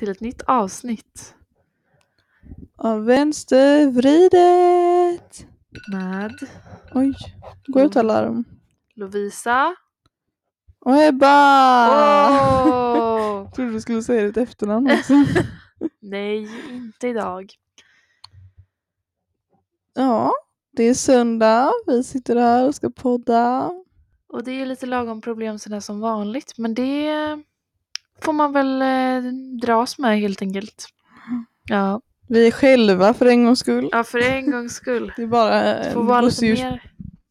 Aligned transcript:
till 0.00 0.10
ett 0.10 0.20
nytt 0.20 0.42
avsnitt 0.42 1.34
Av 2.76 3.04
vänstervridet. 3.04 5.46
med 5.92 6.32
Oj, 6.94 7.14
går 7.66 7.82
ut 7.82 7.96
alarm. 7.96 8.44
Lovisa. 8.94 9.76
Och 10.80 11.02
Ebba! 11.02 11.88
Åh! 11.90 13.44
Jag 13.44 13.50
trodde 13.54 13.72
du 13.72 13.80
skulle 13.80 14.02
säga 14.02 14.26
ditt 14.26 14.36
efternamn 14.36 14.90
också. 14.90 15.12
Nej, 16.00 16.48
inte 16.70 17.08
idag. 17.08 17.52
ja, 19.94 20.32
det 20.72 20.84
är 20.84 20.94
söndag. 20.94 21.72
Vi 21.86 22.04
sitter 22.04 22.36
här 22.36 22.68
och 22.68 22.74
ska 22.74 22.90
podda. 22.90 23.70
Och 24.28 24.44
det 24.44 24.50
är 24.50 24.66
lite 24.66 24.86
lagom 24.86 25.20
problem 25.20 25.58
sådär 25.58 25.80
som 25.80 26.00
vanligt, 26.00 26.58
men 26.58 26.74
det 26.74 27.08
får 28.22 28.32
man 28.32 28.52
väl 28.52 28.82
eh, 28.82 29.30
dras 29.62 29.98
med 29.98 30.20
helt 30.20 30.42
enkelt. 30.42 30.86
Ja, 31.68 32.00
Vi 32.28 32.46
är 32.46 32.50
själva 32.50 33.14
för 33.14 33.26
en 33.26 33.44
gångs 33.44 33.58
skull. 33.58 33.88
ja 33.92 34.04
för 34.04 34.18
en 34.18 34.50
gångs 34.50 34.72
skull. 34.74 35.12
Det 35.16 35.22
är 35.22 35.26
bara 35.26 35.62
en 35.62 35.92
får 35.94 36.02
vara 36.02 36.20
lite 36.20 36.44
mer, 36.44 36.82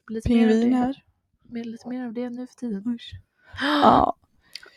lite 0.10 0.30
mer, 0.34 0.44
av 0.44 0.70
det, 0.70 0.76
här. 0.76 1.04
mer, 1.50 1.64
lite 1.64 1.90
mer 1.90 2.06
av 2.06 2.14
det 2.14 2.30
nu 2.30 2.48
för 2.48 2.56
tiden. 2.56 2.98
Ja. 3.62 4.16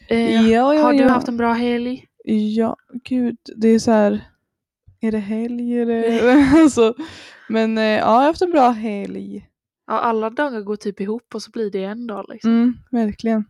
Eh, 0.09 0.51
Ja, 0.51 0.75
ja, 0.75 0.83
har 0.83 0.93
du 0.93 1.09
haft 1.09 1.29
en 1.29 1.37
bra 1.37 1.53
helg? 1.53 2.07
Ja, 2.25 2.77
gud. 3.05 3.37
Det 3.57 3.69
är 3.69 3.79
så 3.79 3.91
här. 3.91 4.21
Är 5.01 5.13
det 5.13 5.19
helg? 5.19 5.79
Är 5.79 5.87
det... 5.87 6.51
alltså, 6.63 6.95
men 7.49 7.79
eh, 7.79 7.85
ja, 7.85 7.99
jag 7.99 8.07
har 8.07 8.25
haft 8.25 8.43
en 8.43 8.51
bra 8.51 8.71
helg. 8.71 9.49
Ja, 9.87 9.99
alla 9.99 10.31
dagar 10.31 10.61
går 10.61 10.77
typ 10.77 11.01
ihop 11.01 11.35
och 11.35 11.43
så 11.43 11.51
blir 11.51 11.71
det 11.71 11.85
en 11.85 12.07
dag 12.07 12.25
liksom. 12.29 12.51
Mm, 12.51 12.75
verkligen. 12.91 13.45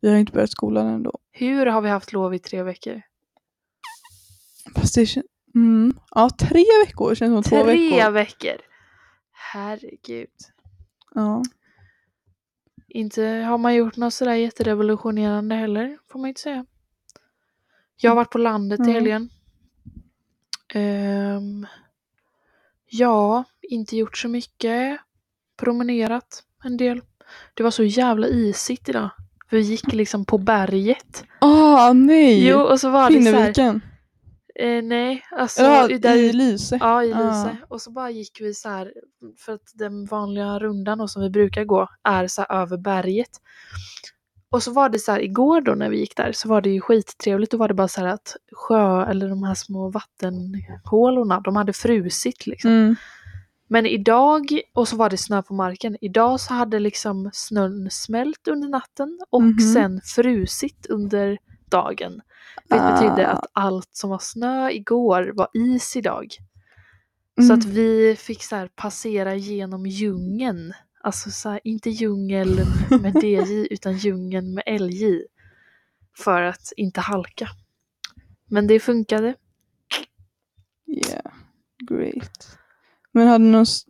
Vi 0.00 0.10
har 0.10 0.16
inte 0.16 0.32
börjat 0.32 0.50
skolan 0.50 0.86
ändå. 0.86 1.18
Hur 1.32 1.66
har 1.66 1.80
vi 1.80 1.88
haft 1.88 2.12
lov 2.12 2.34
i 2.34 2.38
tre 2.38 2.62
veckor? 2.62 3.02
Fast 4.76 4.94
det 4.94 5.04
kän- 5.04 5.22
mm, 5.54 5.94
Ja, 6.10 6.30
tre 6.38 6.64
veckor 6.86 7.14
känns 7.14 7.30
som 7.34 7.42
två 7.42 7.64
Tre 7.64 7.90
veckor. 7.90 8.10
veckor! 8.10 8.56
Herregud. 9.32 10.28
Ja. 11.14 11.42
Inte 12.88 13.22
har 13.26 13.58
man 13.58 13.74
gjort 13.74 13.96
något 13.96 14.14
sådär 14.14 14.34
jätterevolutionerande 14.34 15.54
heller, 15.54 15.98
får 16.12 16.18
man 16.18 16.28
inte 16.28 16.40
säga. 16.40 16.66
Jag 17.96 18.10
har 18.10 18.16
varit 18.16 18.30
på 18.30 18.38
landet 18.38 18.80
i 18.80 18.82
Mm. 18.82 18.94
helgen. 18.94 19.28
Ehm, 20.74 21.66
ja, 22.86 23.44
inte 23.62 23.96
gjort 23.96 24.16
så 24.16 24.28
mycket. 24.28 25.00
Promenerat 25.56 26.44
en 26.64 26.76
del. 26.76 27.00
Det 27.54 27.62
var 27.62 27.70
så 27.70 27.84
jävla 27.84 28.26
isigt 28.28 28.88
idag. 28.88 29.10
Vi 29.50 29.60
gick 29.60 29.92
liksom 29.92 30.24
på 30.24 30.38
berget. 30.38 31.24
Ah, 31.38 31.92
nej! 31.92 32.48
Jo, 32.48 32.58
och 32.60 32.80
så 32.80 32.90
var 32.90 33.10
det 33.10 33.22
så 33.22 33.30
här, 33.30 33.36
Finneviken. 33.36 33.80
eh, 34.54 34.82
Nej, 34.82 35.22
alltså. 35.30 35.62
Ja, 35.62 35.88
där, 35.98 36.16
i 36.16 36.32
Lyse. 36.32 36.78
Ja, 36.80 37.04
i 37.04 37.12
Ah. 37.12 37.18
Lyse. 37.18 37.56
Och 37.68 37.82
så 37.82 37.90
bara 37.90 38.10
gick 38.10 38.40
vi 38.40 38.54
så 38.54 38.68
här, 38.68 38.92
för 39.38 39.52
att 39.52 39.70
den 39.74 40.04
vanliga 40.06 40.58
rundan 40.58 40.98
då, 40.98 41.08
som 41.08 41.22
vi 41.22 41.30
brukar 41.30 41.64
gå 41.64 41.88
är 42.04 42.26
så 42.26 42.44
här 42.48 42.62
över 42.62 42.76
berget. 42.76 43.30
Och 44.52 44.62
så 44.62 44.72
var 44.72 44.88
det 44.88 44.98
så 44.98 45.12
här 45.12 45.20
igår 45.22 45.60
då 45.60 45.74
när 45.74 45.90
vi 45.90 45.98
gick 45.98 46.16
där 46.16 46.32
så 46.32 46.48
var 46.48 46.60
det 46.60 46.70
ju 46.70 46.80
skittrevligt. 46.80 47.52
Då 47.52 47.56
var 47.58 47.68
det 47.68 47.74
bara 47.74 47.88
så 47.88 48.00
här 48.00 48.08
att 48.08 48.36
sjö 48.52 49.04
eller 49.06 49.28
de 49.28 49.42
här 49.42 49.54
små 49.54 49.90
vattenhålorna, 49.90 51.40
de 51.40 51.56
hade 51.56 51.72
frusit 51.72 52.46
liksom. 52.46 52.70
Mm. 52.70 52.96
Men 53.72 53.86
idag, 53.86 54.60
och 54.74 54.88
så 54.88 54.96
var 54.96 55.10
det 55.10 55.16
snö 55.16 55.42
på 55.42 55.54
marken. 55.54 55.96
Idag 56.00 56.40
så 56.40 56.54
hade 56.54 56.78
liksom 56.78 57.30
snön 57.32 57.90
smält 57.90 58.48
under 58.48 58.68
natten 58.68 59.20
och 59.30 59.42
Mhm. 59.42 59.58
sen 59.58 60.00
frusit 60.04 60.86
under 60.88 61.38
dagen. 61.68 62.20
Vilket 62.70 62.88
betydde 62.94 63.28
Ah. 63.28 63.32
att 63.32 63.46
allt 63.52 63.88
som 63.92 64.10
var 64.10 64.18
snö 64.18 64.70
igår 64.70 65.32
var 65.36 65.48
is 65.54 65.96
idag. 65.96 66.26
Så 67.46 67.52
att 67.52 67.64
Mm. 67.64 67.74
vi 67.74 68.16
fick 68.18 68.42
så 68.42 68.56
här 68.56 68.68
passera 68.68 69.34
genom 69.34 69.86
djungeln. 69.86 70.72
Alltså 71.02 71.30
så 71.30 71.48
här, 71.48 71.60
inte 71.64 71.90
djungeln 71.90 72.56
med 73.02 73.24
DJ 73.24 73.66
utan 73.70 73.96
djungeln 73.96 74.54
med 74.54 74.64
LJ. 74.80 75.22
För 76.18 76.42
att 76.42 76.72
inte 76.76 77.00
halka. 77.00 77.48
Men 78.46 78.66
det 78.66 78.80
funkade. 78.80 79.34
Yeah, 80.86 81.32
great. 81.88 82.58
Men 83.12 83.28
hade 83.28 83.44
någon, 83.44 83.62
s- 83.62 83.82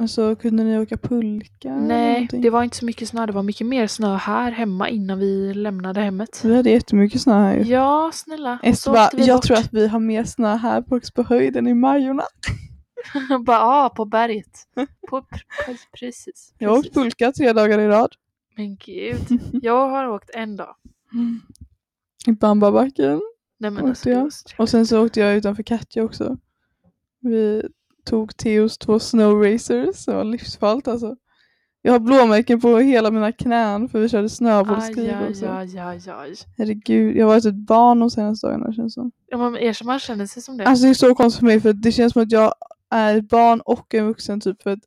alltså 0.00 0.36
kunde 0.36 0.64
ni 0.64 0.78
åka 0.78 0.96
pulka? 0.96 1.74
Nej, 1.76 2.28
det 2.32 2.50
var 2.50 2.62
inte 2.64 2.76
så 2.76 2.84
mycket 2.84 3.08
snö. 3.08 3.26
Det 3.26 3.32
var 3.32 3.42
mycket 3.42 3.66
mer 3.66 3.86
snö 3.86 4.16
här 4.16 4.50
hemma 4.52 4.88
innan 4.88 5.18
vi 5.18 5.54
lämnade 5.54 6.00
hemmet. 6.00 6.40
Vi 6.44 6.56
hade 6.56 6.70
jättemycket 6.70 7.20
snö 7.20 7.32
här 7.34 7.56
ju. 7.56 7.62
Ja, 7.62 8.10
snälla. 8.14 8.58
Ester 8.62 8.82
så 8.90 8.92
bara, 8.92 9.10
jag 9.26 9.36
bort. 9.36 9.44
tror 9.44 9.56
att 9.56 9.72
vi 9.72 9.88
har 9.88 10.00
mer 10.00 10.24
snö 10.24 10.56
här 10.56 10.82
på 10.82 11.00
på 11.14 11.22
höjden 11.22 11.66
i 11.66 11.74
Majorna. 11.74 12.22
Bara, 13.46 13.56
ja, 13.56 13.92
på 13.96 14.04
berget. 14.04 14.58
På, 15.08 15.20
pre- 15.20 15.76
precis. 16.00 16.54
Jag 16.58 16.68
har 16.70 16.76
åkt 16.78 16.82
precis. 16.82 17.02
pulka 17.02 17.32
tre 17.32 17.52
dagar 17.52 17.78
i 17.78 17.88
rad. 17.88 18.12
Men 18.56 18.76
gud. 18.76 19.40
Jag 19.62 19.88
har 19.88 20.06
åkt 20.08 20.30
en 20.34 20.56
dag. 20.56 20.74
I 22.26 22.32
Bambabacken. 22.32 23.20
Nej 23.60 23.70
men 23.70 23.76
Åkte 23.76 23.88
alltså, 23.88 24.10
jag? 24.10 24.30
Och 24.58 24.68
sen 24.68 24.86
så 24.86 25.04
åkte 25.04 25.20
jag 25.20 25.36
utanför 25.36 25.62
Katja 25.62 26.04
också. 26.04 26.36
Vi 27.20 27.68
tog 28.08 28.36
Theos 28.36 28.78
två 28.78 28.98
snow 28.98 29.42
racers. 29.42 30.04
Det 30.04 30.14
var 30.14 30.24
livsfarligt 30.24 30.88
alltså. 30.88 31.16
Jag 31.82 31.92
har 31.92 31.98
blåmärken 31.98 32.60
på 32.60 32.78
hela 32.78 33.10
mina 33.10 33.32
knän 33.32 33.88
för 33.88 34.00
vi 34.00 34.08
körde 34.08 34.28
snöbollskrig 34.28 35.16
också. 35.30 35.46
aj, 35.46 35.78
aj, 35.78 36.00
aj. 36.10 36.34
Herregud, 36.58 37.16
jag 37.16 37.26
har 37.26 37.34
varit 37.34 37.44
ett 37.44 37.54
barn 37.54 38.00
de 38.00 38.10
senaste 38.10 38.46
dagarna 38.46 38.72
känns 38.72 38.94
som. 38.94 39.12
Ja, 39.26 39.38
men 39.38 39.56
erkänn 39.56 39.86
man 39.86 39.98
känner 39.98 40.26
sig 40.26 40.42
som 40.42 40.56
det. 40.56 40.64
Alltså 40.64 40.84
det 40.84 40.90
är 40.90 40.94
så 40.94 41.14
konstigt 41.14 41.38
för 41.38 41.46
mig 41.46 41.60
för 41.60 41.72
det 41.72 41.92
känns 41.92 42.12
som 42.12 42.22
att 42.22 42.32
jag 42.32 42.54
är 42.90 43.16
ett 43.16 43.28
barn 43.28 43.60
och 43.60 43.94
en 43.94 44.06
vuxen 44.06 44.40
typ 44.40 44.62
för 44.62 44.70
att 44.70 44.78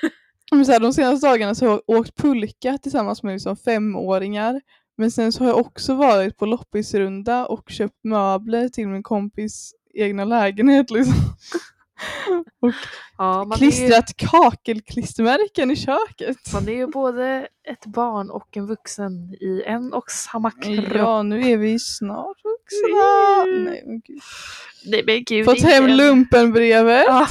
men 0.52 0.66
så 0.66 0.72
här, 0.72 0.80
de 0.80 0.92
senaste 0.92 1.26
dagarna 1.26 1.54
så 1.54 1.66
har 1.66 1.72
jag 1.72 1.98
åkt 1.98 2.16
pulka 2.16 2.78
tillsammans 2.78 3.22
med 3.22 3.32
liksom 3.32 3.56
femåringar. 3.56 4.60
Men 4.96 5.10
sen 5.10 5.32
så 5.32 5.44
har 5.44 5.48
jag 5.48 5.58
också 5.58 5.94
varit 5.94 6.36
på 6.36 6.46
loppisrunda 6.46 7.46
och 7.46 7.70
köpt 7.70 8.04
möbler 8.04 8.68
till 8.68 8.88
min 8.88 9.02
kompis 9.02 9.74
egna 9.94 10.24
lägenhet 10.24 10.90
liksom. 10.90 11.14
och 12.60 12.72
ja, 13.18 13.42
är 13.42 13.46
ju, 13.46 13.56
klistrat 13.56 14.16
kakelklistermärken 14.16 15.70
i 15.70 15.76
köket. 15.76 16.52
man 16.52 16.68
är 16.68 16.72
ju 16.72 16.86
både 16.86 17.48
ett 17.68 17.86
barn 17.86 18.30
och 18.30 18.56
en 18.56 18.66
vuxen 18.66 19.34
i 19.40 19.62
en 19.66 19.92
och 19.92 20.10
samma 20.10 20.50
kropp. 20.50 20.94
Ja, 20.94 21.22
nu 21.22 21.50
är 21.50 21.56
vi 21.56 21.78
snart 21.78 22.36
vuxna. 22.44 23.70
Nej, 23.70 23.82
men 23.86 24.00
gud. 24.00 24.20
Nej 24.84 25.02
men 25.06 25.24
gud. 25.24 25.44
Fått 25.44 25.62
hem 25.62 25.86
lumpenbrevet. 25.86 27.04
Ja. 27.06 27.26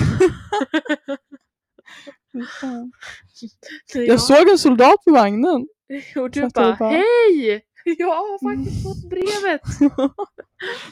Jag, 3.94 4.22
såg 4.22 4.50
en 4.50 4.57
soldat 4.57 5.03
på 5.06 5.12
vagnen. 5.12 5.68
och 6.16 6.31
du 6.31 6.41
bara, 6.41 6.75
bara? 6.80 6.90
hej! 6.90 7.66
Jag 7.86 8.07
har 8.07 8.56
faktiskt 8.56 8.83
fått 8.83 9.09
brevet! 9.09 9.62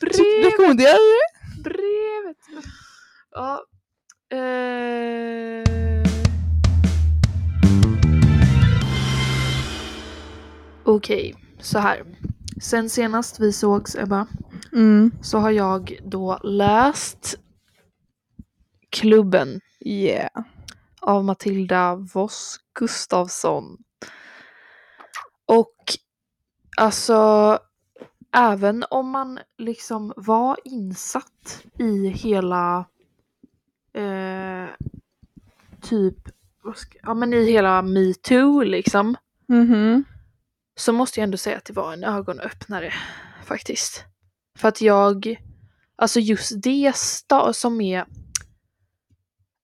Brevet! 0.01 0.45
Rekommenderar 0.45 0.97
du 0.97 1.17
det? 1.19 1.69
Brevet! 1.69 2.37
Ja. 3.31 3.63
Eh... 4.29 5.63
Okej, 10.85 11.35
så 11.59 11.79
här. 11.79 12.05
Sen 12.61 12.89
senast 12.89 13.39
vi 13.39 13.53
sågs 13.53 13.95
Ebba 13.95 14.27
Mm. 14.73 15.11
så 15.21 15.37
har 15.37 15.51
jag 15.51 15.99
då 16.05 16.39
läst 16.43 17.39
Klubben 18.89 19.59
Yeah. 19.85 20.29
av 21.01 21.23
Matilda 21.25 21.95
Voss 21.95 22.59
Gustafsson. 22.79 23.77
Och 25.45 25.75
alltså 26.77 27.59
även 28.33 28.85
om 28.89 29.09
man 29.09 29.39
liksom 29.57 30.13
var 30.15 30.57
insatt 30.63 31.63
i 31.79 32.07
hela 32.07 32.85
eh, 33.93 34.69
typ 35.81 36.15
ska, 36.75 36.97
ja 37.03 37.13
men 37.13 37.33
i 37.33 37.51
hela 37.51 37.81
metoo 37.81 38.63
liksom 38.63 39.15
Mhm. 39.47 40.03
så 40.75 40.93
måste 40.93 41.19
jag 41.19 41.23
ändå 41.23 41.37
säga 41.37 41.57
att 41.57 41.65
det 41.65 41.73
var 41.73 41.93
en 41.93 42.03
ögonöppnare 42.03 42.93
faktiskt. 43.45 44.03
För 44.57 44.67
att 44.67 44.81
jag, 44.81 45.35
alltså 45.95 46.19
just 46.19 46.51
det 46.63 46.95
som 47.53 47.81
är, 47.81 48.05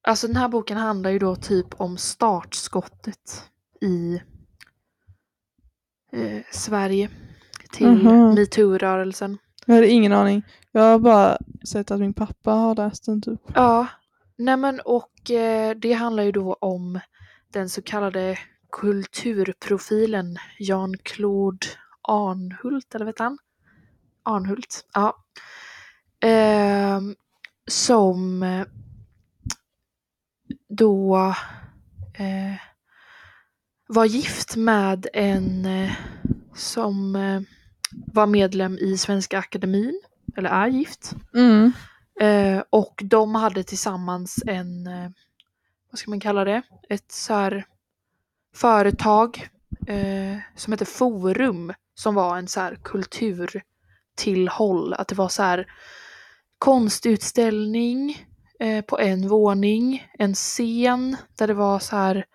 alltså 0.08 0.28
den 0.28 0.36
här 0.36 0.48
boken 0.50 0.78
handlar 0.78 1.10
ju 1.12 1.20
då 1.20 1.36
typ 1.36 1.82
om 1.82 1.98
startskottet 1.98 3.44
i 3.82 4.22
eh, 6.12 6.42
Sverige 6.52 7.10
till 7.72 7.88
Mhm. 7.88 8.34
metoo-rörelsen. 8.36 9.38
Jag 9.66 9.76
hade 9.76 9.88
ingen 9.90 10.14
aning. 10.14 10.44
Jag 10.72 10.82
har 10.82 11.00
bara 11.00 11.38
sett 11.70 11.92
att 11.92 12.00
min 12.00 12.14
pappa 12.14 12.52
har 12.52 12.76
läst 12.76 13.06
den 13.06 13.22
typ. 13.22 13.42
Ja, 13.56 13.88
nej 14.38 14.58
men 14.58 14.80
och 14.80 15.32
eh, 15.32 15.76
det 15.76 15.94
handlar 15.94 16.24
ju 16.24 16.32
då 16.32 16.54
om 16.54 17.00
den 17.54 17.70
så 17.70 17.82
kallade 17.82 18.40
kulturprofilen 18.72 20.38
Jan-Claude 20.60 21.68
Arnhult, 22.02 22.96
eller 22.96 23.06
vet 23.06 23.20
han? 23.20 23.38
Arnhult, 24.24 24.86
ja. 24.94 25.26
Ehm, 26.20 27.10
eh, 27.10 27.16
som 27.68 28.46
då 30.70 31.18
eh, 32.14 32.56
var 33.88 34.06
gift 34.06 34.56
med 34.56 35.08
en 35.14 35.66
eh, 35.66 35.92
som 36.56 37.16
eh, 37.16 37.42
var 37.92 38.28
medlem 38.28 38.78
i 38.78 38.98
Svenska 38.98 39.40
Akademin, 39.40 40.02
eller 40.38 40.50
är 40.50 40.68
gift. 40.68 41.16
Mm. 41.34 41.72
Eh, 42.20 42.64
och 42.70 43.02
de 43.06 43.36
hade 43.36 43.64
tillsammans 43.64 44.44
en, 44.48 44.88
eh, 44.88 45.10
vad 45.92 46.00
ska 46.00 46.10
man 46.10 46.20
kalla 46.20 46.44
det, 46.44 46.62
ett 46.90 47.12
så 47.12 47.34
här 47.34 47.66
företag 48.56 49.50
eh, 49.88 50.38
som 50.56 50.74
heter 50.74 50.86
Forum 50.86 51.74
som 51.96 52.16
var 52.16 52.38
en 52.38 52.48
så 52.48 52.60
här 52.60 52.76
kulturtillhåll. 52.84 54.94
Att 54.94 55.08
det 55.08 55.16
var 55.16 55.30
så 55.30 55.44
här 55.44 55.68
konstutställning 56.58 58.28
eh, 58.60 58.82
på 58.86 59.00
en 59.00 59.28
våning, 59.28 60.08
en 60.20 60.34
scen 60.34 61.18
där 61.38 61.48
det 61.48 61.54
var 61.54 61.80
så 61.80 61.96
här 61.96 62.26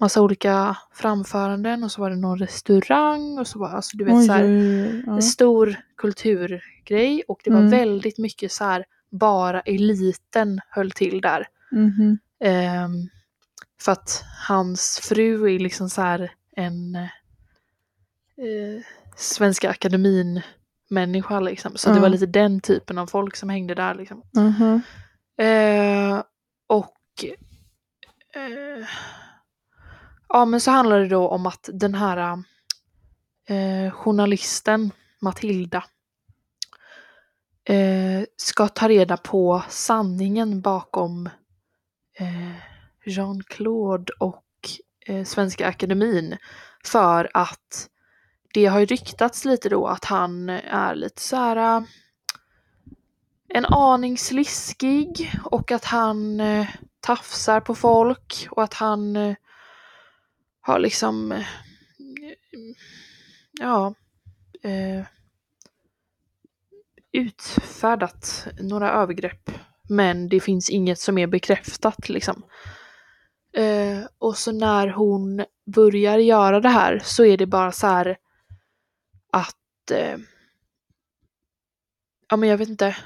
massa 0.00 0.22
olika 0.22 0.76
framföranden 0.92 1.84
och 1.84 1.92
så 1.92 2.00
var 2.00 2.10
det 2.10 2.16
någon 2.16 2.38
restaurang 2.38 3.38
och 3.38 3.46
så 3.46 3.58
var 3.58 3.68
alltså 3.68 3.96
du 3.96 4.04
vet 4.04 4.14
Oj, 4.14 4.26
så 4.26 4.32
här 4.32 4.44
oj, 4.44 4.86
oj, 4.86 5.02
ja. 5.06 5.12
en 5.14 5.22
stor 5.22 5.76
kulturgrej 5.96 7.22
och 7.28 7.40
det 7.44 7.50
var 7.50 7.58
Mm. 7.58 7.70
väldigt 7.70 8.18
mycket 8.18 8.52
så 8.52 8.64
här 8.64 8.84
bara 9.12 9.60
eliten 9.60 10.60
höll 10.70 10.90
till 10.90 11.20
där. 11.20 11.48
Mhm. 11.70 12.18
Ehm, 12.44 13.08
för 13.80 13.92
att 13.92 14.24
hans 14.48 15.00
fru 15.02 15.54
är 15.54 15.58
liksom 15.58 15.90
så 15.90 16.02
här 16.02 16.32
en 16.56 16.94
eh, 16.94 18.82
Svenska 19.16 19.70
akademin 19.70 20.42
människa 20.90 21.40
liksom. 21.40 21.76
Så 21.76 21.92
det 21.92 22.00
var 22.00 22.08
lite 22.08 22.26
den 22.26 22.60
typen 22.60 22.98
av 22.98 23.06
folk 23.06 23.36
som 23.36 23.48
hängde 23.48 23.74
där 23.74 23.94
liksom. 23.94 24.22
Mhm. 24.34 24.82
Eh, 25.38 26.22
och 26.66 27.24
eh, 28.34 28.86
ja 30.28 30.44
men 30.44 30.60
så 30.60 30.70
handlar 30.70 31.00
det 31.00 31.08
då 31.08 31.28
om 31.28 31.46
att 31.46 31.68
den 31.72 31.94
här 31.94 32.42
eh, 33.48 33.92
journalisten 33.92 34.90
Matilda 35.20 35.84
eh, 37.64 38.24
ska 38.36 38.68
ta 38.68 38.88
reda 38.88 39.16
på 39.16 39.62
sanningen 39.68 40.60
bakom 40.60 41.26
eh, 42.18 42.56
Jean-Claude 43.04 44.12
och 44.18 44.44
eh, 45.06 45.24
Svenska 45.24 45.68
Akademin. 45.68 46.36
För 46.84 47.30
att 47.34 47.88
det 48.54 48.66
har 48.66 48.80
ju 48.80 48.86
ryktats 48.86 49.44
lite 49.44 49.68
då 49.68 49.86
att 49.86 50.04
han 50.04 50.48
är 50.48 50.94
lite 50.94 51.22
så 51.22 51.36
här 51.36 51.56
eh, 51.56 51.84
en 53.48 53.64
aning 53.64 54.18
sliskig 54.18 55.32
och 55.44 55.72
att 55.72 55.84
han 55.84 56.40
eh, 56.40 56.68
tafsar 57.00 57.60
på 57.60 57.74
folk 57.74 58.46
och 58.50 58.62
att 58.62 58.74
han 58.74 59.16
eh, 59.16 59.34
har 60.60 60.78
liksom 60.78 61.32
eh, 61.32 61.44
ja 63.60 63.94
eh, 64.62 65.06
utfärdat 67.12 68.46
några 68.60 68.92
övergrepp 68.92 69.50
men 69.88 70.28
det 70.28 70.40
finns 70.40 70.70
inget 70.70 70.98
som 70.98 71.18
är 71.18 71.26
bekräftat 71.26 72.08
liksom. 72.08 72.42
Eh, 73.56 73.98
och 74.18 74.36
så 74.36 74.52
när 74.52 74.88
hon 74.88 75.44
börjar 75.74 76.18
göra 76.18 76.60
det 76.60 76.68
här 76.68 77.00
så 77.04 77.24
är 77.24 77.36
det 77.36 77.46
bara 77.46 77.72
så 77.72 77.86
här 77.86 78.16
att 79.32 79.90
eh, 79.90 80.18
ja 82.28 82.36
men 82.36 82.48
jag 82.48 82.58
vet 82.58 82.68
inte. 82.68 82.96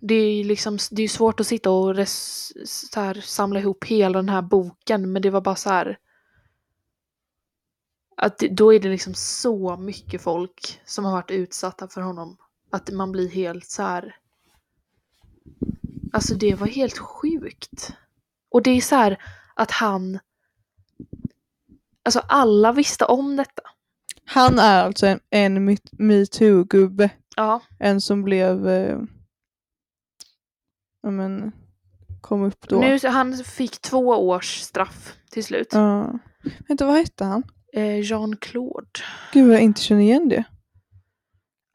Det 0.00 0.14
är 0.14 0.44
liksom 0.44 0.78
det 0.90 1.02
är 1.02 1.08
svårt 1.08 1.40
att 1.40 1.46
sitta 1.46 1.70
och 1.70 1.94
res, 1.94 2.52
så 2.90 3.00
här, 3.00 3.14
samla 3.14 3.60
ihop 3.60 3.84
hela 3.84 4.18
den 4.18 4.28
här 4.28 4.42
boken 4.42 5.12
men 5.12 5.22
det 5.22 5.30
var 5.30 5.40
bara 5.40 5.56
så 5.56 5.70
här 5.70 5.98
att 8.16 8.38
det, 8.38 8.48
då 8.48 8.74
är 8.74 8.80
det 8.80 8.88
liksom 8.88 9.14
så 9.14 9.76
mycket 9.76 10.22
folk 10.22 10.80
som 10.84 11.04
har 11.04 11.12
varit 11.12 11.30
utsatta 11.30 11.88
för 11.88 12.00
honom 12.00 12.36
att 12.72 12.90
man 12.90 13.12
blir 13.12 13.28
helt 13.28 13.66
så 13.66 13.82
här. 13.82 14.16
Alltså 16.12 16.34
det 16.34 16.54
var 16.54 16.66
helt 16.66 16.98
sjukt. 16.98 17.96
Och 18.50 18.62
det 18.62 18.70
är 18.70 18.80
så 18.80 18.94
här 18.96 19.22
att 19.54 19.70
han 19.70 20.18
Alltså 22.04 22.20
alla 22.28 22.72
visste 22.72 23.04
om 23.04 23.36
detta. 23.36 23.62
Han 24.24 24.58
är 24.58 24.84
alltså 24.84 25.06
en, 25.06 25.20
en 25.30 25.70
me- 25.70 25.90
metoo-gubbe. 25.92 27.10
Ja. 27.36 27.60
En 27.78 28.00
som 28.00 28.22
blev... 28.22 28.68
Eh, 28.68 28.98
ja 31.02 31.10
men, 31.10 31.52
kom 32.20 32.42
upp 32.42 32.68
då. 32.68 32.80
Nu, 32.80 32.98
han 33.04 33.36
fick 33.44 33.80
två 33.80 34.08
års 34.08 34.60
straff 34.60 35.16
till 35.30 35.44
slut. 35.44 35.68
Ja. 35.72 36.18
Vänta, 36.68 36.86
vad 36.86 36.96
hette 36.96 37.24
han? 37.24 37.42
Eh, 37.72 38.00
Jean-Claude. 38.00 39.00
Gud 39.32 39.52
jag 39.52 39.60
inte 39.60 39.80
känner 39.80 40.02
igen 40.02 40.28
det. 40.28 40.44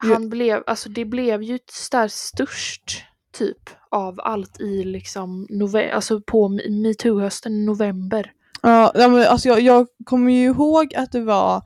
Ja. 0.02 0.12
Han 0.12 0.28
blev, 0.28 0.62
alltså 0.66 0.88
det 0.88 1.04
blev 1.04 1.42
ju 1.42 1.58
där 1.90 2.08
störst 2.08 3.04
typ 3.32 3.70
av 3.90 4.20
allt 4.20 4.60
i 4.60 4.84
liksom 4.84 5.46
nove- 5.50 5.92
alltså 5.92 6.20
på 6.20 6.48
metoo-hösten 6.68 7.64
november. 7.66 8.32
Ja, 8.62 8.92
ja, 8.94 9.08
men 9.08 9.26
alltså 9.26 9.48
jag, 9.48 9.60
jag 9.60 9.86
kommer 10.04 10.32
ju 10.32 10.44
ihåg 10.44 10.94
att 10.94 11.12
det 11.12 11.20
var 11.20 11.62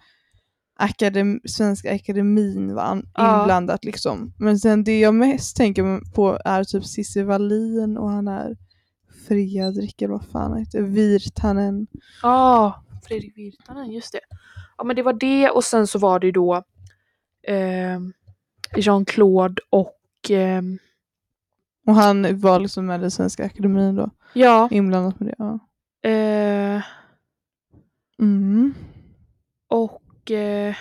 akadem, 0.76 1.40
Svenska 1.44 1.94
Akademin 1.94 2.75
var 2.75 2.82
an- 2.82 3.06
Ja. 3.14 3.40
inblandat 3.40 3.85
liksom. 3.85 4.35
Men 4.38 4.59
sen 4.59 4.85
det 4.85 5.00
jag 5.00 5.14
mest 5.14 5.57
tänker 5.57 6.12
på 6.14 6.38
är 6.45 6.64
typ 6.64 6.85
Cissi 6.87 7.23
Wallin 7.23 7.97
och 7.99 8.11
han 8.11 8.28
är 8.28 8.57
Fredrik 9.28 10.02
eller 10.02 10.12
vad 10.12 10.25
fan 10.26 10.50
han 10.50 10.59
heter, 10.61 10.83
Virtanen. 10.83 11.87
Ja, 12.23 12.83
Fredrik 13.09 13.37
Virtanen, 13.37 13.90
just 13.92 14.12
det. 14.12 14.21
Ja 14.78 14.85
men 14.85 14.97
det 14.97 15.02
var 15.02 15.12
det 15.12 15.50
och 15.50 15.64
sen 15.64 15.87
så 15.87 15.99
var 15.99 16.18
det 16.21 16.26
ju 16.26 16.33
då 16.33 16.54
eh, 17.49 18.00
Jean-Claude 18.76 19.62
och 19.71 19.99
ehm, 20.31 20.79
Och 21.87 21.95
han 21.95 22.38
var 22.41 22.61
liksom 22.61 22.87
med 22.87 23.05
i 23.05 23.11
Svenska 23.11 23.45
Akademin 23.45 23.95
då, 23.97 24.11
ja, 24.35 24.69
inblandat 24.71 25.21
med 25.21 25.29
det. 25.29 25.35
Ja. 25.38 25.59
eh, 26.11 26.83
Mm. 28.19 28.75
och 29.69 30.31
eh, 30.31 30.76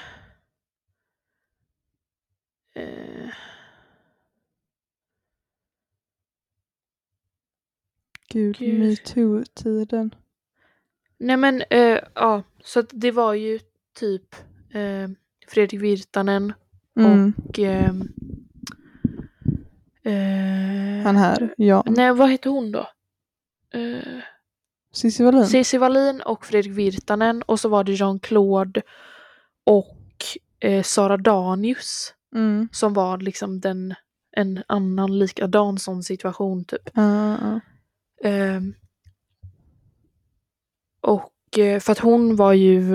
eh, 2.75 3.29
Gud, 8.29 8.57
Gud. 8.57 8.79
metoo-tiden. 8.79 10.15
Nej 11.17 11.37
men 11.37 11.63
eh, 11.69 11.99
ja, 12.15 12.43
så 12.63 12.79
att 12.79 12.89
det 12.93 13.11
var 13.11 13.33
ju 13.33 13.59
typ 13.99 14.35
eh, 14.73 15.09
Fredrik 15.47 15.81
Virtanen 15.81 16.53
Mm. 16.99 17.33
och 17.49 17.59
ehm, 17.59 18.01
eh, 20.03 21.03
Han 21.05 21.15
här, 21.15 21.53
ja. 21.57 21.83
Nej 21.87 22.13
vad 22.13 22.29
heter 22.31 22.49
hon 22.49 22.71
då? 22.71 22.87
Eh, 23.73 24.19
Cissi 24.93 25.23
Wallin. 25.23 25.47
Cissi 25.47 25.77
Wallin 25.77 26.21
och 26.21 26.45
Fredrik 26.45 26.73
Virtanen 26.77 27.41
och 27.41 27.59
så 27.59 27.69
var 27.69 27.83
det 27.83 27.91
Jean-Claude 27.93 28.81
och 29.63 29.97
eh, 30.59 30.83
Sara 30.83 31.17
Danius 31.17 32.13
Mm. 32.35 32.69
som 32.71 32.93
var 32.93 33.17
liksom 33.17 33.59
den 33.59 33.95
en 34.37 34.63
annan 34.67 35.19
likadan 35.19 35.77
sån 35.79 36.03
situation 36.03 36.65
typ. 36.65 36.89
Ja. 36.93 37.59
Ehm, 38.23 38.73
och 41.01 41.59
eh, 41.59 41.79
för 41.79 41.91
att 41.91 41.99
hon 41.99 42.35
var 42.35 42.53
ju 42.53 42.91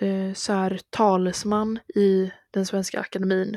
eh, 0.00 0.32
så 0.34 0.52
här 0.52 0.80
talesman 0.90 1.78
i 1.94 2.30
den 2.50 2.66
svenska 2.66 3.00
akademin. 3.00 3.56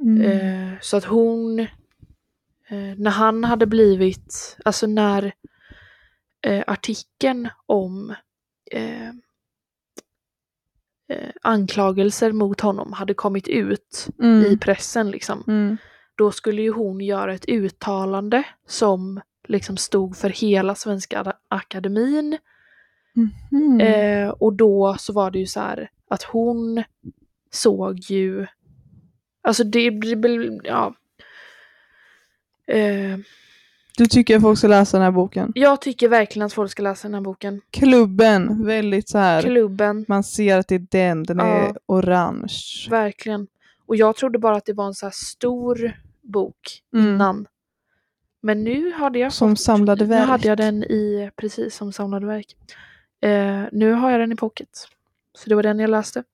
Mm. 0.00 0.22
Eh, 0.22 0.72
så 0.80 0.96
att 0.96 1.04
hon, 1.04 1.60
eh, 2.68 2.94
när 2.96 3.10
han 3.10 3.44
hade 3.44 3.66
blivit, 3.66 4.56
alltså 4.64 4.86
när 4.86 5.32
eh, 6.46 6.64
artikeln 6.66 7.48
om 7.66 8.14
eh, 8.70 9.08
eh, 11.08 11.30
anklagelser 11.42 12.32
mot 12.32 12.60
honom 12.60 12.92
hade 12.92 13.14
kommit 13.14 13.48
ut 13.48 14.08
i 14.18 14.22
Mm. 14.22 14.58
pressen 14.58 15.10
liksom. 15.10 15.44
Mm. 15.46 15.76
Då 16.16 16.30
skulle 16.32 16.62
ju 16.62 16.70
hon 16.72 17.00
göra 17.00 17.34
ett 17.34 17.48
uttalande 17.48 18.44
som 18.66 19.20
liksom 19.48 19.76
stod 19.76 20.16
för 20.16 20.28
hela 20.30 20.74
Svenska 20.74 21.34
Akademin. 21.48 22.38
Mhm. 23.14 23.80
Eh, 23.80 24.28
och 24.28 24.52
då 24.52 24.96
så 24.98 25.12
var 25.12 25.30
det 25.30 25.38
ju 25.38 25.46
så 25.46 25.60
här 25.60 25.90
att 26.08 26.22
hon 26.22 26.84
såg 27.52 27.98
ju, 28.00 28.46
alltså 29.42 29.64
det, 29.64 29.90
blir- 29.90 30.60
ja. 30.64 30.94
Eh, 32.66 33.18
Du 33.98 34.06
tycker 34.06 34.36
att 34.36 34.42
folk 34.42 34.58
ska 34.58 34.68
läsa 34.68 34.96
den 34.96 35.04
här 35.04 35.10
boken? 35.12 35.52
Jag 35.54 35.80
tycker 35.80 36.08
verkligen 36.08 36.46
att 36.46 36.52
folk 36.52 36.70
ska 36.70 36.82
läsa 36.82 37.08
den 37.08 37.14
här 37.14 37.20
boken. 37.20 37.60
Klubben, 37.70 38.64
väldigt 38.66 39.08
så 39.08 39.18
här. 39.18 39.42
Klubben, 39.42 40.04
Man 40.08 40.24
ser 40.24 40.58
att 40.58 40.68
det 40.68 40.74
är 40.74 40.86
den, 40.90 41.22
den 41.24 41.38
Ja. 41.38 41.44
är 41.46 41.76
orange. 41.86 42.86
verkligen. 42.90 43.46
Och 43.86 43.96
jag 43.96 44.16
trodde 44.16 44.38
bara 44.38 44.56
att 44.56 44.64
det 44.64 44.72
var 44.72 44.86
en 44.86 44.94
så 44.94 45.06
här 45.06 45.10
stor 45.14 45.92
bok 46.22 46.82
Mm. 46.94 47.06
innan. 47.14 47.46
Men 48.40 48.64
nu 48.64 48.92
hade 48.92 49.18
jag 49.18 49.32
Som 49.32 49.50
fått, 49.50 49.60
samlade 49.60 50.04
Nu 50.04 50.10
verk. 50.10 50.28
hade 50.28 50.48
jag 50.48 50.58
den 50.58 50.84
i, 50.84 51.30
precis 51.36 51.76
som 51.76 51.92
samlade 51.92 52.26
verk. 52.26 52.56
Eh, 53.24 53.64
nu 53.72 53.92
har 53.92 54.10
jag 54.10 54.20
den 54.20 54.32
i 54.32 54.36
pocket. 54.36 54.68
Så 55.38 55.48
det 55.48 55.54
var 55.54 55.62
den 55.62 55.78
jag 55.78 55.90
läste. 55.90 56.24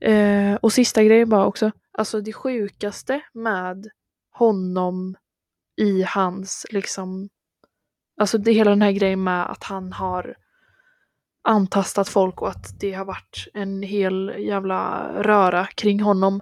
Eh, 0.00 0.54
och 0.54 0.72
sista 0.72 1.02
grejen 1.02 1.28
bara 1.28 1.46
också. 1.46 1.70
Alltså 1.92 2.20
det 2.20 2.32
sjukaste 2.32 3.20
med 3.32 3.88
honom 4.32 5.16
i 5.76 6.02
hans 6.02 6.66
liksom. 6.70 7.28
Alltså 8.20 8.38
det 8.38 8.52
hela 8.52 8.70
den 8.70 8.82
här 8.82 8.92
grejen 8.92 9.24
med 9.24 9.50
att 9.50 9.64
han 9.64 9.92
har 9.92 10.36
antastat 11.42 12.08
folk 12.08 12.42
och 12.42 12.48
att 12.48 12.80
det 12.80 12.92
har 12.92 13.04
varit 13.04 13.48
en 13.54 13.82
hel 13.82 14.34
jävla 14.38 15.10
röra 15.22 15.66
kring 15.66 16.00
honom. 16.02 16.40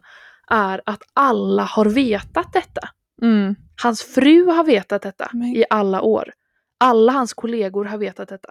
Är 0.50 0.82
att 0.86 1.02
alla 1.14 1.62
har 1.62 1.84
vetat 1.84 2.52
detta. 2.52 2.88
Mm. 3.22 3.54
Hans 3.82 4.02
fru 4.02 4.46
har 4.46 4.64
vetat 4.64 5.02
detta 5.02 5.30
Men- 5.32 5.56
i 5.56 5.64
alla 5.70 6.00
år. 6.00 6.32
Alla 6.78 7.12
hans 7.12 7.34
kollegor 7.34 7.84
har 7.84 7.98
vetat 7.98 8.28
detta. 8.28 8.48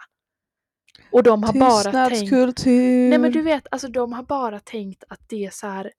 Och 1.12 1.24
de 1.24 1.44
har 1.44 1.54
bara 1.60 1.92
tänkt... 2.10 2.30
Nej 3.10 3.18
men 3.18 3.32
du 3.32 3.42
vet, 3.42 3.68
alltså 3.72 3.88
de 3.88 4.14
har 4.14 4.24
bara 4.24 4.60
tänkt 4.60 5.04
att 5.08 5.30
det 5.30 5.46
är 5.46 5.50
så 5.50 5.68
här. 5.68 5.92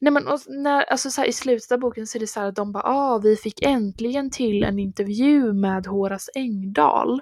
Nej 0.00 0.12
men 0.12 0.26
och 0.28 0.40
när, 0.48 0.82
alltså 0.82 1.10
så 1.10 1.20
här, 1.20 1.28
i 1.28 1.32
slutet 1.32 1.72
av 1.72 1.78
boken 1.78 2.06
så 2.06 2.18
är 2.18 2.20
det 2.20 2.26
så 2.26 2.40
här 2.40 2.46
att 2.48 2.54
de 2.56 2.72
bara 2.72 2.82
ah, 2.82 3.18
vi 3.18 3.36
fick 3.36 3.62
äntligen 3.62 4.30
till 4.30 4.64
en 4.64 4.78
intervju 4.78 5.52
med 5.52 5.86
Horace 5.86 6.30
Engdahl. 6.34 7.20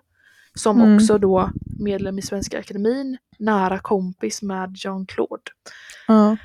Som 0.54 0.80
Mm. 0.80 0.96
också 0.96 1.18
då 1.18 1.50
medlem 1.80 2.18
i 2.18 2.22
Svenska 2.22 2.58
Akademin, 2.58 3.18
nära 3.38 3.78
kompis 3.78 4.42
med 4.42 4.76
Jean-Claude. 4.76 5.50
Ja. 6.06 6.36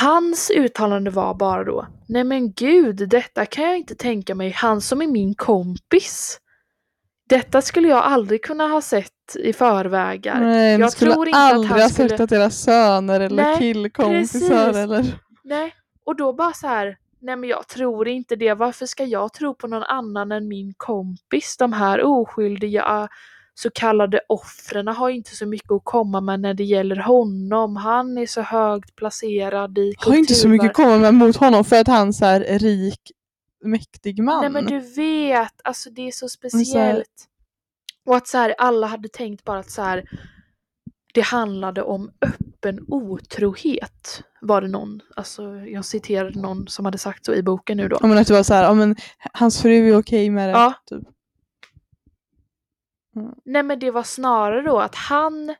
Hans 0.00 0.50
uttalande 0.50 1.10
var 1.10 1.34
bara 1.34 1.64
då, 1.64 1.86
nej 2.08 2.24
men 2.24 2.52
gud, 2.52 3.08
detta 3.08 3.46
kan 3.46 3.64
jag 3.64 3.76
inte 3.76 3.94
tänka 3.94 4.34
mig, 4.34 4.50
han 4.50 4.80
som 4.80 5.02
är 5.02 5.06
min 5.06 5.34
kompis. 5.34 6.40
Detta 7.28 7.62
skulle 7.62 7.88
jag 7.88 8.04
aldrig 8.04 8.42
kunna 8.44 8.66
ha 8.68 8.80
sett 8.80 9.36
i 9.38 9.52
förvägar. 9.52 10.40
Nej, 10.40 10.80
Jag 10.80 10.92
skulle 10.92 11.12
tror 11.12 11.28
inte 11.28 11.38
att 11.38 11.52
aldrig 11.52 11.70
han 11.70 11.80
ha 11.80 11.88
skulle- 11.88 12.08
sett 12.08 12.20
att 12.20 12.30
deras 12.30 12.56
söner 12.58 13.20
eller 13.20 13.42
Nej, 13.42 13.58
killkompisar 13.58 14.38
precis. 14.66 14.76
eller... 14.76 15.04
Nej, 15.44 15.74
och 16.04 16.16
då 16.16 16.32
bara 16.32 16.52
så 16.52 16.66
här, 16.66 16.96
nej 17.20 17.36
men 17.36 17.48
jag 17.48 17.68
tror 17.68 18.08
inte 18.08 18.36
det, 18.36 18.54
varför 18.54 18.86
ska 18.86 19.04
jag 19.04 19.32
tro 19.32 19.54
på 19.54 19.66
någon 19.66 19.82
annan 19.82 20.32
än 20.32 20.48
min 20.48 20.74
kompis? 20.76 21.56
De 21.58 21.72
här 21.72 22.02
oskyldiga 22.04 23.08
så 23.54 23.70
kallade 23.74 24.20
offren 24.28 24.88
har 24.88 25.10
inte 25.10 25.34
så 25.36 25.46
mycket 25.46 25.70
att 25.70 25.84
komma 25.84 26.20
med 26.20 26.40
när 26.40 26.54
det 26.54 26.64
gäller 26.64 26.96
honom. 26.96 27.76
Han 27.76 28.18
är 28.18 28.26
så 28.26 28.40
högt 28.40 28.96
placerad 28.96 29.78
i 29.78 29.94
Har 29.98 30.14
inte 30.14 30.34
så 30.34 30.48
mycket 30.48 30.68
att 30.70 30.76
komma 30.76 30.96
med 30.98 31.14
mot 31.14 31.36
honom 31.36 31.64
för 31.64 31.80
att 31.80 31.88
han 31.88 32.08
är 32.22 32.40
en 32.40 32.58
rik, 32.58 33.00
mäktig 33.64 34.22
man. 34.22 34.40
Nej 34.40 34.50
men 34.50 34.64
du 34.64 34.78
vet, 34.78 35.60
alltså 35.64 35.90
det 35.90 36.02
är 36.02 36.12
så 36.12 36.28
speciellt. 36.28 37.26
Och 38.06 38.16
att 38.16 38.28
så 38.28 38.38
här, 38.38 38.54
alla 38.58 38.86
hade 38.86 39.08
tänkt 39.08 39.44
bara 39.44 39.58
att 39.58 39.70
så 39.70 39.82
här, 39.82 40.08
det 41.14 41.20
handlade 41.20 41.82
om 41.82 42.10
öppen 42.20 42.84
otrohet. 42.88 44.22
Var 44.40 44.60
det 44.60 44.68
någon, 44.68 45.00
alltså 45.16 45.42
jag 45.56 45.84
citerade 45.84 46.40
någon 46.40 46.68
som 46.68 46.84
hade 46.84 46.98
sagt 46.98 47.24
så 47.24 47.34
i 47.34 47.42
boken 47.42 47.76
nu 47.76 47.88
då. 47.88 47.98
Ja, 48.00 48.06
men 48.06 48.18
att 48.18 48.26
det 48.26 48.34
var 48.34 48.42
så 48.42 48.54
här, 48.54 48.64
ja, 48.64 48.74
men 48.74 48.96
hans 49.32 49.62
fru 49.62 49.88
är 49.88 49.98
okej 49.98 50.30
med 50.30 50.48
det. 50.48 50.52
Ja. 50.52 50.74
Typ. 50.86 51.08
Nej 53.44 53.62
men 53.62 53.78
det 53.78 53.90
var 53.90 54.02
snarare 54.02 54.62
då 54.62 54.78
att 54.78 54.94
han 54.94 55.54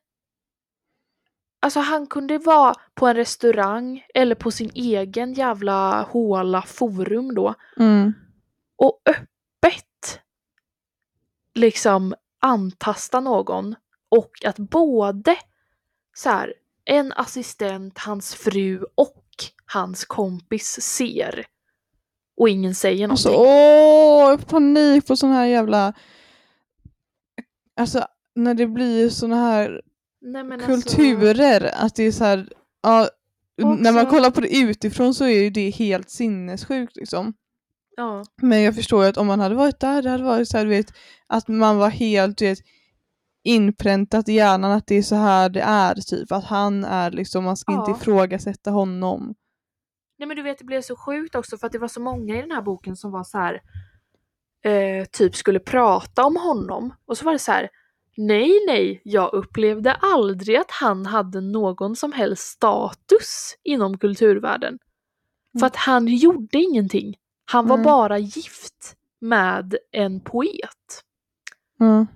Alltså 1.67 1.81
han 1.81 2.07
kunde 2.07 2.39
vara 2.39 2.75
på 2.95 3.07
en 3.07 3.17
restaurang 3.17 4.07
eller 4.15 4.35
på 4.35 4.51
sin 4.51 4.71
egen 4.75 5.33
jävla 5.33 6.03
håla 6.03 6.63
forum 6.63 7.35
då 7.35 7.55
Mm. 7.77 8.13
och 8.77 9.03
öppet 9.07 10.21
liksom 11.55 12.15
antasta 12.41 13.21
någon 13.21 13.75
och 14.09 14.31
att 14.45 14.57
både 14.59 15.37
så 16.17 16.31
här, 16.31 16.55
en 16.85 17.13
assistent, 17.13 17.99
hans 17.99 18.35
fru 18.35 18.85
och 18.95 19.25
hans 19.73 20.05
kompis 20.05 20.81
ser 20.83 21.47
och 22.37 22.49
ingen 22.49 22.75
säger 22.75 23.09
Alltså, 23.09 23.29
någonting. 23.29 23.51
åh, 23.51 24.31
jag 24.31 24.41
får 24.41 24.47
panik 24.49 25.07
på 25.07 25.17
sån 25.17 25.31
här 25.31 25.45
jävla... 25.47 25.93
Alltså 27.77 28.07
när 28.35 28.55
det 28.55 28.67
blir 28.67 29.11
såna 29.11 29.37
här 29.37 29.83
Nej, 30.27 30.53
alltså- 30.53 30.67
kulturer, 30.67 31.71
att 31.75 31.95
det 31.95 32.03
är 32.03 32.13
så 32.13 32.25
här, 32.25 32.53
ja, 32.83 33.09
när 33.57 33.93
man 33.93 34.07
kollar 34.07 34.31
på 34.31 34.41
det 34.41 34.57
utifrån 34.57 35.15
så 35.15 35.25
är 35.25 35.43
ju 35.43 35.51
det 35.51 35.71
helt 35.71 36.11
sinnessjukt 36.11 36.97
liksom. 36.97 37.35
ja. 37.97 38.25
Men 38.43 38.63
jag 38.63 38.75
förstår 38.75 39.03
ju 39.05 39.09
att 39.11 39.17
om 39.17 39.27
man 39.27 39.41
hade 39.41 39.55
varit 39.55 39.81
där, 39.81 40.03
det 40.03 40.11
hade 40.11 40.25
varit 40.25 40.49
så 40.49 40.57
här, 40.59 40.65
du 40.65 40.71
vet, 40.71 40.93
att 41.27 41.49
man 41.49 41.79
var 41.79 41.91
helt, 41.91 42.39
du 42.39 42.45
vet, 42.45 42.59
inpräntat 43.45 44.29
i 44.29 44.33
hjärnan 44.33 44.73
att 44.73 44.87
det 44.87 44.95
är 44.95 45.03
så 45.03 45.15
här 45.17 45.49
det 45.49 45.61
är, 45.61 45.95
typ. 45.95 46.33
Att 46.33 46.45
han 46.45 46.85
är 46.85 47.11
liksom, 47.11 47.45
man 47.45 47.57
ska 47.57 47.73
inte 47.73 47.91
Ja. 47.91 47.97
ifrågasätta 47.97 48.71
honom. 48.71 49.35
Nej 50.19 50.29
men 50.29 50.37
du 50.37 50.43
vet 50.43 50.59
det 50.59 50.65
blev 50.65 50.83
så 50.83 50.97
sjukt 50.97 51.35
också 51.35 51.59
för 51.59 51.67
att 51.67 51.73
det 51.73 51.79
var 51.79 51.89
så 51.89 52.01
många 52.01 52.37
i 52.39 52.41
den 52.41 52.51
här 52.51 52.63
boken 52.63 52.97
som 52.97 53.13
var 53.13 53.25
så 53.25 53.39
här 53.39 53.61
eh, 54.65 55.05
typ 55.05 55.37
skulle 55.37 55.59
prata 55.61 56.25
om 56.25 56.37
honom 56.37 56.95
och 57.07 57.19
så 57.19 57.25
var 57.25 57.33
det 57.33 57.39
så 57.39 57.53
här 57.53 57.69
nej 58.17 58.51
nej 58.67 59.01
jag 59.05 59.33
upplevde 59.35 59.93
aldrig 59.93 60.57
att 60.57 60.71
han 60.71 61.07
hade 61.07 61.41
någon 61.41 61.97
som 61.97 62.13
helst 62.13 62.43
status 62.43 63.57
inom 63.65 63.99
kulturvärlden. 63.99 64.79
För 65.53 65.59
Mm. 65.59 65.67
att 65.67 65.77
han 65.77 66.07
gjorde 66.07 66.59
ingenting. 66.59 67.17
Han 67.45 67.67
var 67.69 67.77
Mm. 67.77 67.85
bara 67.85 68.19
gift 68.19 68.97
med 69.21 69.77
en 69.93 70.21
poet 70.21 71.03
Ja. 71.79 72.07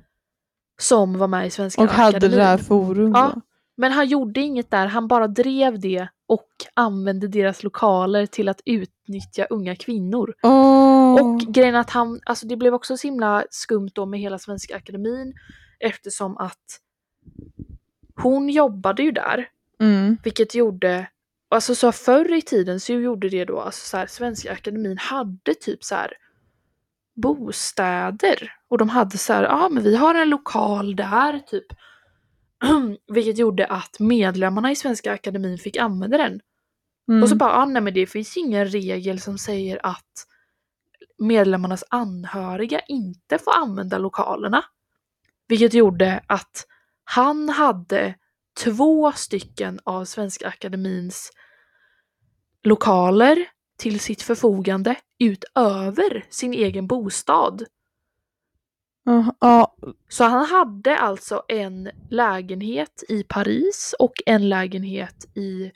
som 0.81 1.19
var 1.19 1.29
med 1.29 1.47
i 1.47 1.51
Svenska 1.51 1.83
Och 1.83 1.89
hade 1.89 2.09
Akademin. 2.17 2.39
det 2.39 2.45
här 2.45 2.59
forum 2.59 3.13
Ja. 3.15 3.41
Men 3.77 3.93
han 3.93 4.09
gjorde 4.09 4.41
inget 4.41 4.71
där, 4.71 4.87
han 4.87 5.09
bara 5.09 5.29
drev 5.29 5.81
det 5.81 6.09
och 6.29 6.49
använde 6.75 7.29
deras 7.29 7.63
lokaler 7.63 8.27
till 8.27 8.49
att 8.49 8.61
utnyttja 8.65 9.45
unga 9.51 9.77
kvinnor. 9.77 10.35
Åh. 10.43 11.15
Och 11.21 11.41
grejen 11.41 11.77
att 11.77 11.91
han, 11.91 12.21
alltså 12.27 12.47
det 12.47 12.57
blev 12.57 12.75
också 12.75 12.97
så 12.97 13.07
himla 13.07 13.45
skumt 13.51 13.91
då 13.95 14.07
med 14.07 14.21
hela 14.21 14.39
Svenska 14.39 14.77
Akademin 14.77 15.35
eftersom 15.81 16.37
att 16.37 16.81
hon 18.17 18.49
jobbade 18.49 19.03
ju 19.03 19.13
där, 19.13 19.49
Mm. 19.81 20.17
vilket 20.25 20.55
gjorde, 20.55 21.07
alltså 21.51 21.75
så 21.75 21.93
förr 21.93 22.33
i 22.33 22.43
tiden 22.43 22.81
så 22.81 22.93
gjorde 22.93 23.29
det 23.29 23.45
då, 23.45 23.61
alltså 23.61 23.87
så 23.87 23.97
här, 23.97 24.07
Svenska 24.07 24.53
Akademin 24.53 24.99
hade 24.99 25.55
typ 25.55 25.85
så 25.85 25.95
här 25.95 26.13
bostäder 27.23 28.53
och 28.69 28.79
de 28.79 28.89
hade 28.89 29.19
så 29.19 29.33
här, 29.33 29.43
ja 29.43 29.65
ah, 29.65 29.69
men 29.69 29.83
vi 29.83 29.97
har 29.97 30.15
en 30.15 30.29
lokal 30.29 30.97
där 30.97 31.39
typ. 31.39 31.67
Vilket 33.13 33.39
gjorde 33.39 33.67
att 33.67 34.01
medlemmarna 34.01 34.71
i 34.71 34.77
Svenska 34.77 35.13
Akademin 35.13 35.59
fick 35.59 35.77
använda 35.77 36.19
den. 36.19 36.41
Mm. 37.09 37.23
Och 37.23 37.29
så 37.29 37.37
bara, 37.37 37.53
ah, 37.53 37.65
nej 37.65 37.83
men 37.83 37.95
det 37.95 38.07
finns 38.07 38.37
ingen 38.37 38.67
regel 38.67 39.21
som 39.21 39.39
säger 39.39 39.87
att 39.87 40.27
medlemmarnas 41.19 41.85
anhöriga 41.89 42.81
inte 42.81 43.39
får 43.39 43.53
använda 43.57 43.99
lokalerna. 43.99 44.65
Vilket 45.51 45.75
gjorde 45.75 46.23
att 46.27 46.67
han 47.05 47.49
hade 47.49 48.15
två 48.65 49.13
stycken 49.13 49.81
av 49.85 50.05
Svenska 50.05 50.49
Akademins 50.49 51.33
lokaler 52.63 53.47
till 53.79 54.01
sitt 54.01 54.23
förfogande 54.23 54.97
utöver 55.19 56.25
sin 56.31 56.55
egen 56.55 56.87
bostad. 56.87 57.65
Ja, 59.05 59.37
ja, 59.41 59.77
Så 60.09 60.25
han 60.25 60.47
hade 60.47 60.99
alltså 60.99 61.43
en 61.49 61.91
lägenhet 62.11 63.05
i 63.09 63.23
Paris 63.23 63.95
och 63.99 64.15
en 64.27 64.49
lägenhet 64.49 65.37
i 65.37 65.73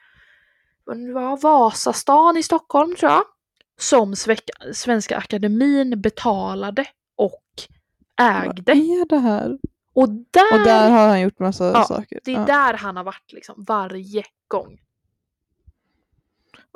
var, 1.15 1.43
Vasastan 1.43 2.37
i 2.37 2.43
Stockholm 2.43 2.97
tror 2.97 3.13
jag. 3.13 3.25
Som 3.79 4.15
Svenska 4.73 5.17
Akademin 5.17 6.01
betalade 6.01 6.87
och 7.17 7.43
ägde. 8.21 8.63
vad 8.67 8.77
är 8.77 9.09
det 9.09 9.19
här? 9.19 9.59
Och 9.95 10.09
där, 10.09 10.53
Och 10.53 10.65
där 10.65 10.91
har 10.91 11.09
han 11.09 11.21
gjort 11.21 11.39
massa 11.39 11.65
Ja, 11.65 11.85
saker. 11.85 12.21
det 12.25 12.31
är 12.31 12.35
Ja. 12.35 12.45
där 12.47 12.75
han 12.75 12.97
har 12.97 13.05
varit 13.05 13.33
liksom 13.33 13.65
varje 13.69 14.23
gång. 14.49 14.79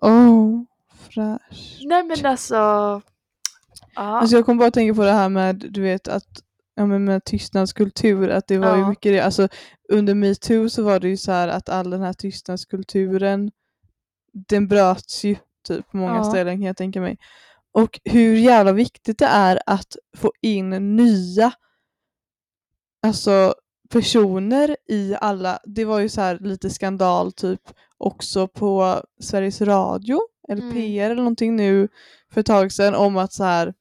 Oh, 0.02 0.62
fräscht. 1.11 1.83
Nej 1.85 2.04
men 2.04 2.26
alltså. 2.26 2.54
Ja. 2.54 3.00
Alltså 3.95 4.37
jag 4.37 4.47
kommer 4.47 4.59
bara 4.59 4.68
att 4.68 4.75
tänka 4.75 4.95
på 4.95 5.04
det 5.04 5.12
här 5.12 5.28
med, 5.28 5.57
du 5.71 5.80
vet, 5.83 6.09
att 6.09 6.26
ja, 6.75 6.87
men 6.87 7.04
med 7.04 7.25
tystnadskultur, 7.25 8.28
att 8.30 8.47
det 8.47 8.59
var 8.59 8.76
ju 8.76 8.83
Ja. 8.83 8.88
mycket 8.88 9.12
det, 9.12 9.21
alltså 9.21 9.49
under 9.88 10.14
metoo 10.14 10.68
så 10.68 10.83
var 10.83 11.00
det 11.00 11.09
ju 11.09 11.16
så 11.16 11.33
här 11.33 11.49
att 11.49 11.68
all 11.68 11.90
den 11.90 12.00
här 12.02 12.12
tystnadskulturen, 12.12 13.50
den 14.33 14.68
bröts 14.68 15.25
ju 15.25 15.37
typ 15.68 15.90
på 15.90 15.97
många 15.97 16.16
Ja. 16.16 16.25
ställen 16.25 16.57
kan 16.57 16.62
jag 16.66 16.76
tänka 16.76 17.00
mig. 17.00 17.18
Och 17.72 18.00
hur 18.04 18.37
jävla 18.37 18.72
viktigt 18.72 19.18
det 19.18 19.26
är 19.26 19.60
att 19.66 19.96
få 20.16 20.32
in 20.42 20.96
nya 20.96 21.52
alltså, 23.02 23.54
personer 23.90 24.76
i 24.88 25.16
alla. 25.20 25.58
Det 25.64 25.84
var 25.84 25.98
ju 25.98 26.08
så 26.08 26.20
här 26.20 26.38
lite 26.38 26.70
skandal 26.70 27.32
typ 27.32 27.60
också 27.98 28.48
på 28.48 29.02
Sveriges 29.20 29.60
Radio 29.60 30.20
eller 30.48 30.62
Mm. 30.62 30.75
PR 30.75 31.04
eller 31.10 31.22
någonting 31.22 31.56
nu 31.56 31.88
för 32.32 32.40
ett 32.40 32.46
tag 32.46 32.72
sedan 32.72 32.94
om 32.94 33.16
att 33.16 33.32
så 33.32 33.44
här 33.44 33.75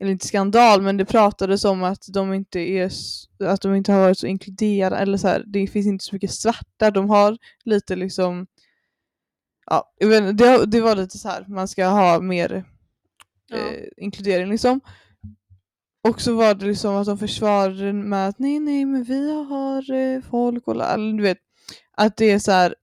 eller 0.00 0.10
inte 0.10 0.26
skandal 0.26 0.82
men 0.82 0.96
det 0.96 1.04
pratades 1.04 1.64
om 1.64 1.82
att 1.82 2.04
de 2.12 2.34
inte 2.34 2.60
är 2.60 2.90
att 3.44 3.60
de 3.60 3.74
inte 3.74 3.92
har 3.92 4.00
varit 4.00 4.18
så 4.18 4.26
inkluderade 4.26 4.96
eller 4.96 5.18
så 5.18 5.28
här, 5.28 5.44
det 5.46 5.66
finns 5.66 5.86
inte 5.86 6.04
så 6.04 6.14
mycket 6.14 6.30
svarta 6.30 6.90
de 6.90 7.10
har 7.10 7.38
lite 7.64 7.96
liksom 7.96 8.46
ja, 9.72 9.92
inte, 10.00 10.32
det, 10.32 10.66
det 10.66 10.80
var 10.80 10.96
lite 10.96 11.18
så 11.18 11.28
här 11.28 11.44
man 11.48 11.68
ska 11.68 11.86
ha 11.86 12.20
mer 12.20 12.64
Ja. 13.46 13.56
eh, 13.56 13.84
inkludering 13.96 14.50
liksom. 14.50 14.80
Och 16.08 16.20
så 16.20 16.34
var 16.34 16.54
det 16.54 16.66
liksom 16.66 16.94
att 16.96 17.06
de 17.06 17.18
försvarade 17.18 17.92
med 17.92 18.28
att 18.28 18.38
nej 18.38 18.60
nej 18.60 18.84
men 18.84 19.04
vi 19.04 19.30
har 19.44 19.92
eh, 19.92 20.20
folk 20.30 20.68
och 20.68 20.84
eller 20.84 21.12
du 21.16 21.22
vet 21.22 21.38
att 21.96 22.16
det 22.16 22.30
är 22.30 22.38
så 22.38 22.52
här 22.52 22.74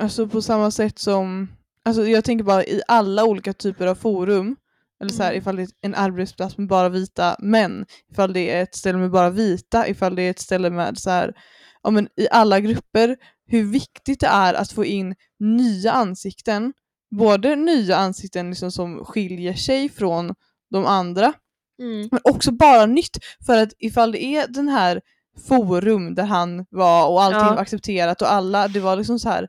alltså 0.00 0.28
på 0.28 0.42
samma 0.42 0.70
sätt 0.70 0.98
som 0.98 1.48
alltså 1.84 2.06
jag 2.06 2.24
tänker 2.24 2.44
bara 2.44 2.64
i 2.64 2.82
alla 2.88 3.24
olika 3.24 3.52
typer 3.52 3.86
av 3.86 3.94
forum 3.94 4.56
eller 5.00 5.10
så 5.12 5.22
här, 5.22 5.30
Mm. 5.30 5.38
ifall 5.40 5.56
det 5.56 5.62
är 5.62 5.68
en 5.80 5.94
arbetsplats 5.94 6.58
med 6.58 6.68
bara 6.68 6.88
vita 6.88 7.36
män, 7.38 7.86
ifall 8.10 8.32
det 8.32 8.50
är 8.50 8.62
ett 8.62 8.74
ställe 8.74 8.98
med 8.98 9.10
bara 9.10 9.30
vita, 9.30 9.88
ifall 9.88 10.14
det 10.14 10.22
är 10.22 10.30
ett 10.30 10.38
ställe 10.38 10.70
med 10.70 10.98
så 10.98 11.10
här, 11.10 11.34
ja 11.82 11.90
men 11.90 12.08
i 12.16 12.28
alla 12.30 12.60
grupper, 12.60 13.16
hur 13.50 13.64
viktigt 13.64 14.20
det 14.20 14.26
är 14.26 14.54
att 14.54 14.72
få 14.72 14.84
in 14.84 15.14
nya 15.38 15.92
ansikten. 15.92 16.72
Både 17.10 17.56
nya 17.56 17.96
ansikten 17.96 18.50
liksom 18.50 18.72
som 18.72 19.04
skiljer 19.04 19.54
sig 19.54 19.88
från 19.88 20.34
de 20.70 20.86
andra, 20.86 21.32
Mm. 21.78 22.08
men 22.10 22.20
också 22.24 22.52
bara 22.52 22.86
nytt. 22.86 23.18
För 23.46 23.62
att 23.62 23.72
ifall 23.78 24.12
det 24.12 24.24
är 24.24 24.48
den 24.48 24.68
här 24.68 25.00
forum 25.48 26.14
där 26.14 26.24
han 26.24 26.66
var 26.70 27.08
och 27.10 27.22
allting 27.22 27.40
Ja. 27.40 27.50
var 27.54 27.62
accepterat 27.62 28.22
och 28.22 28.32
alla, 28.32 28.68
det 28.68 28.80
var 28.80 28.96
liksom 28.96 29.18
så 29.18 29.28
här 29.28 29.48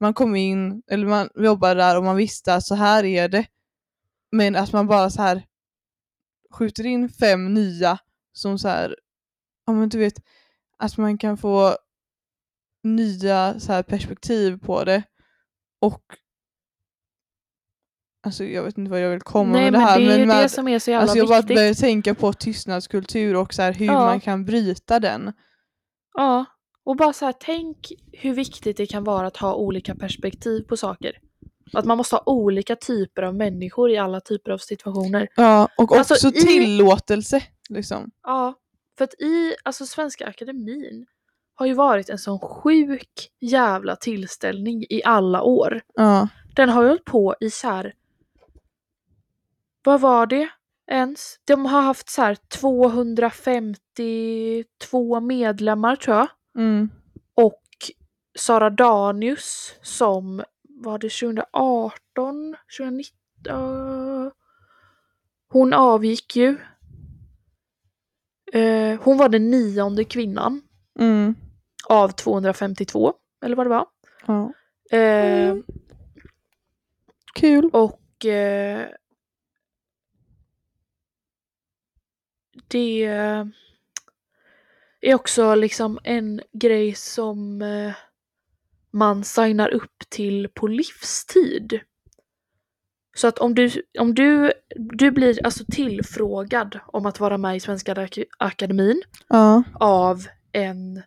man 0.00 0.14
kom 0.14 0.36
in, 0.36 0.82
eller 0.90 1.06
man 1.06 1.28
jobbade 1.34 1.74
där 1.74 1.96
och 1.96 2.04
man 2.04 2.16
visste 2.16 2.54
att 2.54 2.64
så 2.66 2.74
här 2.74 3.04
är 3.04 3.28
det. 3.28 3.46
Men 4.32 4.56
att 4.56 4.72
man 4.72 4.86
bara 4.86 5.10
så 5.10 5.22
här 5.22 5.42
skjuter 6.50 6.86
in 6.86 7.08
fem 7.08 7.54
nya 7.54 7.98
som 8.32 8.58
så 8.58 8.68
här, 8.68 8.96
ja 9.66 9.72
men 9.72 9.88
du 9.88 9.98
vet, 9.98 10.14
att 10.78 10.96
man 10.96 11.18
kan 11.18 11.36
få 11.36 11.76
nya 12.82 13.60
så 13.60 13.72
här 13.72 13.82
perspektiv 13.82 14.58
på 14.58 14.84
det 14.84 15.02
och 15.80 16.02
Alltså 18.22 18.44
jag 18.44 18.62
vet 18.62 18.78
inte 18.78 18.90
vad 18.90 19.00
jag 19.00 19.10
vill 19.10 19.20
komma 19.20 19.52
Nej 19.52 19.62
med 19.62 19.72
det 19.72 19.78
men 19.78 19.86
här 19.88 19.98
det 20.00 20.04
är 20.06 20.12
ju 20.12 20.18
men 20.18 20.28
med, 20.28 20.44
det 20.44 20.48
som 20.48 20.68
är 20.68 20.78
så 20.78 20.90
jävla 20.90 21.02
Alltså 21.02 21.18
jag 21.18 21.28
bara 21.28 21.38
viktigt. 21.40 21.56
börjar 21.56 21.74
tänka 21.74 22.14
på 22.14 22.32
tystnadskultur 22.32 23.36
och 23.36 23.54
så 23.54 23.62
här 23.62 23.72
hur 23.72 23.86
Ja. 23.86 23.92
man 24.04 24.20
kan 24.20 24.44
bryta 24.44 25.00
den. 25.00 25.32
Ja, 26.14 26.44
och 26.84 26.96
bara 26.96 27.12
så 27.12 27.24
här, 27.24 27.34
tänk 27.40 27.92
hur 28.12 28.34
viktigt 28.34 28.76
det 28.76 28.86
kan 28.86 29.04
vara 29.04 29.26
att 29.26 29.36
ha 29.36 29.54
olika 29.54 29.94
perspektiv 29.94 30.62
på 30.62 30.76
saker. 30.76 31.12
Att 31.72 31.84
man 31.84 31.96
måste 31.98 32.16
ha 32.16 32.22
olika 32.26 32.76
typer 32.76 33.22
av 33.22 33.34
människor 33.34 33.90
i 33.90 33.98
alla 33.98 34.20
typer 34.20 34.50
av 34.50 34.58
situationer. 34.58 35.28
Ja, 35.36 35.68
och 35.78 35.96
Alltså, 35.96 36.14
också 36.14 36.28
i- 36.28 36.32
tillåtelse. 36.32 37.42
Liksom. 37.68 38.10
Ja, 38.22 38.54
för 38.98 39.04
att 39.04 39.14
i 39.14 39.54
alltså 39.64 39.86
Svenska 39.86 40.26
Akademin 40.26 41.06
har 41.60 41.66
ju 41.66 41.74
varit 41.74 42.10
en 42.10 42.18
sån 42.18 42.38
sjuk 42.38 43.30
jävla 43.40 43.96
tillställning 43.96 44.84
i 44.90 45.02
alla 45.04 45.42
år. 45.42 45.80
Ja. 45.94 46.28
Den 46.56 46.68
har 46.68 46.82
ju 46.82 46.88
hållit 46.88 47.04
på 47.04 47.34
i 47.40 47.50
så 47.50 47.68
här. 47.68 47.94
Vad 49.84 50.00
var 50.00 50.26
det 50.26 50.48
ens? 50.90 51.40
De 51.44 51.66
har 51.66 51.82
haft 51.82 52.08
så 52.08 52.22
här 52.22 52.36
252 52.48 55.20
medlemmar 55.20 55.96
tror 55.96 56.16
jag. 56.16 56.28
Mm. 56.56 56.90
Och 57.34 57.62
Sara 58.38 58.70
Danius 58.70 59.74
som 59.82 60.42
var 60.62 60.98
det 60.98 61.10
2018, 61.10 62.56
2019? 62.78 63.16
Uh, 63.50 64.28
hon 65.48 65.72
avgick 65.72 66.36
ju. 66.36 66.58
Eh, 68.52 69.00
hon 69.02 69.16
var 69.16 69.28
den 69.28 69.50
nionde 69.50 70.04
kvinnan 70.04 70.62
Mm. 71.00 71.34
Av 71.90 72.08
252, 72.08 73.12
eller 73.44 73.56
vad 73.56 73.66
det 73.66 73.70
var. 73.70 73.86
Ja. 74.26 74.52
Eh, 74.98 75.50
Mm. 75.50 75.62
Kul. 77.34 77.70
Och 77.72 78.24
eh, 78.26 78.86
det 82.68 83.04
är 85.00 85.14
också 85.14 85.54
liksom 85.54 85.98
en 86.04 86.40
grej 86.52 86.94
som 86.94 87.62
eh, 87.62 87.92
man 88.90 89.24
signar 89.24 89.68
upp 89.68 89.98
till 90.08 90.48
på 90.54 90.66
livstid. 90.66 91.80
Så 93.16 93.26
att 93.28 93.38
om 93.38 93.54
du, 93.54 93.70
om 93.98 94.14
du, 94.14 94.52
du 94.76 95.10
blir 95.10 95.44
alltså 95.44 95.64
tillfrågad 95.72 96.80
om 96.86 97.06
att 97.06 97.20
vara 97.20 97.38
med 97.38 97.56
i 97.56 97.60
Svenska 97.60 97.94
Ak- 97.94 98.24
Akademin 98.38 99.02
Ja. 99.28 99.62
av 99.80 100.26
en 100.52 101.02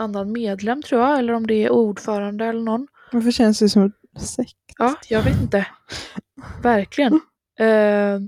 annan 0.00 0.32
medlem 0.32 0.82
tror 0.82 1.00
jag, 1.00 1.18
eller 1.18 1.32
om 1.32 1.46
det 1.46 1.64
är 1.64 1.70
ordförande 1.70 2.44
eller 2.44 2.60
någon. 2.60 2.86
Varför 3.12 3.30
känns 3.30 3.58
det 3.58 3.68
som 3.68 3.84
ett 3.84 4.22
sekt? 4.22 4.56
Ja, 4.78 4.96
jag 5.08 5.22
vet 5.22 5.40
inte. 5.42 5.66
Verkligen. 6.62 7.20
Eh, 7.60 8.20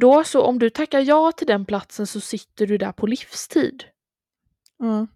då 0.00 0.24
så, 0.24 0.42
om 0.42 0.58
du 0.58 0.70
tackar 0.70 1.00
ja 1.00 1.32
till 1.32 1.46
den 1.46 1.64
platsen 1.64 2.06
så 2.06 2.20
sitter 2.20 2.66
du 2.66 2.78
där 2.78 2.92
på 2.92 3.06
livstid. 3.06 3.84
Ja. 4.78 5.06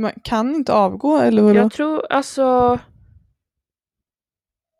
Man 0.00 0.12
kan 0.24 0.54
inte 0.54 0.72
avgå 0.72 1.16
eller 1.16 1.42
vadå? 1.42 1.58
Jag 1.58 1.72
tror 1.72 2.12
alltså... 2.12 2.78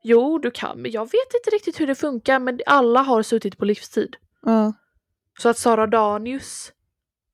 Jo, 0.02 0.38
du 0.38 0.50
kan, 0.50 0.82
men 0.82 0.90
jag 0.90 1.04
vet 1.04 1.34
inte 1.34 1.56
riktigt 1.56 1.80
hur 1.80 1.86
det 1.86 1.94
funkar, 1.94 2.38
men 2.38 2.60
alla 2.66 3.02
har 3.02 3.22
suttit 3.22 3.58
på 3.58 3.64
livstid. 3.64 4.16
Ja. 4.42 4.72
Så 5.38 5.48
att 5.48 5.58
Sara 5.58 5.86
Danius 5.86 6.72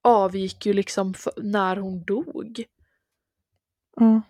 avgick 0.05 0.67
ju 0.67 0.73
liksom 0.73 1.15
när 1.37 1.77
hon 1.77 2.05
dog. 2.05 2.65
Fan? 3.99 4.23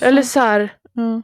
Eller 0.00 0.22
så 0.22 0.40
här, 0.40 0.78
Ja. 0.98 1.22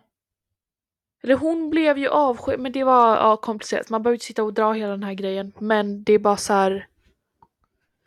Eller 1.22 1.34
hon 1.34 1.70
blev 1.70 1.98
ju 1.98 2.08
avskedad, 2.08 2.60
men 2.60 2.72
det 2.72 2.84
var 2.84 3.16
ja, 3.16 3.36
komplicerat. 3.36 3.90
Man 3.90 4.02
behöver 4.02 4.14
inte 4.14 4.24
sitta 4.24 4.42
och 4.42 4.54
dra 4.54 4.72
hela 4.72 4.90
den 4.90 5.02
här 5.02 5.14
grejen. 5.14 5.52
Men 5.58 6.04
det 6.04 6.12
är 6.12 6.18
bara 6.18 6.36
så 6.36 6.52
här 6.52 6.88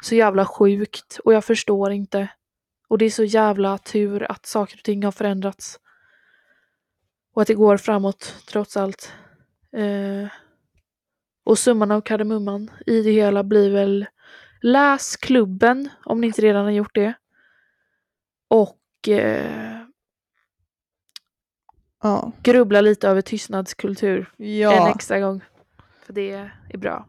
så 0.03 0.15
jävla 0.15 0.45
sjukt 0.45 1.19
och 1.23 1.33
jag 1.33 1.45
förstår 1.45 1.91
inte. 1.91 2.27
Och 2.87 2.97
det 2.97 3.05
är 3.05 3.09
så 3.09 3.23
jävla 3.23 3.77
tur 3.77 4.31
att 4.31 4.45
saker 4.45 4.77
och 4.77 4.83
ting 4.83 5.03
har 5.03 5.11
förändrats. 5.11 5.79
Och 7.33 7.41
att 7.41 7.47
det 7.47 7.53
går 7.53 7.77
framåt 7.77 8.35
trots 8.47 8.77
allt. 8.77 9.13
Eh, 9.71 10.27
och 11.43 11.59
summan 11.59 11.91
av 11.91 12.01
kardemumman 12.01 12.71
i 12.85 13.01
det 13.01 13.11
hela 13.11 13.43
blir 13.43 13.71
väl 13.71 14.05
läs 14.61 15.17
klubben 15.17 15.89
om 16.05 16.21
ni 16.21 16.27
inte 16.27 16.41
redan 16.41 16.63
har 16.65 16.71
gjort 16.71 16.95
det. 16.95 17.13
Och 18.47 19.07
eh, 19.09 19.77
Ja. 22.03 22.31
grubbla 22.43 22.81
lite 22.81 23.07
över 23.07 23.21
tystnadskultur. 23.21 24.33
en 24.37 24.59
Ja. 24.59 24.89
extra 24.95 25.19
gång. 25.19 25.41
För 26.05 26.13
det 26.13 26.31
är 26.69 26.77
bra. 26.77 27.07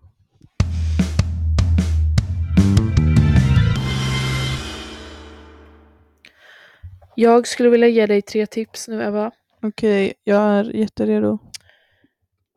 Jag 7.14 7.46
skulle 7.48 7.68
vilja 7.68 7.88
ge 7.88 8.06
dig 8.06 8.22
tre 8.22 8.46
tips 8.46 8.88
nu 8.88 9.02
Eva. 9.02 9.30
Okej, 9.62 10.14
jag 10.24 10.40
är 10.42 10.64
jätteredo. 10.76 11.38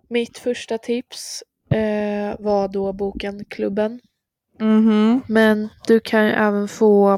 Mitt 0.10 0.38
första 0.38 0.78
tips 0.78 1.44
eh, 1.70 2.36
var 2.40 2.68
då 2.68 2.94
boken 2.94 3.46
Klubben. 3.46 4.00
Mhm. 4.62 5.22
Men 5.28 5.70
du 5.88 6.00
kan 6.00 6.26
ju 6.26 6.32
även 6.32 6.68
få 6.68 7.18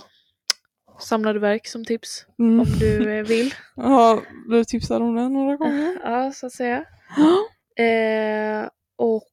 samlade 0.99 1.39
verk 1.39 1.67
som 1.67 1.85
tips 1.85 2.25
Mm. 2.39 2.59
om 2.59 2.65
du 2.79 3.17
eh, 3.17 3.23
vill. 3.25 3.53
Ja, 3.75 4.21
du 4.49 4.63
tipsade 4.65 5.05
om 5.05 5.15
den 5.15 5.33
några 5.33 5.55
gånger. 5.57 5.97
Ja, 6.03 6.31
så 6.31 6.45
att 6.45 6.53
säga. 6.53 6.85
Eh, 7.75 8.69
och 8.97 9.23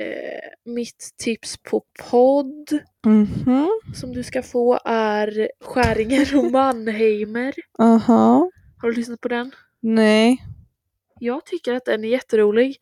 eh, 0.00 0.72
mitt 0.74 1.14
tips 1.18 1.56
på 1.56 1.82
podd 2.10 2.68
Mhm. 3.06 3.68
som 3.94 4.12
du 4.12 4.22
ska 4.22 4.42
få 4.42 4.78
är 4.84 5.50
Skäringer 5.60 6.36
och 6.38 6.44
Mannheimer. 6.52 7.54
Aha. 7.78 8.50
Har 8.82 8.88
du 8.90 8.94
lyssnat 8.96 9.20
på 9.20 9.28
den? 9.28 9.52
Nej. 9.80 10.38
Jag 11.20 11.44
tycker 11.46 11.74
att 11.74 11.84
den 11.84 12.04
är 12.04 12.08
jätterolig. 12.08 12.76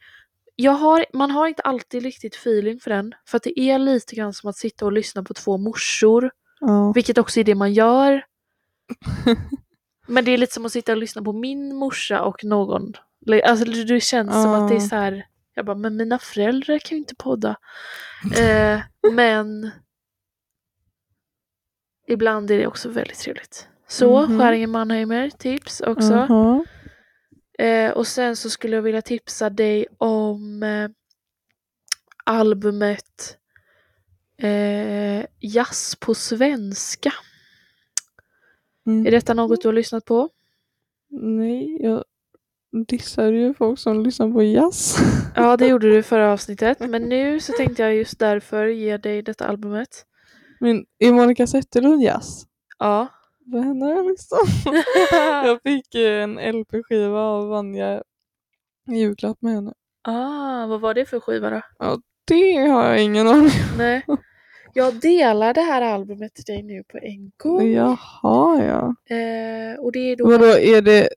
Jag 0.56 0.72
har, 0.72 1.06
man 1.12 1.30
har 1.30 1.46
inte 1.48 1.62
alltid 1.62 2.02
riktigt 2.02 2.34
feeling 2.34 2.80
för 2.80 2.90
den. 2.90 3.14
För 3.26 3.36
att 3.36 3.42
det 3.42 3.60
är 3.60 3.78
lite 3.78 4.16
grann 4.16 4.32
som 4.32 4.50
att 4.50 4.56
sitta 4.56 4.84
och 4.84 4.92
lyssna 4.92 5.22
på 5.22 5.34
två 5.34 5.56
morsor. 5.58 6.30
Ja. 6.60 6.92
Vilket 6.94 7.18
också 7.18 7.40
är 7.40 7.44
det 7.44 7.54
man 7.54 7.72
gör. 7.72 8.24
Men 10.06 10.24
det 10.24 10.30
är 10.30 10.38
lite 10.38 10.52
som 10.54 10.66
att 10.66 10.72
sitta 10.72 10.92
och 10.92 10.98
lyssna 10.98 11.22
på 11.22 11.32
min 11.32 11.74
morsa 11.76 12.22
och 12.22 12.44
någon. 12.44 12.92
Alltså 13.44 13.64
det 13.64 14.00
känns 14.00 14.32
som 14.32 14.54
att 14.54 14.68
det 14.68 14.76
är 14.76 14.80
så 14.80 14.96
här. 14.96 15.26
Jag 15.54 15.66
bara, 15.66 15.76
men 15.76 15.96
mina 15.96 16.18
föräldrar 16.18 16.78
kan 16.78 16.96
ju 16.96 16.98
inte 16.98 17.14
podda. 17.14 17.56
Eh, 18.38 18.80
men 19.12 19.70
ibland 22.08 22.50
är 22.50 22.58
det 22.58 22.66
också 22.66 22.88
väldigt 22.88 23.18
trevligt. 23.18 23.68
Så, 23.88 24.26
Mhm. 24.26 24.38
Skäringen 24.38 24.70
Mannheimer, 24.70 25.30
tips 25.30 25.80
också. 25.80 26.12
Jaha. 26.12 26.64
Eh, 27.58 27.90
och 27.90 28.06
sen 28.06 28.36
så 28.36 28.50
skulle 28.50 28.76
jag 28.76 28.82
vilja 28.82 29.02
tipsa 29.02 29.50
dig 29.50 29.86
om 29.98 30.62
eh, 30.62 30.88
albumet 32.24 33.38
eh, 34.38 35.26
Jazz 35.40 35.96
på 36.00 36.14
svenska. 36.14 37.12
Mm. 38.86 39.06
Är 39.06 39.10
detta 39.10 39.34
något 39.34 39.62
du 39.62 39.68
har 39.68 39.72
lyssnat 39.72 40.04
på? 40.04 40.28
Nej, 41.10 41.82
jag 41.82 42.04
dissar 42.88 43.32
ju 43.32 43.54
folk 43.54 43.78
som 43.78 44.02
lyssnar 44.02 44.30
på 44.30 44.42
jazz. 44.42 44.96
Ja, 45.34 45.56
det 45.56 45.66
gjorde 45.68 45.90
du 45.90 45.98
i 45.98 46.02
förra 46.02 46.32
avsnittet. 46.32 46.80
Men 46.80 47.02
nu 47.02 47.40
så 47.40 47.52
tänkte 47.52 47.82
jag 47.82 47.94
just 47.94 48.18
därför 48.18 48.66
ge 48.66 48.96
dig 48.96 49.22
detta 49.22 49.46
albumet. 49.46 50.06
Men 50.60 50.86
är 50.98 51.12
Monica 51.12 51.46
Zetterlund 51.46 52.02
jazz? 52.02 52.46
Ja. 52.78 53.08
Vad 53.48 53.64
händer 53.64 54.10
liksom? 54.10 54.72
jag 55.48 55.62
fick 55.62 55.94
en 55.94 56.34
LP-skiva 56.34 57.20
av 57.20 57.48
Vanja 57.48 58.02
i 58.88 58.94
julklapp 58.94 59.42
med 59.42 59.54
henne. 59.54 59.72
ah, 60.02 60.66
vad 60.66 60.80
var 60.80 60.94
det 60.94 61.06
för 61.06 61.20
skiva 61.20 61.50
då? 61.50 61.60
Det 62.24 62.56
har 62.56 62.84
jag 62.88 63.02
ingen 63.02 63.28
aning 63.28 63.50
Nej. 63.78 64.06
Jag 64.72 65.00
delar 65.00 65.54
det 65.54 65.60
här 65.60 65.82
albumet 65.82 66.34
till 66.34 66.44
dig 66.44 66.62
nu 66.62 66.84
på 66.84 66.98
en 66.98 67.32
gång. 67.36 67.60
om. 67.60 67.72
Jaha 67.72 68.64
ja. 68.64 69.14
Eh, 69.16 69.78
och 69.78 69.92
det 69.92 69.98
är 69.98 70.16
då 70.16 70.26
Vadå, 70.26 70.46
är 70.46 70.82
det 70.82 71.08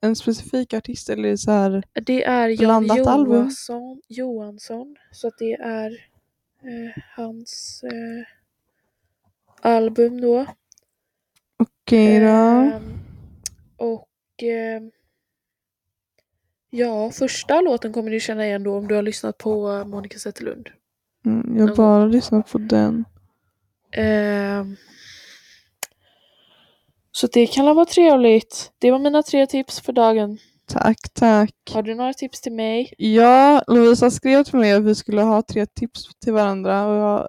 en 0.00 0.16
specifik 0.16 0.74
artist 0.74 1.10
eller 1.10 1.28
är 1.28 1.30
det 1.30 1.38
så 1.38 1.50
här? 1.50 1.82
Det 1.92 2.24
är 2.24 2.48
Jan 2.62 2.84
Blandat 2.84 3.06
album? 3.06 3.36
Johansson, 3.36 4.00
Johansson. 4.08 4.96
Så 5.12 5.28
att 5.28 5.38
det 5.38 5.52
är 5.52 5.90
eh, 6.62 7.02
hans 7.16 7.82
eh, 7.84 8.26
album 9.72 10.20
då. 10.20 10.46
Okej 11.88 12.20
då. 12.20 12.26
Ehm, 12.26 12.98
och 13.76 14.08
ehm, 14.42 14.90
ja, 16.70 17.10
första 17.10 17.60
låten 17.60 17.92
kommer 17.92 18.10
du 18.10 18.20
känna 18.20 18.46
igen 18.46 18.62
då 18.62 18.76
om 18.76 18.88
du 18.88 18.94
har 18.94 19.02
lyssnat 19.02 19.38
på 19.38 19.70
eh, 19.70 19.84
Monica 19.84 20.18
Zetterlund. 20.18 20.68
Mm, 21.26 21.58
jag 21.58 21.68
har 21.68 21.76
bara 21.76 22.06
lyssnat 22.06 22.52
på 22.52 22.58
den. 22.58 23.04
Ehm, 23.92 24.76
så 27.12 27.26
det 27.26 27.46
kan 27.46 27.76
vara 27.76 27.84
trevligt. 27.84 28.72
Det 28.78 28.90
var 28.90 28.98
mina 28.98 29.22
tre 29.22 29.46
tips 29.46 29.80
för 29.80 29.92
dagen. 29.92 30.38
Tack, 30.66 30.98
tack. 31.14 31.54
Har 31.70 31.82
du 31.82 31.94
några 31.94 32.14
tips 32.14 32.40
till 32.40 32.52
mig? 32.52 32.94
Ja, 32.98 33.62
Lovisa 33.66 34.10
skrev 34.10 34.44
till 34.44 34.58
mig 34.58 34.72
att 34.72 34.84
vi 34.84 34.94
skulle 34.94 35.22
ha 35.22 35.42
tre 35.42 35.66
tips 35.66 36.04
till 36.24 36.32
varandra. 36.32 36.86
Och 36.86 36.96
jag, 36.96 37.28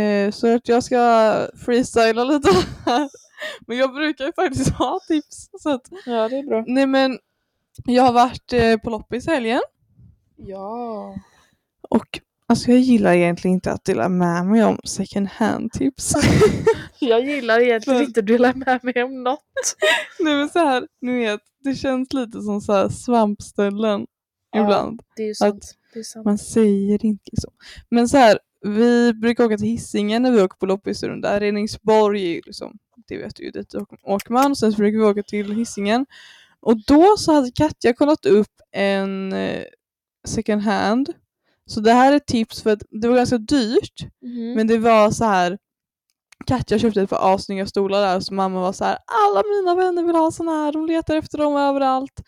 eh, 0.00 0.30
så 0.30 0.54
att 0.54 0.68
jag 0.68 0.84
ska 0.84 1.34
freestyla 1.64 2.24
lite 2.24 2.48
här. 2.86 3.08
Men 3.66 3.76
jag 3.76 3.94
brukar 3.94 4.24
ju 4.26 4.32
faktiskt 4.32 4.70
ha 4.70 5.00
tips. 5.08 5.50
Så 5.60 5.70
att, 5.70 5.82
Ja, 6.06 6.28
det 6.28 6.36
är 6.38 6.42
bra. 6.42 6.64
nej 6.66 6.86
men, 6.86 7.18
jag 7.84 8.02
har 8.02 8.12
varit 8.12 8.52
eh, 8.52 8.76
på 8.76 8.90
loppis 8.90 9.26
helgen. 9.26 9.60
Ja. 10.36 11.14
Och 11.88 12.20
alltså 12.46 12.70
jag 12.70 12.80
gillar 12.80 13.12
egentligen 13.12 13.54
inte 13.54 13.72
att 13.72 13.84
dela 13.84 14.08
med 14.08 14.46
mig 14.46 14.64
om 14.64 14.78
second 14.84 15.28
hand 15.28 15.72
tips. 15.72 16.12
Jag 16.98 17.24
gillar 17.26 17.60
egentligen 17.60 17.98
Men- 17.98 18.06
inte 18.08 18.20
att 18.20 18.26
dela 18.26 18.52
med 18.54 18.84
mig 18.84 19.02
om 19.04 19.22
något. 19.22 19.76
nej 20.20 20.34
men 20.34 20.48
så 20.48 20.58
här, 20.58 20.88
ni 21.00 21.12
vet, 21.18 21.40
det 21.64 21.74
känns 21.74 22.12
lite 22.12 22.40
som 22.42 22.60
så 22.60 22.72
här 22.72 22.88
svampställen 22.88 24.06
Ja. 24.50 24.62
ibland. 24.64 25.02
Det 25.16 25.22
är 25.22 25.26
ju 25.26 25.34
sant. 25.34 25.74
Det 25.94 25.98
är 25.98 26.02
sant. 26.02 26.24
Man 26.24 26.38
säger 26.38 27.04
inte 27.04 27.30
så. 27.40 27.48
Men 27.88 28.08
så 28.08 28.16
här, 28.16 28.38
vi 28.64 29.12
brukar 29.14 29.44
åka 29.44 29.56
till 29.58 29.66
Hisingen 29.66 30.22
när 30.22 30.30
vi 30.32 30.42
åker 30.42 30.56
på 30.56 30.66
loppisrunda. 30.66 31.40
Reningsborg 31.40 32.40
liksom, 32.46 32.78
det 33.08 33.16
vet 33.18 33.36
du 33.36 33.44
ju, 33.44 33.50
dit 33.50 33.74
åker- 33.74 34.32
man. 34.32 34.56
Sen 34.56 34.72
så 34.72 34.78
brukar 34.78 34.98
vi 34.98 35.04
åka 35.04 35.22
till 35.22 35.52
Hisingen. 35.52 36.06
Och 36.60 36.84
då 36.86 37.16
så 37.18 37.32
hade 37.32 37.50
Katja 37.50 37.92
kollat 37.94 38.26
upp 38.26 38.50
en 38.72 39.32
eh, 39.32 39.64
second 40.26 40.62
hand. 40.62 41.12
Så 41.66 41.80
det 41.80 41.92
här 41.92 42.12
är 42.12 42.16
ett 42.16 42.26
tips 42.26 42.62
för 42.62 42.72
att 42.72 42.82
det 42.90 43.08
var 43.08 43.16
ganska 43.16 43.38
dyrt. 43.38 44.06
Mhm. 44.22 44.52
Men 44.54 44.66
det 44.66 44.78
var 44.78 45.10
så 45.10 45.24
här. 45.24 45.58
Katja 46.46 46.78
köpte 46.78 47.02
ett 47.02 47.10
par 47.10 47.34
assnygga 47.34 47.66
stolar 47.66 48.00
där 48.00 48.20
så 48.20 48.34
mamma 48.34 48.60
var 48.60 48.72
så 48.72 48.84
här. 48.84 48.98
alla 49.06 49.42
mina 49.42 49.74
vänner 49.74 50.02
vill 50.02 50.16
ha 50.16 50.30
såna 50.30 50.52
här, 50.52 50.72
de 50.72 50.86
letar 50.86 51.16
efter 51.16 51.38
dem 51.38 51.56
överallt. 51.56 52.20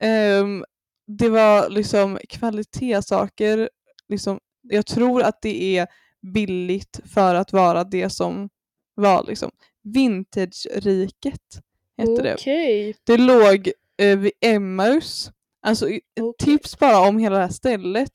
Ehm, 0.00 0.64
det 1.06 1.28
var 1.28 1.68
liksom 1.68 2.18
kvalitetssaker. 2.28 3.70
Liksom, 4.08 4.38
jag 4.62 4.86
tror 4.86 5.22
att 5.22 5.42
det 5.42 5.78
är 5.78 5.86
billigt 6.20 7.00
för 7.04 7.34
att 7.34 7.52
vara 7.52 7.84
det 7.84 8.10
som 8.10 8.48
var 8.94 9.24
liksom 9.28 9.50
Vintage-riket 9.82 11.60
hette 11.96 12.22
det. 12.22 12.34
Okej. 12.34 12.96
Det 13.04 13.16
låg 13.16 13.70
eh, 13.96 14.18
vid 14.18 14.32
Emmaus. 14.40 15.30
Alltså 15.62 15.86
Okej. 15.86 16.00
tips 16.38 16.78
bara 16.78 17.08
om 17.08 17.18
hela 17.18 17.36
det 17.36 17.42
här 17.42 17.50
stället. 17.52 18.10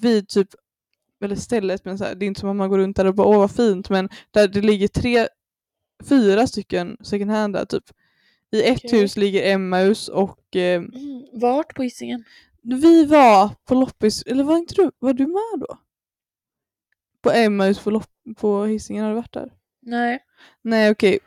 Vid 0.00 0.28
typ, 0.28 0.48
eller 1.24 1.36
stället, 1.36 1.84
men 1.84 1.98
så 1.98 2.04
här, 2.04 2.14
det 2.14 2.24
är 2.24 2.26
inte 2.26 2.40
som 2.40 2.48
att 2.50 2.56
man 2.56 2.70
går 2.70 2.78
runt 2.78 2.96
där 2.96 3.04
och 3.06 3.14
bara 3.14 3.26
åh 3.26 3.38
vad 3.38 3.50
fint, 3.50 3.90
men 3.90 4.08
där 4.30 4.48
det 4.48 4.60
ligger 4.60 4.88
tre, 4.88 5.28
fyra 6.08 6.46
stycken 6.46 6.96
second 7.02 7.30
hand 7.30 7.54
där 7.54 7.64
typ. 7.64 7.84
I 8.52 8.62
ett 8.62 8.84
Okej. 8.84 9.00
hus 9.00 9.16
ligger 9.16 9.52
Emmaus 9.52 10.08
och 10.08 10.56
eh, 10.56 10.82
Mm. 10.82 11.26
Vart 11.32 11.74
på 11.74 11.82
Hisingen? 11.82 12.24
Vi 12.62 13.04
var 13.06 13.50
på 13.64 13.74
loppis, 13.74 14.22
eller 14.22 14.44
var 14.44 14.56
inte 14.56 14.74
du, 14.74 14.90
var 14.98 15.12
du 15.12 15.26
med 15.26 15.60
då? 15.68 15.78
På 17.22 17.30
Emmaus 17.30 17.78
på, 17.78 17.90
lopp, 17.90 18.06
på 18.36 18.64
Hisingen, 18.64 19.04
har 19.04 19.10
du 19.10 19.16
varit 19.16 19.32
där? 19.32 19.52
Nej. 19.82 20.18
Nej 20.62 20.90
okej, 20.90 21.18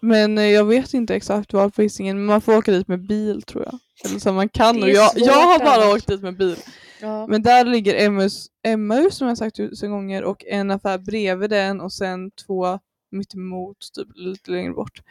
men 0.00 0.38
eh, 0.38 0.44
jag 0.44 0.64
vet 0.64 0.94
inte 0.94 1.14
exakt 1.14 1.52
var 1.52 1.68
på 1.70 1.82
Hisingen, 1.82 2.16
men 2.16 2.26
man 2.26 2.40
får 2.40 2.56
åka 2.56 2.72
dit 2.72 2.88
med 2.88 3.06
bil 3.06 3.42
tror 3.42 3.64
jag. 3.64 3.78
Eller 4.04 4.18
så 4.18 4.32
man 4.32 4.48
kan, 4.48 4.76
Det 4.76 4.82
och 4.82 4.88
jag, 4.88 5.10
svårt 5.10 5.26
jag 5.26 5.32
har 5.32 5.58
bara 5.58 5.84
annars. 5.84 5.94
åkt 5.94 6.06
dit 6.06 6.22
med 6.22 6.36
bil. 6.36 6.56
Ja. 7.00 7.26
Men 7.26 7.42
där 7.42 7.64
ligger 7.64 8.06
Emmaus, 8.06 8.46
Emmaus 8.62 9.16
som 9.16 9.28
jag 9.28 9.38
sagt 9.38 9.56
tusen 9.56 9.90
gånger 9.90 10.24
och 10.24 10.44
en 10.44 10.70
affär 10.70 10.98
bredvid 10.98 11.50
den 11.50 11.80
och 11.80 11.92
sen 11.92 12.30
två 12.30 12.78
mittemot, 13.10 13.76
typ 13.94 14.08
lite 14.14 14.50
längre 14.50 14.72
bort. 14.72 15.02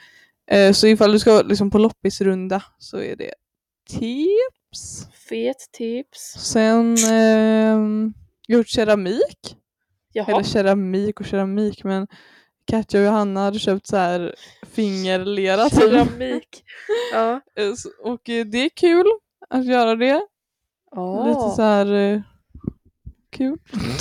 Eh, 0.51 0.73
så 0.73 0.87
ifall 0.87 1.11
du 1.11 1.19
ska 1.19 1.41
liksom 1.41 1.71
på 1.71 1.77
loppisrunda 1.77 2.63
så 2.77 2.97
är 2.97 3.15
det 3.15 3.33
tips. 4.69 5.07
Fet 5.29 5.71
tips. 5.71 6.19
Sen 6.37 6.95
ehm, 7.11 8.13
gjort 8.47 8.67
keramik. 8.67 9.57
Jaha. 10.13 10.31
Eller 10.31 10.43
keramik 10.43 11.19
och 11.19 11.25
keramik 11.25 11.83
men 11.83 12.07
Katja 12.65 12.99
och 12.99 13.05
Johanna 13.05 13.39
hade 13.39 13.59
köpt 13.59 13.87
så 13.87 13.97
här 13.97 14.35
fingerlera 14.61 15.69
typ. 15.69 15.79
Keramik. 15.79 16.63
Ja. 17.13 17.41
Eh, 17.55 17.73
Och 18.03 18.29
eh, 18.29 18.45
det 18.45 18.57
är 18.57 18.69
kul 18.69 19.05
att 19.49 19.65
göra 19.65 19.95
det. 19.95 20.21
Lite 21.27 21.55
så 21.55 21.61
här 21.61 21.93
eh, 21.93 22.21
kul. 23.29 23.57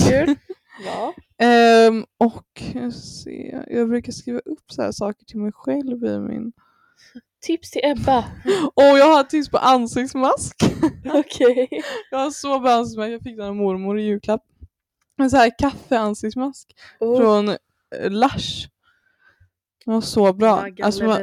Kul. 0.09 0.35
Ja. 0.85 1.15
Ehm, 1.47 2.05
och 2.19 2.63
jag, 2.75 2.93
se, 2.95 3.65
jag 3.71 3.89
brukar 3.89 4.13
skriva 4.13 4.39
upp 4.39 4.73
så 4.73 4.83
här 4.83 4.93
saker 4.93 5.25
till 5.25 5.39
mig 5.39 5.53
själv 5.53 6.05
i 6.05 6.19
min... 6.19 6.53
Tips 7.41 7.71
till 7.71 7.81
Ebba. 7.85 8.19
Och 8.75 8.83
jag 8.99 9.17
har 9.17 9.25
tips 9.25 9.49
på 9.49 9.59
ansiktsmask. 9.59 10.57
Okej. 11.15 11.69
jag 12.11 12.19
har 12.19 12.31
så 12.31 12.61
bra 12.61 12.71
ansiktsmask, 12.71 13.13
jag 13.13 13.23
fick 13.23 13.37
den 13.37 13.47
av 13.47 13.57
mormor 13.57 13.99
i 13.99 14.03
julklapp. 14.03 14.43
En 15.19 15.31
så 15.31 15.37
här 15.37 15.59
kaffeansiktsmask 15.59 16.77
Oh, 17.01 17.19
från 17.19 17.49
eh, 17.49 17.57
Lush. 18.11 18.69
Den 19.85 19.95
var 19.95 20.01
så 20.01 20.33
bra. 20.33 20.67
Alltså 20.83 21.05
man, 21.05 21.23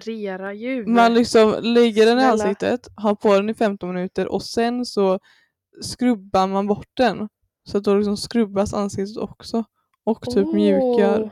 man 0.85 1.13
liksom 1.13 1.55
lägger 1.61 2.05
den 2.05 2.19
i 2.19 2.23
ansiktet, 2.23 2.87
har 2.95 3.15
på 3.15 3.33
den 3.33 3.49
i 3.49 3.53
15 3.53 3.93
minuter 3.93 4.27
och 4.27 4.43
sen 4.43 4.85
så 4.85 5.19
skrubbar 5.81 6.47
man 6.47 6.67
bort 6.67 6.89
den. 6.93 7.29
Så 7.67 7.77
att 7.77 7.83
då 7.83 7.95
liksom 7.95 8.17
skrubbas 8.17 8.73
ansiktet 8.73 9.17
också. 9.17 9.63
Och 10.03 10.21
typ 10.21 10.53
mjukgör. 10.53 11.21
Åh. 11.21 11.31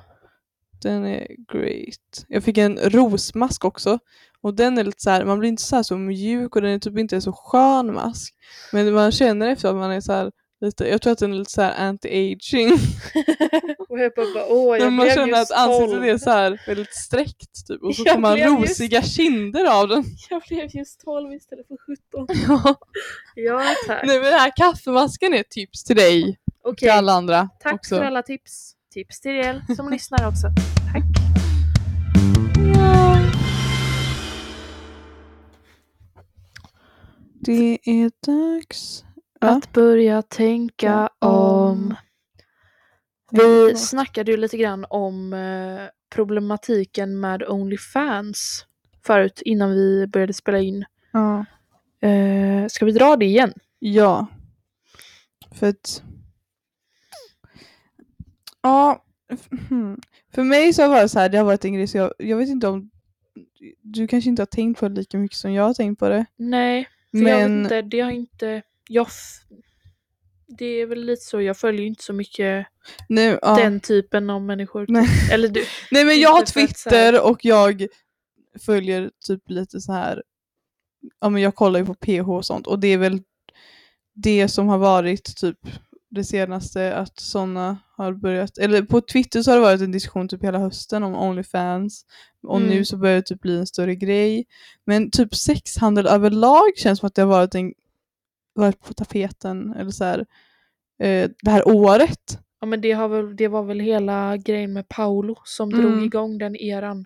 Den 0.81 1.05
är 1.05 1.27
great. 1.53 2.25
Jag 2.27 2.43
fick 2.43 2.57
en 2.57 2.77
rosmask 2.77 3.65
också. 3.65 3.99
Och 4.43 4.53
den 4.53 4.77
är 4.77 4.83
lite 4.83 5.01
så 5.01 5.09
här, 5.09 5.25
man 5.25 5.39
blir 5.39 5.49
inte 5.49 5.63
så, 5.63 5.75
här 5.75 5.83
så 5.83 5.97
mjuk 5.97 6.55
och 6.55 6.61
den 6.61 6.71
är 6.71 6.79
typ 6.79 6.97
inte 6.97 7.21
så 7.21 7.31
skön 7.33 7.93
mask. 7.93 8.33
Men 8.71 8.93
man 8.93 9.11
känner 9.11 9.47
efter 9.47 9.69
att 9.69 9.75
man 9.75 9.91
är 9.91 10.01
så 10.01 10.13
här 10.13 10.31
lite, 10.61 10.87
jag 10.87 11.01
tror 11.01 11.13
att 11.13 11.19
den 11.19 11.33
är 11.33 11.37
lite 11.37 11.51
så 11.51 11.61
här 11.61 11.91
anti-aging. 11.91 12.71
Och 13.89 13.99
jag 13.99 14.11
bara, 14.15 14.45
åh, 14.49 14.77
jag 14.77 14.93
man 14.93 15.09
känner 15.09 15.41
att 15.41 15.51
ansiktet 15.51 15.89
12. 15.91 16.03
är 16.05 16.17
så 16.17 16.29
här 16.29 16.61
väldigt 16.67 16.95
sträckt 16.95 17.67
typ. 17.67 17.83
Och 17.83 17.95
så 17.95 18.03
Jag 18.05 18.13
får 18.13 18.21
man 18.21 18.33
blev 18.33 18.47
just- 18.59 18.79
rosiga 18.79 19.01
kinder 19.01 19.65
av 19.81 19.87
den. 19.87 20.03
Jag 20.29 20.41
blev 20.47 20.75
just 20.75 20.99
12 21.01 21.33
istället 21.33 21.67
för 21.67 21.77
17. 22.27 22.27
Ja. 22.47 22.75
Ja, 23.35 23.61
tack. 23.87 24.03
Nej 24.05 24.19
men 24.19 24.31
den 24.31 24.39
här 24.39 24.51
kaffemasken 24.55 25.33
är 25.33 25.39
ett 25.39 25.49
tips 25.49 25.83
till 25.83 25.95
dig 25.95 26.37
och 26.63 26.69
Okej, 26.69 26.77
till 26.87 26.89
alla 26.91 27.11
andra 27.13 27.49
tack 27.59 27.73
också. 27.73 27.95
för 27.95 28.03
alla 28.03 28.23
tips. 28.23 28.73
Tips 28.93 29.21
till 29.21 29.31
er 29.31 29.61
som 29.75 29.89
lyssnar 29.89 30.27
också. 30.27 30.47
Tack. 30.93 31.32
Det 37.45 37.79
är 37.83 38.11
dags. 38.25 39.05
Ja. 39.39 39.49
Att 39.49 39.73
börja 39.73 40.21
tänka 40.21 41.09
Ja, 41.19 41.29
om. 41.29 41.71
om. 41.71 41.95
Vi 43.31 43.39
Förlåt. 43.39 43.79
snackade 43.79 44.31
ju 44.31 44.37
lite 44.37 44.57
grann 44.57 44.85
om 44.89 45.33
eh, 45.33 45.89
problematiken 46.09 47.19
med 47.19 47.43
Onlyfans 47.43 48.65
förut 49.05 49.41
innan 49.45 49.71
vi 49.71 50.07
började 50.07 50.33
spela 50.33 50.59
in. 50.59 50.85
Ja. 51.11 51.45
Eh, 52.07 52.67
ska 52.67 52.85
vi 52.85 52.91
dra 52.91 53.15
det 53.15 53.25
igen? 53.25 53.53
Ja. 53.79 54.27
För 55.51 55.67
att... 55.69 56.03
Ja. 58.61 59.03
hmm. 59.69 60.01
För 60.33 60.43
mig 60.43 60.73
så 60.73 60.81
har 60.81 60.89
det 60.89 60.95
varit 60.95 61.11
så 61.11 61.19
här, 61.19 61.29
det 61.29 61.37
har 61.37 61.45
varit 61.45 61.65
en 61.65 61.73
grej 61.73 61.87
så 61.87 61.97
jag, 61.97 62.13
jag 62.17 62.37
vet 62.37 62.49
inte 62.49 62.67
om 62.67 62.89
du 63.81 64.07
kanske 64.07 64.29
inte 64.29 64.41
har 64.41 64.47
tänkt 64.47 64.79
på 64.79 64.87
det 64.89 64.95
lika 64.95 65.17
mycket 65.17 65.37
som 65.37 65.53
jag 65.53 65.63
har 65.63 65.73
tänkt 65.73 65.99
på 65.99 66.09
det. 66.09 66.25
Nej, 66.35 66.87
för 67.19 67.29
jag 67.29 67.37
vet 67.37 67.49
Men 67.49 67.63
inte, 67.63 67.81
det 67.81 67.99
har 67.99 68.11
inte... 68.11 68.61
Jag 68.89 69.07
det 70.57 70.65
är 70.65 70.85
väl 70.85 71.05
lite 71.05 71.21
så, 71.21 71.41
jag 71.41 71.57
följer 71.57 71.85
inte 71.85 72.03
så 72.03 72.13
mycket 72.13 72.67
nu, 73.09 73.39
ja. 73.41 73.55
den 73.55 73.79
typen 73.79 74.29
av 74.29 74.41
människor. 74.41 74.85
Nej. 74.89 75.07
Eller 75.31 75.49
du, 75.49 75.65
Nej 75.91 76.05
men 76.05 76.19
jag 76.19 76.29
har 76.29 76.45
Twitter 76.45 77.25
och 77.25 77.45
jag 77.45 77.87
följer 78.65 79.11
typ 79.27 79.49
lite 79.49 79.81
så 79.81 79.93
här. 79.93 80.23
Ja 81.21 81.29
men 81.29 81.41
jag 81.41 81.55
kollar 81.55 81.79
ju 81.79 81.85
på 81.85 81.93
PH 81.93 82.29
och 82.29 82.45
sånt 82.45 82.67
och 82.67 82.79
det 82.79 82.87
är 82.87 82.97
väl 82.97 83.21
det 84.13 84.47
som 84.47 84.67
har 84.67 84.77
varit 84.77 85.35
typ 85.35 85.59
det 86.13 86.23
senaste 86.23 86.95
att 86.95 87.19
sådana 87.19 87.77
har 87.97 88.13
börjat, 88.13 88.57
eller 88.57 88.81
på 88.81 89.01
Twitter 89.01 89.41
så 89.41 89.51
har 89.51 89.55
det 89.55 89.61
varit 89.63 89.81
en 89.81 89.91
diskussion 89.91 90.27
typ 90.27 90.43
hela 90.43 90.59
hösten 90.59 91.03
om 91.03 91.15
Onlyfans 91.15 92.05
och 92.47 92.57
Mm. 92.57 92.69
nu 92.69 92.85
så 92.85 92.97
börjar 92.97 93.15
det 93.15 93.21
typ 93.21 93.41
bli 93.41 93.57
en 93.57 93.67
större 93.67 93.95
grej. 93.95 94.45
Men 94.85 95.11
typ 95.11 95.35
sexhandel 95.35 96.07
överlag 96.07 96.63
känns 96.77 96.99
som 96.99 97.07
att 97.07 97.15
det 97.15 97.21
har 97.21 97.29
varit, 97.29 97.55
en, 97.55 97.73
varit 98.55 98.79
på 98.79 98.93
tapeten 98.93 99.73
eller 99.73 99.91
så 99.91 100.03
här, 100.03 100.19
eh, 101.03 101.29
det 101.41 101.51
här 101.51 101.67
året. 101.67 102.39
ja 102.59 102.67
men 102.67 102.81
det, 102.81 102.91
har 102.91 103.07
väl, 103.07 103.35
det 103.35 103.47
var 103.47 103.63
väl 103.63 103.79
hela 103.79 104.37
grejen 104.37 104.73
med 104.73 104.87
Paolo 104.89 105.35
som 105.43 105.69
drog 105.69 105.91
Mm. 105.93 106.03
igång 106.03 106.37
den 106.37 106.55
eran. 106.55 107.05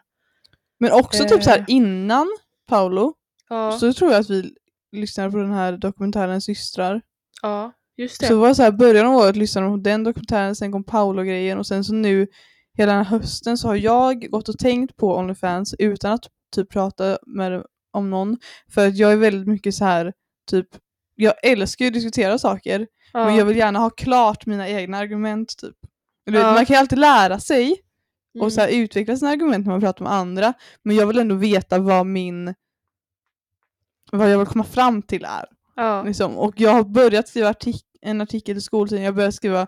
Men 0.80 0.92
också 0.92 1.24
typ 1.26 1.44
så 1.44 1.50
här 1.50 1.60
Eh. 1.60 1.66
innan 1.68 2.28
Paolo 2.70 3.14
Ja, 3.50 3.72
Så 3.80 3.94
tror 3.94 4.12
jag 4.12 4.20
att 4.20 4.30
vi 4.30 4.54
lyssnade 4.92 5.32
på 5.32 5.38
den 5.38 5.52
här 5.52 5.78
dokumentären 5.78 6.42
Systrar. 6.42 7.02
ja 7.42 7.72
just 7.98 8.20
det. 8.20 8.28
Så 8.28 8.34
det 8.34 8.40
var 8.40 8.54
så 8.54 8.64
här, 8.64 8.72
början 8.72 9.06
av 9.06 9.16
året 9.16 9.36
lyssnade 9.36 9.68
de 9.68 9.72
på 9.84 9.90
den 9.90 10.04
dokumentären, 10.04 10.56
sen 10.56 10.72
kom 10.72 10.84
Paolo-grejen 10.84 11.58
och 11.58 11.68
sen 11.68 11.84
så 11.84 11.94
nu 11.94 12.28
hela 12.78 12.94
den 12.94 13.06
här 13.06 13.12
hösten 13.20 13.58
så 13.58 13.68
har 13.68 13.76
jag 13.76 14.32
gått 14.32 14.50
och 14.50 14.58
tänkt 14.60 14.96
på 14.98 15.16
Onlyfans 15.18 15.76
utan 15.80 16.12
att 16.14 16.24
typ 16.56 16.70
prata 16.70 17.18
med 17.28 17.64
om 17.92 18.10
någon. 18.10 18.38
För 18.70 18.88
att 18.88 18.98
jag 18.98 19.12
är 19.12 19.16
väldigt 19.18 19.48
mycket 19.48 19.76
så 19.76 19.86
här 19.86 20.14
typ, 20.50 20.68
jag 21.16 21.34
älskar 21.44 21.86
ju 21.86 21.90
att 21.90 21.94
diskutera 21.94 22.38
saker 22.38 22.88
ja. 23.14 23.26
men 23.26 23.36
jag 23.36 23.46
vill 23.46 23.58
gärna 23.58 23.80
ha 23.80 23.90
klart 23.90 24.46
mina 24.46 24.70
egna 24.70 24.98
argument 24.98 25.58
typ. 25.58 25.76
Vet, 26.26 26.36
Ja. 26.42 26.54
Man 26.54 26.66
kan 26.66 26.74
ju 26.74 26.80
alltid 26.80 27.00
lära 27.00 27.40
sig 27.40 27.82
Mm. 28.36 28.46
och 28.46 28.54
så 28.54 28.62
här, 28.62 28.68
utveckla 28.68 29.18
sina 29.18 29.32
argument 29.32 29.66
när 29.66 29.74
man 29.74 29.82
pratar 29.82 30.04
med 30.04 30.14
andra 30.14 30.54
men 30.84 30.96
jag 30.96 31.08
vill 31.08 31.18
ändå 31.18 31.36
veta 31.36 31.80
vad 31.80 32.06
min 32.06 32.54
vad 34.12 34.32
jag 34.32 34.38
vill 34.38 34.48
komma 34.48 34.64
fram 34.64 35.02
till 35.02 35.24
är. 35.26 35.46
ja. 35.76 36.04
Liksom. 36.04 36.38
Och 36.38 36.54
jag 36.58 36.72
har 36.72 36.84
börjat 36.84 37.28
skriva 37.28 37.50
artik- 37.54 37.86
en 38.02 38.22
artikel 38.22 38.58
i 38.58 38.62
skoltidningen, 38.62 39.06
jag 39.06 39.16
börjat 39.16 39.36
skriva 39.36 39.68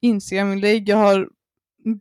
Instagram-inlägg, 0.00 0.88
jag 0.88 0.96
har 0.96 1.28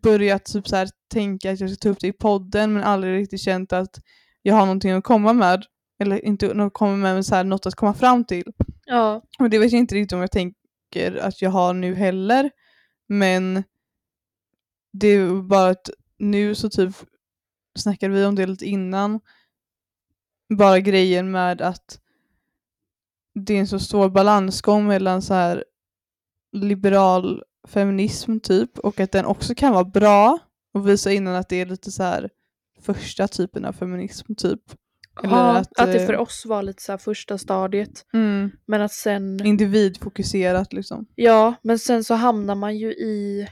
börjat 0.04 0.46
typ 0.46 0.68
så 0.68 0.76
här, 0.76 0.90
tänka 1.14 1.52
att 1.52 1.60
jag 1.60 1.70
ska 1.70 1.78
ta 1.78 1.90
upp 1.90 2.00
det 2.00 2.08
i 2.08 2.14
podden 2.14 2.74
men 2.74 2.84
aldrig 2.84 3.22
riktigt 3.22 3.42
känt 3.42 3.74
att 3.74 4.00
jag 4.42 4.56
har 4.56 4.66
någonting 4.66 4.92
att 4.92 5.04
komma 5.04 5.34
med. 5.34 5.66
Eller 6.00 6.26
inte 6.26 6.54
något 6.54 6.68
att 6.68 6.74
komma 6.74 6.96
med, 6.96 7.14
men 7.14 7.24
så 7.24 7.36
här, 7.36 7.44
något 7.44 7.66
att 7.66 7.76
komma 7.76 7.94
fram 7.94 8.26
till. 8.26 8.54
ja. 8.86 9.22
Och 9.40 9.50
det 9.50 9.60
vet 9.60 9.72
jag 9.72 9.80
inte 9.80 9.96
riktigt 9.96 10.14
om 10.14 10.20
jag 10.20 10.32
tänker 10.32 11.18
att 11.22 11.42
jag 11.42 11.50
har 11.50 11.74
nu 11.74 11.96
heller. 11.96 12.52
Men 13.08 13.64
det 14.94 15.08
är 15.08 15.42
bara 15.42 15.70
att 15.70 15.90
nu 16.18 16.56
så 16.56 16.70
typ 16.70 16.96
snackade 17.80 18.14
vi 18.14 18.26
om 18.26 18.36
det 18.36 18.46
lite 18.46 18.66
innan. 18.66 19.20
Bara 20.58 20.80
grejen 20.80 21.32
med 21.32 21.62
att 21.62 22.00
det 23.46 23.54
är 23.54 23.60
en 23.60 23.68
så 23.68 23.80
stor 23.80 24.10
balansgång 24.10 24.88
mellan 24.88 25.22
så 25.22 25.34
här 25.34 25.64
liberal 26.52 27.44
feminism 27.68 28.40
typ 28.40 28.80
och 28.80 29.00
att 29.00 29.12
den 29.12 29.26
också 29.26 29.56
kan 29.56 29.74
vara 29.74 29.84
bra 29.84 30.40
och 30.74 30.88
visa 30.88 31.12
innan 31.12 31.36
att 31.36 31.50
det 31.50 31.62
är 31.62 31.66
lite 31.66 31.92
så 31.92 32.04
här 32.04 32.30
första 32.82 33.28
typen 33.28 33.66
av 33.66 33.74
feminism 33.74 34.36
typ. 34.36 34.62
Eller 35.24 35.36
ja 35.36 35.58
att, 35.58 35.80
att, 35.80 35.92
det 35.92 36.02
eh, 36.02 36.06
för 36.06 36.18
oss 36.18 36.46
var 36.46 36.64
lite 36.64 36.84
så 36.84 36.92
här 36.92 36.98
första 36.98 37.38
stadiet. 37.38 38.06
Mm. 38.14 38.52
Men 38.66 38.82
att 38.82 38.92
sen, 38.92 39.46
Individfokuserat 39.46 40.74
liksom. 40.74 41.06
ja, 41.16 41.54
men 41.64 41.80
sen 41.80 42.04
så 42.04 42.14
hamnar 42.14 42.56
man 42.56 42.78
ju 42.78 42.92
i 42.92 43.48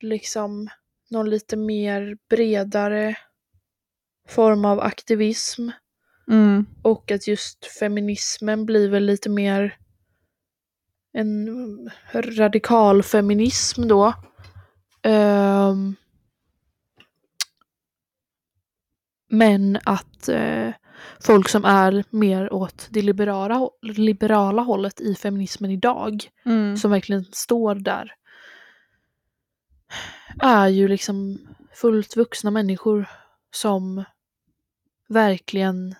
liksom 0.00 0.68
någon 1.10 1.30
lite 1.30 1.56
mer 1.56 2.16
bredare 2.30 3.16
form 4.28 4.64
av 4.64 4.80
aktivism. 4.80 5.68
Mm. 6.28 6.66
Och 6.82 7.10
att 7.10 7.26
just 7.28 7.66
feminismen 7.66 8.66
blir 8.66 8.88
väl 8.88 9.04
lite 9.04 9.30
mer 9.30 9.76
en 11.12 11.48
radikal 12.12 13.02
feminism 13.02 13.88
då. 13.88 14.14
Ehm, 15.02 15.94
men 19.30 19.78
att 19.84 20.28
eh, 20.28 20.70
folk 21.20 21.48
som 21.48 21.64
är 21.64 22.04
mer 22.10 22.52
åt 22.52 22.86
det 22.90 23.02
liberala, 23.02 23.68
liberala 23.82 24.62
hållet 24.62 25.00
i 25.00 25.14
feminismen 25.14 25.70
idag, 25.70 26.24
Mm. 26.44 26.76
som 26.76 26.90
verkligen 26.90 27.24
står 27.24 27.74
där, 27.74 28.12
är 30.42 30.68
ju 30.68 30.88
liksom 30.88 31.38
fullt 31.74 32.16
vuxna 32.16 32.50
människor 32.50 33.08
som 33.54 34.04
verkligen 35.08 35.94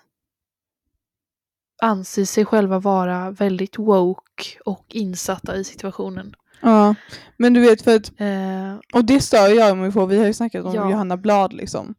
anser 1.81 2.25
sig 2.25 2.45
själva 2.45 2.79
vara 2.79 3.31
väldigt 3.31 3.79
woke 3.79 4.43
och 4.65 4.85
insatta 4.89 5.55
i 5.57 5.63
situationen. 5.63 6.33
Ja, 6.61 6.95
men 7.37 7.53
du 7.53 7.59
vet 7.61 7.81
för 7.81 7.95
att, 7.95 8.11
Eh, 8.19 8.75
och 8.93 9.05
det 9.05 9.19
stör 9.21 9.47
jag 9.47 9.77
mig 9.77 9.91
på, 9.91 10.05
vi 10.05 10.17
har 10.17 10.25
ju 10.25 10.33
snackat 10.33 10.65
om 10.65 10.75
Ja. 10.75 10.91
Johanna 10.91 11.17
Blad 11.17 11.53
liksom. 11.53 11.95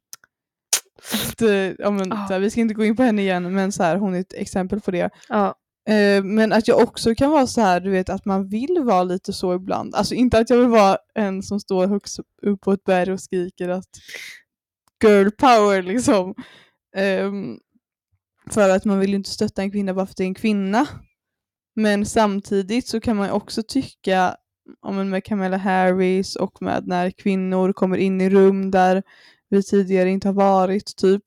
Att, 1.28 1.42
eh, 1.42 1.48
ja, 1.78 1.90
men, 1.90 2.08
Ja. 2.08 2.16
här, 2.16 2.38
vi 2.38 2.50
ska 2.50 2.60
inte 2.60 2.74
gå 2.74 2.84
in 2.84 2.96
på 2.96 3.02
henne 3.02 3.22
igen 3.22 3.54
men 3.54 3.72
så 3.72 3.82
här, 3.82 3.96
hon 3.96 4.14
är 4.14 4.20
ett 4.20 4.32
exempel 4.32 4.80
på 4.80 4.90
det. 4.90 5.10
ja, 5.28 5.54
Eh, 5.88 6.24
men 6.24 6.52
att 6.52 6.68
jag 6.68 6.80
också 6.82 7.14
kan 7.14 7.30
vara 7.30 7.46
så 7.46 7.60
här, 7.60 7.80
du 7.80 7.90
vet 7.90 8.08
att 8.08 8.24
man 8.24 8.48
vill 8.48 8.78
vara 8.82 9.02
lite 9.02 9.32
så 9.32 9.54
ibland. 9.54 9.94
Alltså 9.94 10.14
inte 10.14 10.38
att 10.38 10.50
jag 10.50 10.56
vill 10.58 10.68
vara 10.68 10.98
en 11.14 11.42
som 11.42 11.60
står 11.60 11.86
högst 11.86 12.18
upp 12.42 12.60
på 12.60 12.72
ett 12.72 12.84
berg 12.84 13.12
och 13.12 13.20
skriker 13.20 13.68
att 13.68 13.88
girl 15.04 15.28
power 15.30 15.82
liksom. 15.82 16.34
Ehm, 16.96 17.58
för 18.50 18.70
att 18.70 18.84
man 18.84 18.98
vill 18.98 19.10
ju 19.10 19.16
inte 19.16 19.30
stötta 19.30 19.62
en 19.62 19.70
kvinna 19.70 19.94
bara 19.94 20.06
för 20.06 20.10
att 20.10 20.16
det 20.16 20.24
är 20.24 20.28
en 20.28 20.34
kvinna. 20.34 20.86
Men 21.74 22.06
samtidigt 22.06 22.88
så 22.88 23.00
kan 23.00 23.16
man 23.16 23.30
också 23.30 23.62
tycka 23.62 24.36
om 24.80 25.10
med 25.10 25.24
Kamala 25.24 25.56
Harris 25.56 26.36
och 26.36 26.62
med 26.62 26.86
när 26.86 27.10
kvinnor 27.10 27.72
kommer 27.72 27.96
in 27.96 28.20
i 28.20 28.30
rum 28.30 28.70
där 28.70 29.02
vi 29.48 29.62
tidigare 29.62 30.10
inte 30.10 30.28
har 30.28 30.34
varit 30.34 30.96
typ. 30.96 31.22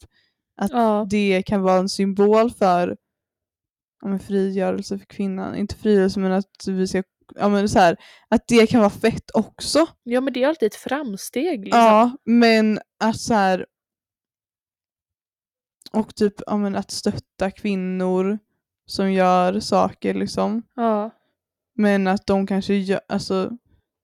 Att 0.61 0.71
ja, 0.71 1.07
det 1.09 1.43
kan 1.45 1.61
vara 1.61 1.79
en 1.79 1.89
symbol 1.89 2.51
för 2.51 2.97
ja, 4.01 4.19
frigörelse 4.19 4.97
för 4.97 5.05
kvinnan. 5.05 5.55
Inte 5.55 5.75
frigörelse 5.75 6.19
men 6.19 6.31
att 6.31 6.67
vi 6.67 6.87
ska, 6.87 7.03
ja 7.35 7.49
men 7.49 7.69
så 7.69 7.79
här, 7.79 7.97
att 8.29 8.47
det 8.47 8.67
kan 8.67 8.79
vara 8.79 8.89
fett 8.89 9.31
också. 9.33 9.87
ja, 10.03 10.21
men 10.21 10.33
det 10.33 10.43
är 10.43 10.47
alltid 10.47 10.67
ett 10.67 10.75
framsteg. 10.75 11.65
Liksom. 11.65 11.81
Ja, 11.81 12.17
men 12.25 12.79
att 12.99 13.19
så 13.19 13.33
här 13.33 13.65
och 15.91 16.15
typ 16.15 16.33
ja, 16.47 16.57
men 16.57 16.75
att 16.75 16.91
stötta 16.91 17.51
kvinnor 17.51 18.39
som 18.85 19.11
gör 19.11 19.59
saker 19.59 20.13
liksom. 20.13 20.63
Ja, 20.75 21.09
Men 21.75 22.07
att 22.07 22.25
de 22.27 22.47
kanske 22.47 22.73
gör, 22.73 23.01
alltså 23.07 23.51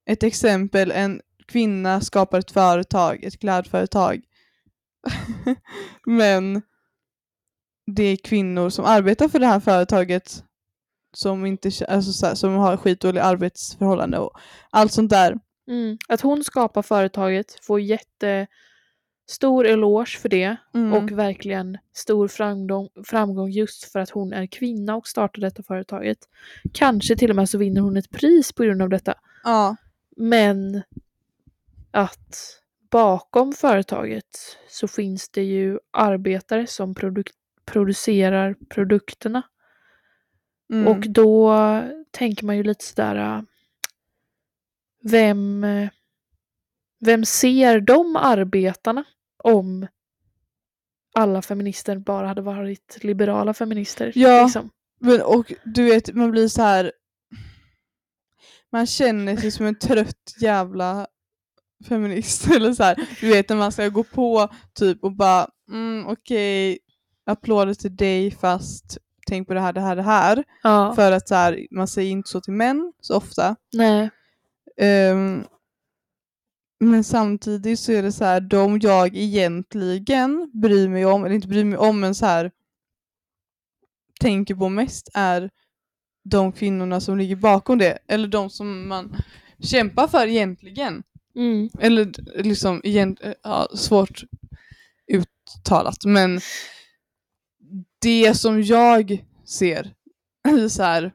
ett 0.10 0.24
exempel, 0.24 0.92
en 0.92 1.22
kvinna 1.48 2.02
skapar 2.02 2.40
ett 2.40 2.52
företag, 2.52 3.24
ett 3.24 3.40
klädföretag. 3.40 4.22
Men 6.06 6.62
det 7.92 8.04
är 8.04 8.16
kvinnor 8.16 8.70
som 8.70 8.86
arbetar 8.86 9.28
för 9.28 9.40
det 9.40 9.48
här 9.48 9.60
företaget 9.60 10.44
som, 11.14 11.46
inte, 11.46 11.72
alltså, 11.88 12.14
så 12.14 12.26
här, 12.26 12.36
som 12.36 12.54
har 12.56 12.78
skitdåliga 12.78 13.24
arbetsförhållanden 13.24 14.22
och 14.22 14.40
allt 14.70 14.92
sånt 14.92 15.10
där. 15.10 15.40
mm. 15.68 15.98
Att 16.08 16.22
hon 16.22 16.44
skapar 16.44 16.82
företaget, 16.82 17.66
får 17.66 17.80
jättestor 19.28 19.66
eloge 19.66 20.18
för 20.20 20.30
det 20.30 20.56
Mm. 20.74 20.94
och 20.94 21.12
verkligen 21.12 21.78
stor 21.94 22.28
framgång, 22.28 22.90
framgång 23.06 23.50
just 23.50 23.84
för 23.92 24.00
att 24.00 24.10
hon 24.10 24.34
är 24.34 24.46
kvinna 24.48 24.96
och 24.96 25.08
startar 25.08 25.42
detta 25.42 25.64
företaget. 25.64 26.18
Kanske 26.74 27.16
till 27.16 27.30
och 27.30 27.36
med 27.36 27.50
så 27.50 27.58
vinner 27.58 27.82
hon 27.82 27.98
ett 27.98 28.10
pris 28.10 28.52
på 28.54 28.64
grund 28.64 28.82
av 28.82 28.90
detta. 28.90 29.14
ja. 29.44 29.76
Men 30.18 30.82
att 31.92 32.62
bakom 32.92 33.54
företaget 33.54 34.58
så 34.70 34.88
finns 34.88 35.30
det 35.30 35.44
ju 35.44 35.80
arbetare 35.92 36.68
som 36.68 36.96
produk- 36.96 37.34
producerar 37.66 38.56
produkterna. 38.70 39.42
Mm. 40.74 40.88
Och 40.88 41.10
då 41.10 41.54
tänker 42.12 42.46
man 42.46 42.58
ju 42.58 42.64
lite 42.64 42.86
sådär, 42.86 43.16
äh, 43.16 43.42
vem, 45.04 45.66
vem 47.00 47.26
ser 47.26 47.80
de 47.80 48.16
arbetarna 48.16 49.04
om 49.46 49.88
alla 51.16 51.42
feminister 51.42 51.98
bara 51.98 52.28
hade 52.28 52.42
varit 52.42 52.98
liberala 53.02 53.54
feminister? 53.54 54.12
Ja. 54.16 54.44
Liksom. 54.44 54.70
Men, 55.00 55.22
och 55.22 55.54
du 55.66 55.84
vet, 55.84 56.14
man 56.14 56.32
blir 56.32 56.48
så 56.48 56.62
här. 56.62 56.92
Man 58.72 58.86
känner 58.88 59.38
sig 59.38 59.52
som 59.52 59.66
en 59.66 59.80
trött 59.80 60.36
jävla 60.42 61.08
feminist. 61.88 62.48
Eller 62.56 62.74
så 62.74 62.84
här. 62.84 63.08
Du 63.22 63.28
vet 63.28 63.50
när 63.50 63.56
man 63.56 63.72
ska 63.72 63.90
gå 63.90 64.04
på 64.04 64.50
typ 64.74 65.04
och 65.04 65.16
bara 65.16 65.48
mm, 65.72 66.08
okej, 66.08 66.80
applåder 67.26 67.74
till 67.74 67.96
dig 67.96 68.32
fast 68.32 68.98
tänk 69.28 69.48
på 69.48 69.54
det 69.54 69.60
här, 69.62 69.74
det 69.74 69.82
här, 69.82 69.96
det 69.96 70.02
här. 70.02 70.44
Ja, 70.64 70.94
För 70.96 71.12
att 71.12 71.28
så 71.28 71.36
här, 71.36 71.68
man 71.72 71.88
säger 71.88 72.12
inte 72.12 72.30
så 72.30 72.42
till 72.42 72.54
män 72.54 72.94
så 73.02 73.18
ofta. 73.18 73.56
nej. 73.74 74.10
Ehm, 74.78 75.44
men 76.86 77.04
samtidigt 77.04 77.80
så 77.80 77.92
är 77.92 78.04
det 78.04 78.12
så 78.12 78.26
här, 78.26 78.42
de 78.42 78.80
jag 78.80 79.16
egentligen 79.16 80.52
bryr 80.54 80.90
mig 80.90 81.06
om, 81.06 81.26
eller 81.26 81.36
inte 81.36 81.48
bryr 81.48 81.64
mig 81.64 81.78
om, 81.78 82.00
men 82.00 82.16
så 82.16 82.26
här 82.26 82.52
tänker 84.20 84.56
på 84.56 84.70
mest 84.70 85.10
är 85.14 85.50
de 86.30 86.52
kvinnorna 86.52 87.02
som 87.02 87.18
ligger 87.18 87.36
bakom 87.36 87.78
det. 87.78 87.98
Eller 88.08 88.28
de 88.28 88.50
som 88.50 88.88
man 88.88 89.16
kämpar 89.60 90.08
för 90.08 90.28
egentligen. 90.28 91.04
Mm. 91.36 91.70
Eller 91.80 92.12
liksom, 92.44 92.82
egent, 92.84 93.20
ja, 93.44 93.68
svårt 93.76 94.24
uttalat, 95.14 96.06
men 96.06 96.40
det 98.02 98.34
som 98.34 98.64
jag 98.64 99.26
ser 99.46 99.94
i 100.48 100.70
så 100.70 100.84
här 100.84 101.14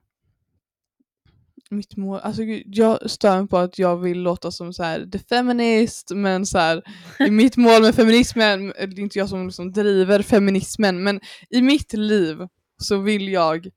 mitt 1.71 1.97
mål, 1.97 2.21
alltså 2.21 2.43
jag 2.67 3.11
stör 3.11 3.39
mig 3.39 3.49
på 3.49 3.59
att 3.59 3.79
jag 3.79 3.97
vill 3.97 4.23
låta 4.23 4.51
som 4.51 4.73
så 4.73 4.83
här 4.83 5.07
the 5.07 5.19
feminist 5.19 6.11
men 6.15 6.47
så 6.47 6.59
här 6.59 6.83
i 7.19 7.31
mitt 7.31 7.57
mål 7.57 7.83
med 7.83 7.95
feminismen, 7.95 8.67
det 8.67 8.83
är 8.83 8.99
inte 8.99 9.19
jag 9.19 9.29
som 9.29 9.47
liksom 9.47 9.73
driver 9.73 10.23
feminismen 10.23 11.03
men 11.03 11.21
i 11.51 11.63
mitt 11.63 11.93
liv 11.93 12.39
så 12.79 12.97
vill 12.99 13.29
jag 13.29 13.69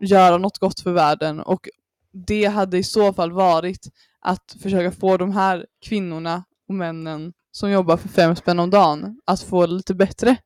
göra 0.00 0.38
något 0.38 0.58
gott 0.58 0.80
för 0.80 0.92
världen 0.92 1.40
och 1.40 1.68
det 2.12 2.44
hade 2.44 2.78
i 2.78 2.82
så 2.82 3.12
fall 3.12 3.32
varit 3.32 3.88
att 4.20 4.56
försöka 4.62 4.92
få 4.92 5.16
de 5.16 5.32
här 5.32 5.66
kvinnorna 5.86 6.44
och 6.68 6.74
männen 6.74 7.32
som 7.50 7.70
jobbar 7.70 7.96
för 7.96 8.08
fem 8.08 8.36
spänn 8.36 8.58
om 8.58 8.70
dagen 8.70 9.20
att 9.24 9.42
få 9.42 9.66
det 9.66 9.72
lite 9.72 9.94
bättre. 9.94 10.36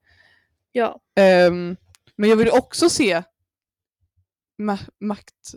Ja, 0.72 1.00
Ehm, 1.16 1.76
men 2.16 2.30
jag 2.30 2.36
vill 2.36 2.50
också 2.50 2.88
se 2.90 3.22
ma- 4.62 4.88
makt, 5.00 5.54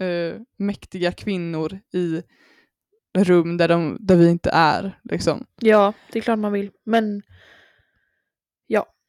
eh, 0.00 0.40
mäktiga 0.56 1.12
kvinnor 1.12 1.80
i 1.92 2.22
rum 3.18 3.56
där, 3.56 3.68
de, 3.68 3.96
där 4.00 4.16
vi 4.16 4.30
inte 4.30 4.50
är. 4.52 5.00
Liksom. 5.04 5.46
ja, 5.60 5.92
det 6.12 6.18
är 6.18 6.22
klart 6.22 6.38
man 6.38 6.52
vill. 6.52 6.70
Men 6.84 7.22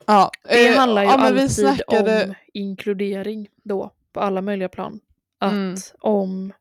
Ja, 0.07 0.31
det 0.43 0.67
eh, 0.67 0.77
handlar 0.77 1.03
ju 1.03 1.09
ja, 1.09 1.17
alltid 1.17 1.51
snackade, 1.51 2.25
om 2.25 2.33
inkludering 2.53 3.47
då, 3.63 3.91
på 4.13 4.19
alla 4.19 4.41
möjliga 4.41 4.69
plan. 4.69 4.99
Att 5.39 5.53
Mm. 5.53 5.75
om 5.99 6.53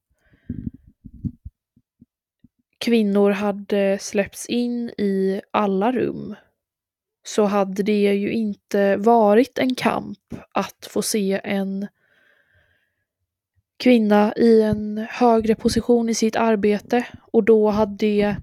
kvinnor 2.79 3.31
hade 3.31 3.99
släppts 3.99 4.47
in 4.47 4.91
i 4.99 5.41
alla 5.51 5.93
rum 5.93 6.35
så 7.27 7.45
hade 7.45 7.83
det 7.83 8.15
ju 8.15 8.33
inte 8.33 8.97
varit 8.97 9.59
en 9.59 9.75
kamp 9.75 10.19
att 10.53 10.89
få 10.91 11.03
se 11.03 11.41
en 11.45 11.87
kvinna 13.77 14.35
i 14.37 14.63
en 14.63 15.07
högre 15.11 15.55
position 15.55 16.09
i 16.09 16.15
sitt 16.15 16.37
arbete 16.37 17.07
och 17.33 17.45
då 17.45 17.71
hade, 17.71 18.37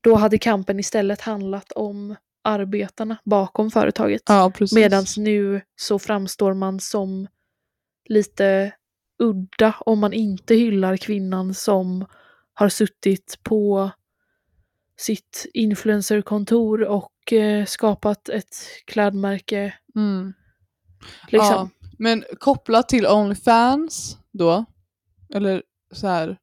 då 0.00 0.14
hade 0.14 0.38
kampen 0.38 0.80
istället 0.80 1.20
handlat 1.20 1.72
om 1.72 2.16
arbetarna 2.42 3.16
bakom 3.24 3.70
företaget. 3.70 4.22
Ja. 4.26 4.52
Medan 4.74 5.04
nu 5.16 5.60
så 5.76 5.98
framstår 5.98 6.54
man 6.54 6.80
som 6.80 7.26
lite 8.04 8.72
udda 9.18 9.74
om 9.80 9.98
man 9.98 10.12
inte 10.12 10.54
hyllar 10.54 10.96
kvinnan 10.96 11.54
som 11.54 12.06
har 12.54 12.68
suttit 12.68 13.38
på 13.42 13.90
sitt 14.96 15.46
influencerkontor 15.54 16.82
och 16.82 17.32
eh, 17.32 17.64
skapat 17.64 18.28
ett 18.28 18.56
klädmärke. 18.84 19.74
Mm. 19.96 20.32
Liksom. 21.28 21.50
Ja, 21.50 21.68
men 21.98 22.24
kopplat 22.40 22.88
till 22.88 23.06
Onlyfans 23.06 24.18
då, 24.32 24.64
eller 25.34 25.62
så 25.92 26.06
här 26.06 26.38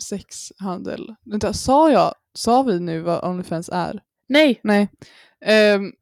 sexhandel. 0.00 1.14
Vänta, 1.24 1.52
sa 1.52 1.90
jag, 1.90 2.14
sa 2.34 2.62
vi 2.62 2.80
nu 2.80 3.00
vad 3.00 3.24
Onlyfans 3.24 3.70
är? 3.72 4.02
Nej, 4.28 4.60
Nej. 4.62 4.88
Um, 5.74 5.92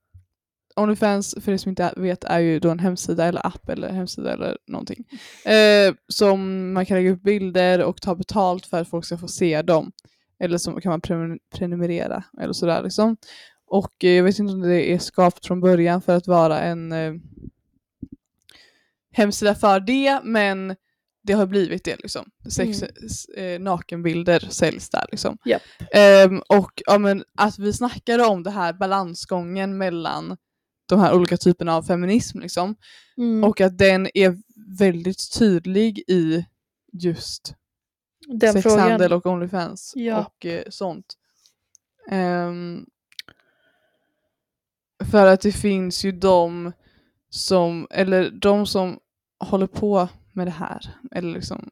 Onlyfans, 0.76 1.34
för 1.40 1.52
er 1.52 1.56
som 1.56 1.70
inte 1.70 1.94
vet, 1.96 2.24
är 2.24 2.38
ju 2.38 2.58
då 2.58 2.70
en 2.70 2.78
hemsida 2.78 3.24
eller 3.24 3.46
app 3.46 3.68
eller 3.68 3.88
hemsida 3.88 4.32
eller 4.32 4.58
någonting. 4.66 5.04
Eh, 5.44 5.94
som 6.08 6.72
man 6.72 6.86
kan 6.86 6.96
lägga 6.96 7.10
upp 7.10 7.22
bilder 7.22 7.84
och 7.84 8.02
ta 8.02 8.14
betalt 8.14 8.66
för 8.66 8.80
att 8.80 8.88
folk 8.88 9.04
ska 9.04 9.18
få 9.18 9.28
se 9.28 9.62
dem. 9.62 9.92
Eller 10.38 10.58
så 10.58 10.80
kan 10.80 10.90
man 10.90 11.00
pre- 11.00 11.38
prenumerera 11.54 12.24
eller 12.40 12.52
sådär 12.52 12.82
liksom. 12.82 13.16
Och 13.66 14.04
eh, 14.04 14.10
jag 14.10 14.24
vet 14.24 14.38
inte 14.38 14.52
om 14.52 14.60
det 14.60 14.92
är 14.92 14.98
skapat 14.98 15.46
från 15.46 15.60
början 15.60 16.02
för 16.02 16.16
att 16.16 16.26
vara 16.26 16.60
en 16.60 16.92
eh, 16.92 17.14
hemsida 19.16 19.54
för 19.54 19.80
det, 19.80 20.20
men 20.24 20.76
det 21.22 21.32
har 21.32 21.46
blivit 21.46 21.84
det 21.84 21.96
liksom. 21.96 22.30
Sex, 22.50 22.82
s- 22.82 23.28
eh, 23.28 23.60
nakenbilder 23.60 24.40
säljs 24.50 24.90
där 24.90 25.04
liksom. 25.10 25.38
Japp. 25.44 25.62
Ehm, 25.92 26.42
och 26.48 26.82
ja, 26.86 26.98
men, 26.98 27.24
att 27.36 27.58
vi 27.58 27.72
snackade 27.72 28.24
om 28.26 28.42
det 28.42 28.50
här 28.50 28.72
balansgången 28.72 29.78
mellan 29.78 30.36
de 30.88 31.00
här 31.00 31.14
olika 31.14 31.36
typerna 31.36 31.76
av 31.76 31.82
feminism 31.82 32.38
liksom. 32.40 32.76
mm, 33.16 33.44
Och 33.44 33.60
att 33.60 33.78
den 33.78 34.08
är 34.14 34.36
väldigt 34.78 35.38
tydlig 35.38 35.98
i 36.08 36.46
just 36.92 37.54
den 38.28 38.52
sexhandel 38.52 38.98
frågan. 38.98 39.12
och 39.12 39.26
Onlyfans 39.26 39.92
Ja. 39.96 40.18
och 40.26 40.46
eh, 40.46 40.62
sånt. 40.68 41.06
Ehm, 42.10 42.86
för 45.10 45.26
att 45.26 45.40
det 45.40 45.52
finns 45.52 46.04
ju 46.04 46.12
de 46.12 46.72
som, 47.30 47.86
eller 47.90 48.30
de 48.30 48.66
som 48.66 48.98
håller 49.38 49.66
på 49.66 50.08
med 50.32 50.46
det 50.46 50.50
här, 50.50 50.80
eller 51.10 51.32
liksom 51.32 51.70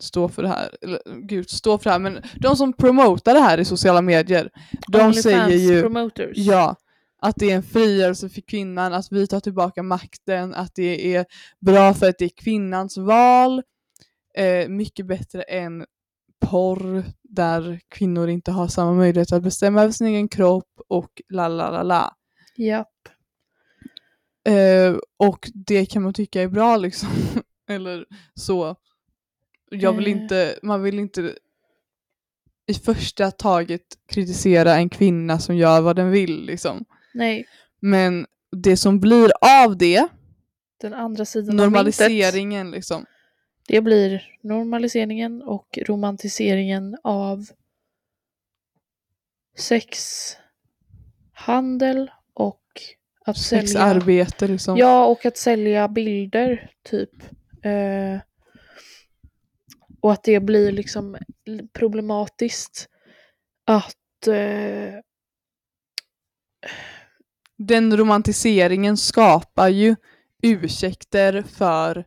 står 0.00 0.28
för 0.28 0.42
det 0.42 0.48
här, 0.48 0.76
eller 0.82 1.00
gud, 1.26 1.50
står 1.50 1.78
för 1.78 1.84
det 1.84 1.90
här, 1.90 1.98
men 1.98 2.22
de 2.34 2.56
som 2.56 2.72
promotar 2.72 3.34
det 3.34 3.40
här 3.40 3.58
i 3.58 3.64
sociala 3.64 4.02
medier, 4.02 4.50
de 4.88 5.00
Onlyfans 5.00 5.22
säger 5.22 5.74
ju 5.74 5.82
promoters. 5.82 6.36
Ja, 6.36 6.76
att 7.22 7.36
det 7.36 7.50
är 7.50 7.56
en 7.56 7.62
frigörelse 7.62 8.28
för 8.28 8.40
kvinnan, 8.40 8.92
att 8.92 9.12
vi 9.12 9.26
tar 9.26 9.40
tillbaka 9.40 9.82
makten, 9.82 10.54
att 10.54 10.74
det 10.74 11.14
är 11.14 11.26
bra 11.60 11.94
för 11.94 12.08
att 12.08 12.18
det 12.18 12.24
är 12.24 12.36
kvinnans 12.36 12.98
val. 12.98 13.62
Eh, 14.36 14.68
mycket 14.68 15.06
bättre 15.06 15.42
än 15.42 15.84
porr 16.40 17.04
där 17.22 17.80
kvinnor 17.88 18.28
inte 18.28 18.52
har 18.52 18.68
samma 18.68 18.92
möjlighet 18.92 19.32
att 19.32 19.42
bestämma 19.42 19.82
över 19.82 19.92
sin 19.92 20.06
egen 20.06 20.28
kropp 20.28 20.80
och 20.88 21.22
la 21.28 21.48
la 21.48 21.70
la 21.70 21.82
la. 21.82 22.16
Japp. 22.56 22.88
Eh, 24.44 24.96
och 25.16 25.50
det 25.54 25.86
kan 25.86 26.02
man 26.02 26.14
tycka 26.14 26.42
är 26.42 26.48
bra 26.48 26.76
liksom. 26.76 27.08
Eller 27.68 28.04
så. 28.34 28.76
Jag 29.70 29.92
vill 29.92 30.06
Eh. 30.06 30.12
inte, 30.12 30.58
man 30.62 30.82
vill 30.82 30.98
inte 30.98 31.34
i 32.66 32.74
första 32.74 33.30
taget 33.30 33.82
kritisera 34.08 34.74
en 34.76 34.88
kvinna 34.88 35.38
som 35.38 35.56
gör 35.56 35.80
vad 35.80 35.96
den 35.96 36.10
vill 36.10 36.44
liksom. 36.44 36.84
Nej, 37.14 37.46
Men 37.80 38.26
det 38.56 38.76
som 38.76 39.00
blir 39.00 39.30
av 39.64 39.76
det, 39.78 40.08
den 40.80 40.94
andra 40.94 41.24
sidan 41.24 41.48
av 41.48 41.54
myntet. 41.54 41.72
normaliseringen 41.72 42.70
liksom. 42.70 43.06
Det 43.68 43.80
blir 43.80 44.38
normaliseringen 44.42 45.42
och 45.42 45.78
romantiseringen 45.86 46.96
av 47.04 47.46
sexhandel 51.34 52.10
och 52.34 52.60
att 53.26 53.36
sälja... 53.38 53.66
Sexarbete 53.66 54.48
liksom. 54.48 54.76
Ja, 54.76 55.06
och 55.06 55.26
att 55.26 55.36
sälja 55.36 55.88
bilder 55.88 56.70
typ. 56.82 57.10
Eh, 57.64 58.20
och 60.00 60.12
att 60.12 60.24
det 60.24 60.40
blir 60.40 60.72
liksom 60.72 61.16
problematiskt 61.72 62.88
att 63.66 64.26
eh, 64.26 64.94
Den 67.58 67.96
romantiseringen 67.96 68.96
skapar 68.96 69.68
ju 69.68 69.96
ursäkter 70.42 71.42
för 71.42 72.04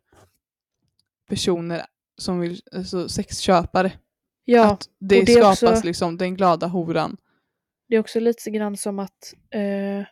personer 1.29 1.85
som 2.17 2.39
vill, 2.39 2.61
alltså 2.71 3.09
sexköpare. 3.09 3.91
ja, 4.45 4.71
Att 4.73 4.89
det, 4.99 5.21
det 5.21 5.31
skapas 5.33 5.63
också- 5.63 5.85
liksom, 5.85 6.17
den 6.17 6.35
glada 6.35 6.67
horan. 6.67 7.17
det 7.89 7.95
är 7.95 7.99
också 7.99 8.19
lite 8.19 8.49
grann 8.51 8.77
som 8.77 8.99
att 8.99 9.33
eh, 9.49 10.05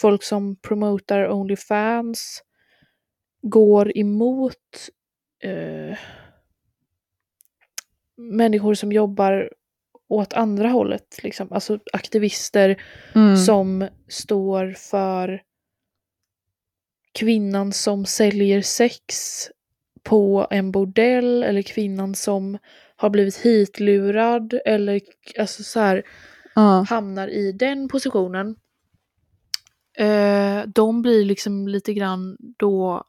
folk 0.00 0.22
som 0.22 0.56
promotar 0.56 1.28
Onlyfans 1.30 2.42
går 3.42 3.98
emot 3.98 4.88
eh, 5.42 5.98
människor 8.16 8.74
som 8.74 8.92
jobbar 8.92 9.50
åt 10.08 10.32
andra 10.32 10.68
hållet. 10.68 11.22
Liksom. 11.22 11.52
Alltså 11.52 11.78
aktivister 11.92 12.82
Mm. 13.14 13.36
som 13.36 13.88
står 14.08 14.72
för 14.72 15.42
kvinnan 17.18 17.72
som 17.72 18.06
säljer 18.06 18.62
sex 18.62 19.04
på 20.02 20.46
en 20.50 20.72
bordell 20.72 21.42
eller 21.42 21.62
kvinnan 21.62 22.14
som 22.14 22.58
har 22.96 23.10
blivit 23.10 23.36
hitlurad 23.36 24.60
eller 24.64 25.00
alltså 25.38 25.62
så 25.62 25.80
här, 25.80 26.02
Ja. 26.54 26.86
hamnar 26.88 27.28
i 27.28 27.52
den 27.52 27.88
positionen. 27.88 28.56
Eh, 29.98 30.62
de 30.66 31.02
blir 31.02 31.24
liksom 31.24 31.68
lite 31.68 31.94
grann 31.94 32.36
då 32.38 33.04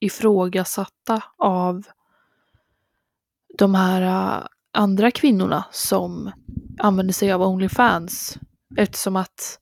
ifrågasatta 0.00 1.22
av 1.36 1.86
de 3.58 3.74
här 3.74 4.02
eh, 4.02 4.46
andra 4.72 5.10
kvinnorna 5.10 5.64
som 5.72 6.32
använder 6.78 7.14
sig 7.14 7.32
av 7.32 7.42
Onlyfans. 7.42 8.38
Eftersom 8.76 9.16
att 9.16 9.58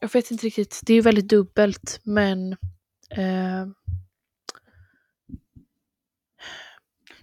jag 0.00 0.12
vet 0.12 0.30
inte 0.30 0.46
riktigt, 0.46 0.80
det 0.86 0.92
är 0.92 0.94
ju 0.94 1.00
väldigt 1.00 1.28
dubbelt 1.28 2.00
men 2.02 2.52
eh, 3.10 3.66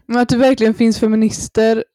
Men 0.05 0.17
att 0.17 0.29
det 0.29 0.37
verkligen 0.37 0.73
finns 0.73 0.99
feminister 0.99 1.85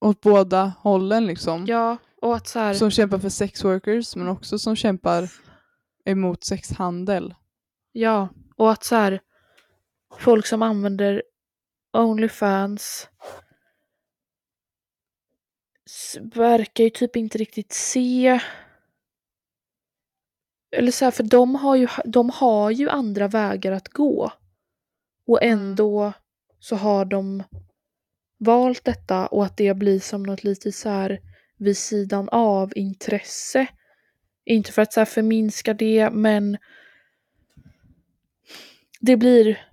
åt 0.00 0.20
båda 0.20 0.72
hållen 0.78 1.26
liksom. 1.26 1.66
ja, 1.66 1.96
och 2.26 2.36
att 2.36 2.46
så 2.46 2.58
här, 2.58 2.74
Som 2.74 2.90
kämpar 2.90 3.18
för 3.18 3.28
sex 3.28 3.64
workers 3.64 4.16
men 4.16 4.28
också 4.28 4.58
som 4.58 4.76
kämpar 4.76 5.32
emot 6.04 6.44
sexhandel. 6.44 7.34
Ja, 7.92 8.28
och 8.56 8.72
att 8.72 8.84
så 8.84 8.94
här, 8.94 9.20
folk 10.18 10.46
som 10.46 10.62
använder 10.62 11.22
Onlyfans 11.92 13.08
verkar 16.34 16.84
ju 16.84 16.90
typ 16.90 17.16
inte 17.16 17.38
riktigt 17.38 17.72
se 17.72 18.40
eller 20.76 20.92
så 20.92 21.04
här, 21.04 21.12
för 21.12 21.22
de 21.22 21.54
har, 21.54 21.76
ju, 21.76 21.88
de 22.04 22.30
har 22.30 22.70
ju 22.70 22.88
andra 22.88 23.28
vägar 23.28 23.72
att 23.72 23.88
gå. 23.88 24.32
Och 25.26 25.42
Mm. 25.42 25.58
ändå 25.58 26.12
så 26.58 26.76
har 26.76 27.04
de 27.04 27.42
valt 28.38 28.84
detta 28.84 29.26
och 29.26 29.44
att 29.44 29.56
det 29.56 29.74
blir 29.74 30.00
som 30.00 30.22
något 30.22 30.44
lite 30.44 30.72
så 30.72 30.88
här 30.88 31.20
vid 31.58 31.76
sidan 31.76 32.28
av 32.28 32.72
intresse. 32.76 33.66
Inte 34.44 34.72
för 34.72 34.82
att 34.82 34.92
så 34.92 35.00
här 35.00 35.04
förminska 35.04 35.74
det 35.74 36.10
men 36.10 36.58
det 39.00 39.16
blir 39.16 39.66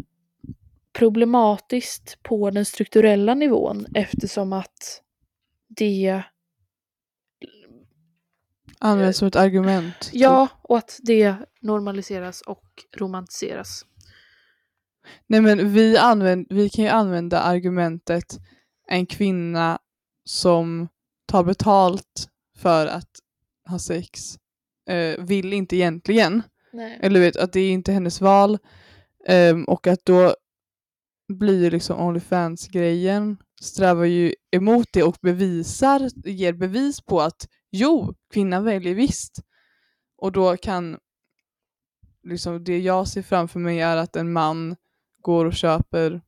problematiskt 0.93 2.23
på 2.23 2.49
den 2.49 2.65
strukturella 2.65 3.33
nivån 3.33 3.85
eftersom 3.95 4.53
att 4.53 5.01
det, 5.67 6.23
Används 8.79 9.17
som 9.17 9.27
ett 9.27 9.35
argument. 9.35 9.99
typ. 9.99 10.13
ja, 10.13 10.47
och 10.61 10.77
att 10.77 10.99
det 11.03 11.35
normaliseras 11.61 12.41
och 12.41 12.63
romantiseras. 12.97 13.85
Nej 15.27 15.41
men 15.41 15.73
vi, 15.73 15.97
använd, 15.97 16.47
vi 16.49 16.69
kan 16.69 16.85
ju 16.85 16.91
använda 16.91 17.39
argumentet 17.39 18.39
en 18.87 19.05
kvinna 19.05 19.79
som 20.25 20.87
tar 21.25 21.43
betalt 21.43 22.29
för 22.57 22.87
att 22.87 23.09
ha 23.69 23.79
sex 23.79 24.37
eh, 24.89 25.25
vill 25.25 25.53
inte 25.53 25.75
egentligen. 25.75 26.41
Nej. 26.73 26.99
Eller 27.01 27.19
vet 27.19 27.35
att 27.35 27.53
det 27.53 27.59
är 27.59 27.71
inte 27.71 27.91
hennes 27.91 28.21
val. 28.21 28.57
Ehm, 29.27 29.63
och 29.63 29.87
att 29.87 30.05
då 30.05 30.35
blir 31.33 31.71
liksom 31.71 31.99
Onlyfans-grejen 31.99 33.37
strävar 33.61 34.05
ju 34.05 34.33
emot 34.51 34.87
det 34.93 35.03
och 35.03 35.17
bevisar, 35.21 36.09
ger 36.29 36.53
bevis 36.53 37.01
på 37.01 37.21
att 37.21 37.47
jo, 37.71 38.13
kvinnan 38.33 38.63
väljer 38.63 38.95
visst. 38.95 39.39
Och 40.17 40.31
då 40.31 40.57
kan 40.57 40.97
liksom 42.23 42.63
det 42.63 42.79
jag 42.79 43.07
ser 43.07 43.21
framför 43.21 43.59
mig 43.59 43.79
är 43.79 43.97
att 43.97 44.15
en 44.15 44.33
man 44.33 44.75
går 45.21 45.45
och 45.45 45.53
köper 45.53 46.21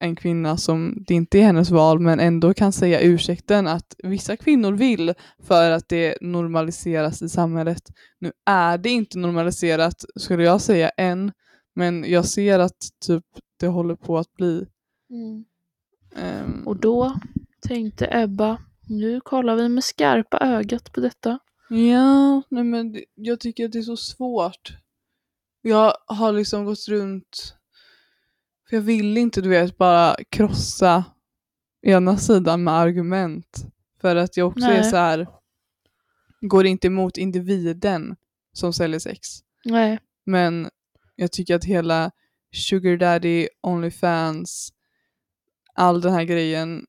en 0.00 0.16
kvinna 0.16 0.56
som 0.56 1.04
det 1.06 1.14
inte 1.14 1.38
är 1.38 1.42
hennes 1.42 1.70
val 1.70 2.00
men 2.00 2.20
ändå 2.20 2.54
kan 2.54 2.72
säga 2.72 3.00
ursäkten 3.00 3.66
att 3.66 3.94
vissa 3.98 4.36
kvinnor 4.36 4.72
vill 4.72 5.14
för 5.42 5.70
att 5.70 5.88
det 5.88 6.18
normaliseras 6.20 7.22
i 7.22 7.28
samhället. 7.28 7.82
Nu 8.18 8.32
är 8.46 8.78
det 8.78 8.90
inte 8.90 9.18
normaliserat 9.18 10.04
skulle 10.16 10.42
jag 10.44 10.60
säga 10.60 10.88
än 10.88 11.32
men 11.74 12.04
jag 12.10 12.24
ser 12.24 12.58
att 12.58 12.78
typ 13.06 13.24
det 13.60 13.66
håller 13.66 13.94
på 13.94 14.18
att 14.18 14.32
bli. 14.34 14.66
Mm. 15.10 15.44
ehm, 16.16 16.66
Och 16.66 16.76
då 16.76 17.16
tänkte 17.60 18.08
Ebba, 18.10 18.58
nu 18.88 19.20
kollar 19.20 19.56
vi 19.56 19.68
med 19.68 19.84
skarpa 19.84 20.38
ögat 20.38 20.92
på 20.92 21.00
detta. 21.00 21.38
Ja, 21.68 22.42
nej 22.48 22.64
men 22.64 22.96
jag 23.14 23.40
tycker 23.40 23.64
att 23.64 23.72
det 23.72 23.78
är 23.78 23.82
så 23.82 23.96
svårt. 23.96 24.72
Jag 25.62 25.94
har 26.06 26.32
liksom 26.32 26.64
gått 26.64 26.88
runt, 26.88 27.54
för 28.70 28.76
jag 28.76 28.82
vill 28.82 29.18
inte 29.18 29.40
du 29.40 29.48
vet 29.48 29.78
bara 29.78 30.16
krossa 30.28 31.04
ena 31.82 32.16
sidan 32.16 32.64
med 32.64 32.74
argument. 32.74 33.64
För 34.00 34.16
att 34.16 34.36
jag 34.36 34.48
också 34.48 34.66
är 34.66 34.80
Nej. 34.80 34.90
så 34.90 34.96
här 34.96 35.26
går 36.40 36.66
inte 36.66 36.86
emot 36.86 37.16
individen 37.16 38.16
som 38.52 38.72
säljer 38.72 38.98
sex. 38.98 39.28
Nej. 39.64 39.98
Men 40.26 40.70
jag 41.16 41.32
tycker 41.32 41.54
att 41.54 41.64
hela 41.64 42.10
Sugar 42.52 42.96
Daddy, 42.96 43.48
Onlyfans, 43.60 44.72
all 45.74 46.00
den 46.00 46.12
här 46.12 46.24
grejen 46.24 46.86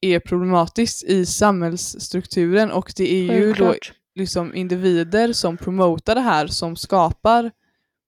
är 0.00 0.20
problematiskt 0.20 1.04
i 1.04 1.26
samhällsstrukturen 1.26 2.70
och 2.70 2.92
det 2.96 3.12
är 3.12 3.38
ju 3.38 3.52
då 3.52 3.74
liksom 4.14 4.54
individer 4.54 5.32
som 5.32 5.56
promotar 5.56 6.14
det 6.14 6.20
här 6.20 6.46
som 6.46 6.76
skapar 6.76 7.50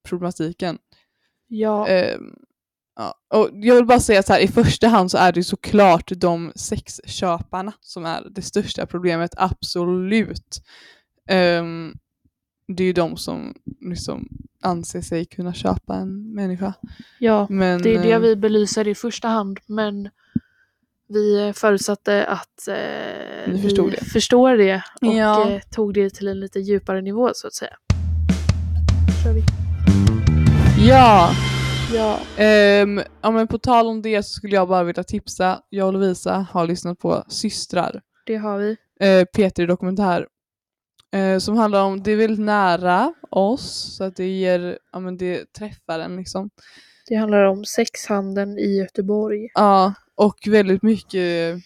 problematiken. 0.08 0.78
Ja. 1.48 1.88
Ehm, 1.88 2.36
ja. 2.96 3.14
Och 3.34 3.50
jag 3.52 3.74
vill 3.74 3.86
bara 3.86 4.00
säga 4.00 4.22
så 4.22 4.32
här, 4.32 4.40
i 4.40 4.48
första 4.48 4.88
hand 4.88 5.10
så 5.10 5.18
är 5.18 5.32
det 5.32 5.44
såklart 5.44 6.12
de 6.16 6.52
sexköparna 6.56 7.72
som 7.80 8.04
är 8.06 8.22
det 8.30 8.42
största 8.42 8.86
problemet, 8.86 9.30
absolut. 9.36 10.62
Ehm, 11.28 11.92
det 12.76 12.82
är 12.82 12.86
ju 12.86 12.92
de 12.92 13.16
som 13.16 13.54
liksom 13.90 14.28
anser 14.62 15.00
sig 15.00 15.24
kunna 15.24 15.54
köpa 15.54 15.94
en 15.94 16.34
människa. 16.34 16.74
ja. 17.18 17.46
Men, 17.50 17.82
Det 17.82 17.94
är 17.94 18.02
det 18.02 18.12
ehm, 18.12 18.22
vi 18.22 18.36
belyser 18.36 18.88
i 18.88 18.94
första 18.94 19.28
hand 19.28 19.58
men 19.66 20.08
vi 21.08 21.52
förutsatte 21.56 22.26
att 22.26 22.68
eh, 22.68 23.52
Ni 23.52 23.62
förstod 23.62 23.90
det. 23.92 24.04
förstår 24.04 24.56
det 24.56 24.82
och 25.00 25.14
Ja. 25.14 25.50
eh, 25.50 25.60
tog 25.70 25.94
det 25.94 26.10
till 26.10 26.28
en 26.28 26.40
lite 26.40 26.60
djupare 26.60 27.00
nivå 27.02 27.30
så 27.34 27.46
att 27.46 27.54
säga. 27.54 27.76
Kör 29.24 29.32
vi. 29.32 29.42
Ja, 30.88 31.30
Ja. 31.94 32.20
ehm, 32.36 33.00
ja, 33.22 33.30
men 33.30 33.46
på 33.48 33.58
tal 33.58 33.86
om 33.86 34.02
det 34.02 34.22
så 34.22 34.28
skulle 34.30 34.54
jag 34.54 34.68
bara 34.68 34.84
vilja 34.84 35.04
tipsa. 35.04 35.62
Jag 35.68 35.86
och 35.86 35.92
Lovisa 35.92 36.46
har 36.50 36.66
lyssnat 36.66 36.98
på 36.98 37.24
Systrar. 37.28 38.00
Det 38.26 38.36
har 38.36 38.58
vi. 38.58 38.76
eh, 39.00 39.24
P3 39.36 39.66
Dokumentär. 39.66 40.26
Eh, 41.12 41.38
som 41.38 41.56
handlar 41.56 41.84
om, 41.84 42.02
det 42.02 42.10
är 42.12 42.16
väldigt 42.16 42.44
nära 42.46 43.14
oss 43.30 43.94
så 43.96 44.04
att 44.04 44.16
det 44.16 44.26
ger, 44.28 44.78
ja 44.92 45.00
men 45.00 45.16
det 45.16 45.52
träffar 45.52 45.98
en 45.98 46.16
liksom. 46.16 46.50
Det 47.08 47.14
handlar 47.14 47.42
om 47.44 47.64
sexhandeln 47.64 48.58
i 48.58 48.76
Göteborg. 48.78 49.48
Ja, 49.54 49.94
och 50.14 50.36
väldigt 50.46 50.82
mycket 50.82 51.56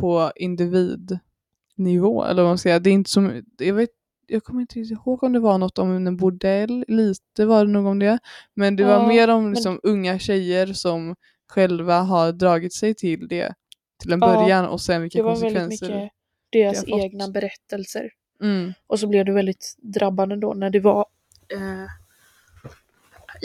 på 0.00 0.32
individnivå 0.36 2.24
eller 2.24 2.42
vad 2.42 2.50
man 2.50 2.58
ska 2.58 2.66
säga. 2.68 2.78
Det 2.78 2.90
är 2.90 2.94
inte 2.94 3.10
som, 3.10 3.42
jag 3.58 3.74
vet 3.74 3.90
jag 4.32 4.44
kommer 4.44 4.60
inte 4.60 4.78
ihåg 4.80 5.22
om 5.22 5.32
det 5.32 5.40
var 5.40 5.58
något 5.58 5.78
om 5.78 6.06
en 6.06 6.16
bordell, 6.16 6.84
lite 6.88 7.44
var 7.46 7.64
det 7.66 7.72
nog 7.72 7.86
om 7.86 7.98
det. 7.98 8.18
Men 8.54 8.76
det 8.76 8.84
var 8.84 8.92
Ja, 8.92 9.06
mer 9.08 9.28
om 9.30 9.44
men- 9.44 9.52
liksom, 9.52 9.80
unga 9.82 10.18
tjejer 10.18 10.66
som 10.72 11.16
själva 11.48 12.00
har 12.00 12.32
dragit 12.32 12.74
sig 12.74 12.94
till 12.94 13.28
det 13.28 13.54
till 14.02 14.12
en 14.12 14.18
Ja, 14.22 14.26
början 14.26 14.66
och 14.66 14.80
sen 14.80 15.02
vilka 15.02 15.18
Det 15.18 15.22
var 15.24 15.36
väldigt 15.36 15.62
konsekvenser. 15.62 15.96
mycket 15.96 16.12
deras 16.52 16.84
egna 16.86 17.28
berättelser. 17.28 18.10
Mm. 18.42 18.72
Och 18.86 19.00
så 19.00 19.06
blev 19.06 19.24
det 19.24 19.32
väldigt 19.32 19.74
drabbande 19.82 20.36
då 20.36 20.54
när 20.54 20.70
det 20.70 20.80
var 20.80 21.06
eh, 21.52 21.86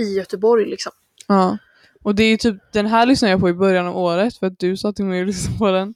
i 0.06 0.18
Göteborg 0.18 0.66
liksom. 0.66 0.92
Ja. 1.28 1.58
Och 2.04 2.16
det 2.16 2.24
är 2.24 2.30
ju 2.30 2.38
typ, 2.38 2.56
den 2.74 2.86
här 2.86 3.06
lyssnade 3.06 3.32
jag 3.32 3.40
på 3.40 3.50
i 3.50 3.54
början 3.54 3.88
av 3.88 3.98
året 3.98 4.38
för 4.38 4.48
att 4.48 4.60
du 4.60 4.78
sa 4.78 4.94
till 4.94 5.06
mig 5.06 5.22
att 5.22 5.28
lyssna 5.28 5.58
på 5.58 5.72
den. 5.72 5.94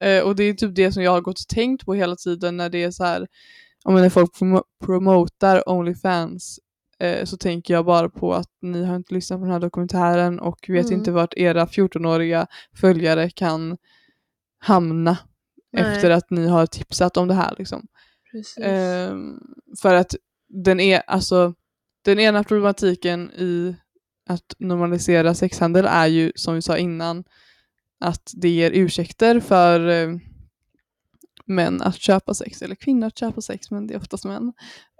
Eh, 0.00 0.22
och 0.24 0.36
det 0.36 0.44
är 0.44 0.54
typ 0.54 0.74
det 0.74 0.92
som 0.92 1.02
jag 1.02 1.10
har 1.10 1.20
gått 1.20 1.38
och 1.40 1.48
tänkt 1.48 1.84
på 1.86 1.94
hela 1.94 2.16
tiden 2.16 2.56
när 2.56 2.68
det 2.68 2.82
är 2.82 2.90
så 2.90 3.04
här, 3.04 3.26
om 3.84 3.94
när 3.94 4.08
folk 4.08 4.34
promo- 4.40 4.62
promotar 4.84 5.68
Onlyfans 5.68 6.58
eh, 6.98 7.24
så 7.24 7.36
tänker 7.36 7.74
jag 7.74 7.84
bara 7.84 8.08
på 8.08 8.34
att 8.34 8.48
ni 8.62 8.84
har 8.84 8.96
inte 8.96 9.14
lyssnat 9.14 9.40
på 9.40 9.44
den 9.44 9.52
här 9.52 9.60
dokumentären 9.60 10.40
och 10.40 10.64
vet 10.68 10.86
Mm. 10.86 10.98
inte 10.98 11.12
vart 11.12 11.34
era 11.34 11.66
14-åriga 11.66 12.46
följare 12.76 13.30
kan 13.30 13.76
hamna 14.58 15.18
Nej. 15.72 15.82
efter 15.82 16.10
att 16.10 16.30
ni 16.30 16.46
har 16.48 16.66
tipsat 16.66 17.16
om 17.16 17.28
det 17.28 17.34
här 17.34 17.54
liksom. 17.58 17.86
Ehm, 18.60 19.38
för 19.82 19.94
att 19.94 20.14
den 20.48 20.80
är, 20.80 21.02
alltså, 21.06 21.54
den 22.04 22.18
ena 22.20 22.44
problematiken 22.44 23.30
i 23.30 23.76
att 24.28 24.54
normalisera 24.58 25.34
sexhandel 25.34 25.86
är 25.88 26.06
ju 26.06 26.32
som 26.34 26.54
vi 26.54 26.62
sa 26.62 26.76
innan 26.78 27.24
att 28.00 28.30
det 28.36 28.48
ger 28.48 28.70
ursäkter 28.70 29.40
för 29.40 29.88
eh, 29.88 30.16
män 31.46 31.82
att 31.82 31.96
köpa 31.96 32.34
sex, 32.34 32.62
eller 32.62 32.74
kvinnor 32.74 33.06
att 33.06 33.18
köpa 33.18 33.40
sex, 33.40 33.70
men 33.70 33.86
det 33.86 33.94
är 33.94 33.98
oftast 33.98 34.24
män. 34.24 34.52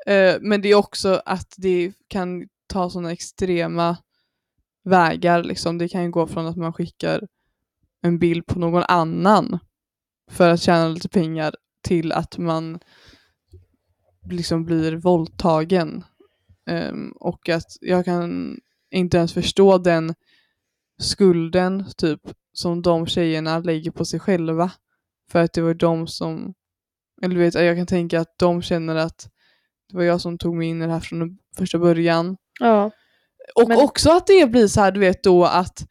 Eh, 0.07 0.35
men 0.41 0.63
det 0.63 0.69
är 0.69 0.75
också 0.75 1.23
att 1.25 1.55
det 1.57 1.93
kan 2.09 2.49
ta 2.67 2.91
sådana 2.91 3.13
extrema 3.13 3.97
vägar. 4.85 5.43
Liksom. 5.43 5.79
Det 5.79 5.89
kan 5.89 6.03
ju 6.03 6.11
gå 6.11 6.27
från 6.27 6.47
att 6.47 6.57
man 6.57 6.73
skickar 6.73 7.29
en 8.03 8.19
bild 8.19 8.47
på 8.47 8.59
någon 8.59 8.83
annan 8.89 9.59
för 10.31 10.49
att 10.49 10.61
tjäna 10.61 10.89
lite 10.89 11.09
pengar 11.09 11.55
till 11.83 12.13
att 12.13 12.39
man 12.39 12.79
liksom 14.31 14.65
blir 14.65 14.97
våldtagen. 14.97 16.05
Um, 16.71 17.13
och 17.21 17.49
att 17.49 17.77
jag 17.81 18.05
kan 18.05 18.59
inte 18.91 19.17
ens 19.17 19.33
förstå 19.33 19.79
den 19.79 20.15
skulden 20.99 21.85
typ 21.97 22.21
som 22.53 22.83
de 22.83 23.07
tjejerna 23.07 23.59
lägger 23.59 23.91
på 23.91 24.05
sig 24.05 24.21
själva. 24.21 24.71
För 25.31 25.43
att 25.43 25.53
det 25.53 25.61
var 25.63 25.75
de 25.75 26.07
som, 26.07 26.55
eller 27.23 27.35
du 27.35 27.41
vet, 27.41 27.55
jag 27.55 27.77
kan 27.77 27.87
tänka 27.87 28.21
att 28.21 28.39
de 28.39 28.63
känner 28.63 28.97
att 28.97 29.29
det 29.91 29.97
var 29.97 30.05
jag 30.05 30.21
som 30.21 30.39
tog 30.39 30.57
mig 30.57 30.69
in 30.69 30.83
i 30.83 30.87
det 30.87 30.93
här 30.93 31.01
från 31.01 31.39
första 31.57 31.79
början. 31.79 32.37
Ja. 32.61 32.91
Och 33.55 33.69
Men- 33.69 33.79
också 33.79 34.11
att 34.11 34.27
det 34.27 34.51
blir 34.51 34.67
så 34.67 34.81
här, 34.81 34.93
du 34.93 35.01
vet 35.01 35.23
då 35.23 35.45
att 35.45 35.87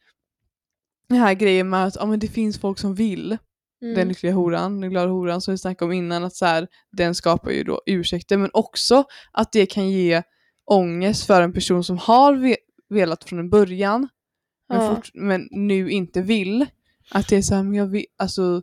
den 1.09 1.17
här 1.17 1.33
grejen 1.33 1.69
med 1.69 1.85
att 1.85 1.95
ja, 1.95 2.05
men 2.05 2.19
det 2.19 2.27
finns 2.27 2.59
folk 2.59 2.79
som 2.79 2.95
vill. 2.95 3.37
Mm. 3.81 3.95
Den 3.95 4.07
lyckliga 4.07 4.33
horan, 4.33 4.81
den 4.81 4.89
glada 4.89 5.11
horan 5.11 5.41
som 5.41 5.51
vi 5.51 5.57
snackade 5.57 5.85
om 5.89 5.93
innan, 5.93 6.23
att 6.23 6.35
så 6.35 6.45
här, 6.45 6.67
den 6.91 7.15
skapar 7.15 7.51
ju 7.51 7.63
då 7.63 7.81
ursäkter. 7.85 8.37
Men 8.37 8.49
också 8.53 9.03
att 9.31 9.51
det 9.51 9.65
kan 9.65 9.89
ge 9.89 10.23
ångest 10.65 11.25
för 11.25 11.41
en 11.41 11.53
person 11.53 11.83
som 11.83 11.97
har 11.97 12.33
ve- 12.35 12.57
velat 12.89 13.23
från 13.23 13.39
en 13.39 13.49
början 13.49 14.07
men, 14.69 14.81
ja. 14.83 14.95
fort, 14.95 15.09
men 15.13 15.47
nu 15.51 15.89
inte 15.91 16.21
vill. 16.21 16.65
Att 17.11 17.27
det 17.27 17.35
är 17.37 17.41
så 17.41 17.55
här, 17.55 17.63
men 17.63 17.73
jag, 17.73 17.85
vill, 17.85 18.05
alltså, 18.17 18.61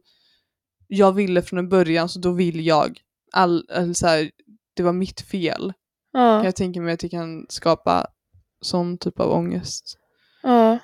jag 0.90 1.12
ville 1.12 1.42
från 1.42 1.58
en 1.58 1.68
början 1.68 2.08
så 2.08 2.18
då 2.18 2.32
vill 2.32 2.66
jag. 2.66 3.00
All, 3.32 3.66
eller 3.70 3.94
så 3.94 4.06
här, 4.06 4.30
det 4.74 4.82
var 4.82 4.92
mitt 4.92 5.20
fel. 5.20 5.72
ja. 6.12 6.44
Jag 6.44 6.56
tänker 6.56 6.80
mig 6.80 6.94
att 6.94 7.00
det 7.00 7.08
kan 7.08 7.46
skapa 7.48 8.06
sån 8.60 8.98
typ 8.98 9.20
av 9.20 9.30
ångest. 9.30 9.98
Ja. 10.42 10.78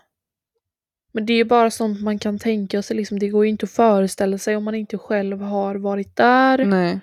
Men 1.13 1.27
det 1.27 1.33
är 1.33 1.37
ju 1.37 1.45
bara 1.45 1.71
sånt 1.71 2.03
man 2.03 2.19
kan 2.19 2.39
tänka 2.39 2.83
sig. 2.83 2.97
Liksom, 2.97 3.19
det 3.19 3.29
går 3.29 3.45
ju 3.45 3.51
inte 3.51 3.65
att 3.65 3.71
föreställa 3.71 4.39
sig 4.39 4.57
om 4.57 4.65
man 4.65 4.75
inte 4.75 4.99
själv 4.99 5.41
har 5.41 5.75
varit 5.75 6.17
där. 6.17 6.65
Nej. 6.65 7.01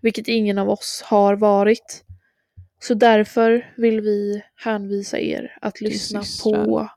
Vilket 0.00 0.28
ingen 0.28 0.58
av 0.58 0.70
oss 0.70 1.02
har 1.04 1.36
varit. 1.36 2.04
Så 2.80 2.94
därför 2.94 3.74
vill 3.76 4.00
vi 4.00 4.42
hänvisa 4.54 5.18
er 5.18 5.58
att 5.60 5.80
lyssna 5.80 6.22
systrar. 6.22 6.64
på 6.64 6.88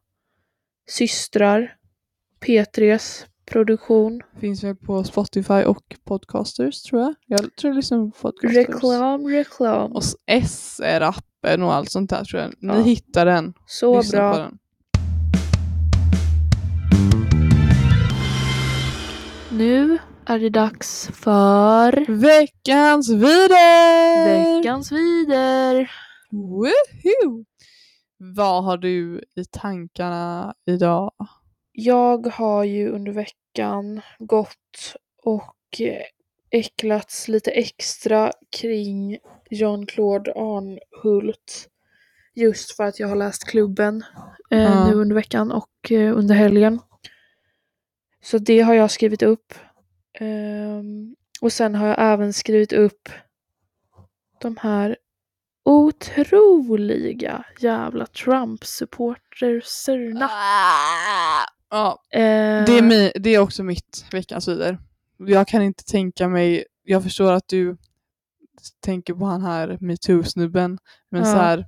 Systrar, 0.90 1.76
P3s 2.46 3.26
produktion. 3.52 4.22
Finns 4.40 4.64
väl 4.64 4.76
på 4.76 5.04
Spotify 5.04 5.64
och 5.64 5.96
Podcasters 6.06 6.82
tror 6.82 7.02
jag. 7.02 7.16
Jag 7.26 7.40
tror 7.40 7.70
jag 7.70 7.76
lyssnar 7.76 7.98
på 8.06 8.12
Podcasters. 8.22 8.56
Reklam, 8.58 9.28
reklam. 9.28 9.92
Och 9.92 10.04
S 10.26 10.82
är 10.84 11.02
appen 11.02 11.64
och 11.64 11.74
allt 11.74 11.92
sånt 11.92 12.10
där 12.10 12.24
tror 12.24 12.42
jag. 12.42 12.54
Ni 12.60 12.74
Ja. 12.74 12.82
hittar 12.82 13.26
den. 13.26 13.54
Så 13.66 13.98
Lyssna 13.98 14.32
på 14.32 14.38
bra. 14.38 14.44
den. 14.44 14.58
Nu 19.52 19.98
är 20.26 20.40
det 20.40 20.50
dags 20.50 21.10
för 21.14 22.06
Veckans 22.14 23.10
vidare! 23.10 24.56
veckans 24.58 24.92
vider. 24.92 25.92
Woohoo! 26.32 27.46
Vad 28.18 28.64
har 28.64 28.78
du 28.78 29.24
i 29.36 29.46
tankarna 29.52 30.54
idag? 30.66 31.12
Jag 31.80 32.28
har 32.28 32.64
ju 32.64 32.90
under 32.90 33.12
veckan 33.12 34.02
gått 34.20 34.96
och 35.24 35.56
eh, 35.80 36.02
äcklats 36.50 37.28
lite 37.28 37.52
extra 37.52 38.32
kring 38.60 39.18
Jean-Claude 39.50 40.32
Arnhult. 40.32 41.70
Just 42.34 42.76
för 42.76 42.84
att 42.84 43.00
jag 43.00 43.08
har 43.08 43.16
läst 43.16 43.48
klubben 43.48 44.04
eh, 44.52 44.60
Ja. 44.62 44.88
nu 44.90 44.94
under 44.96 45.16
veckan 45.16 45.52
och 45.52 45.92
eh, 45.92 46.18
under 46.18 46.36
helgen. 46.36 46.80
Så 48.24 48.38
det 48.38 48.62
har 48.62 48.74
jag 48.74 48.92
skrivit 48.92 49.22
upp. 49.22 49.54
Ehm, 50.20 51.16
och 51.42 51.54
sen 51.54 51.76
har 51.76 51.88
jag 51.88 51.98
även 52.00 52.34
skrivit 52.34 52.74
upp 52.74 53.10
de 54.42 54.58
här 54.58 54.98
otroliga 55.66 57.46
jävla 57.60 58.06
Trump-supporterserna. 58.06 60.30
Ja, 61.70 62.04
Eh, 62.12 62.20
det 62.66 62.78
är, 62.78 62.82
mi, 62.82 63.12
det 63.16 63.30
är 63.36 63.40
också 63.40 63.64
mitt 63.64 64.06
veckans 64.12 64.48
vidare. 64.48 64.78
Jag 65.18 65.48
kan 65.48 65.62
inte 65.62 65.84
tänka 65.84 66.28
mig, 66.28 66.66
jag 66.84 67.04
förstår 67.04 67.32
att 67.32 67.48
du 67.48 67.78
tänker 68.80 69.14
på 69.14 69.26
han 69.26 69.42
här 69.42 69.78
metoo-snubben, 69.82 70.78
men 71.10 71.22
Ja. 71.22 71.26
så 71.26 71.38
här. 71.38 71.66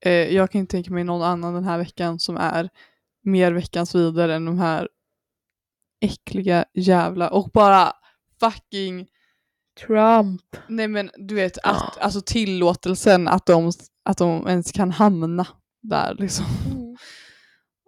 Eh, 0.00 0.12
jag 0.12 0.50
kan 0.50 0.58
inte 0.58 0.70
tänka 0.70 0.90
mig 0.92 1.04
någon 1.04 1.22
annan 1.22 1.54
den 1.54 1.64
här 1.64 1.78
veckan 1.78 2.18
som 2.18 2.36
är 2.36 2.70
mer 3.22 3.52
veckans 3.52 3.94
vidare 3.94 4.34
än 4.34 4.44
de 4.44 4.58
här 4.58 4.88
äckliga 6.00 6.64
jävla 6.74 7.28
och 7.30 7.50
bara 7.54 7.92
fucking 8.40 9.06
Trump. 9.86 10.56
Nej 10.68 10.88
men 10.88 11.10
du 11.16 11.34
vet, 11.34 11.58
Ja. 11.62 11.70
att, 11.70 11.98
alltså 11.98 12.20
tillåtelsen 12.20 13.28
att 13.28 13.46
de, 13.46 13.72
att 14.04 14.18
de 14.18 14.48
ens 14.48 14.72
kan 14.72 14.90
hamna 14.90 15.46
där 15.82 16.14
liksom. 16.18 16.44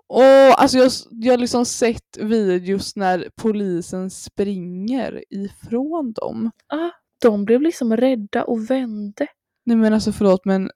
Och 0.09 0.62
alltså 0.62 0.78
jag, 0.78 0.90
jag 1.11 1.32
har 1.32 1.38
liksom 1.38 1.66
sett 1.66 2.16
videos 2.20 2.96
när 2.96 3.30
polisen 3.36 4.11
springer 4.11 5.24
ifrån 5.30 6.12
dem. 6.12 6.50
Ah, 6.66 6.90
de 7.22 7.44
blev 7.44 7.62
liksom 7.62 7.96
rädda 7.96 8.44
och 8.44 8.70
vände. 8.70 9.26
Nej 9.66 9.76
men 9.76 9.92
alltså 9.94 10.12
förlåt 10.12 10.44
men 10.44 10.70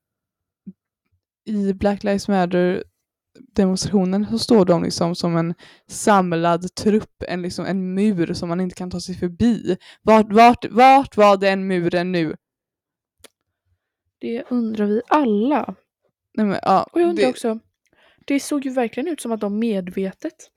i 1.44 1.72
Black 1.72 2.04
Lives 2.04 2.28
Matter 2.28 2.84
demonstrationen 3.54 4.26
så 4.30 4.38
står 4.38 4.64
de 4.64 4.82
liksom 4.82 5.14
som 5.14 5.36
en 5.36 5.54
samlad 5.88 6.74
trupp, 6.74 7.22
en, 7.28 7.42
liksom 7.42 7.64
en 7.66 7.94
mur 7.94 8.34
som 8.34 8.48
man 8.48 8.60
inte 8.60 8.74
kan 8.74 8.90
ta 8.90 9.00
sig 9.00 9.14
förbi. 9.14 9.76
Vart, 10.02 10.32
vart, 10.32 10.64
vart 10.70 11.16
var 11.16 11.36
den 11.36 11.66
muren 11.66 12.12
nu? 12.12 12.36
Det 14.20 14.44
undrar 14.50 14.86
vi 14.86 15.02
alla. 15.08 15.74
Nej, 16.34 16.46
men, 16.46 16.58
ja, 16.62 16.86
Och 16.92 17.00
jag 17.00 17.08
undrar 17.08 17.24
det- 17.24 17.30
också. 17.30 17.58
Det 18.26 18.40
såg 18.40 18.64
ju 18.64 18.70
verkligen 18.70 19.08
ut 19.08 19.20
som 19.20 19.32
att 19.32 19.40
de 19.40 19.58
medvetet 19.58 20.50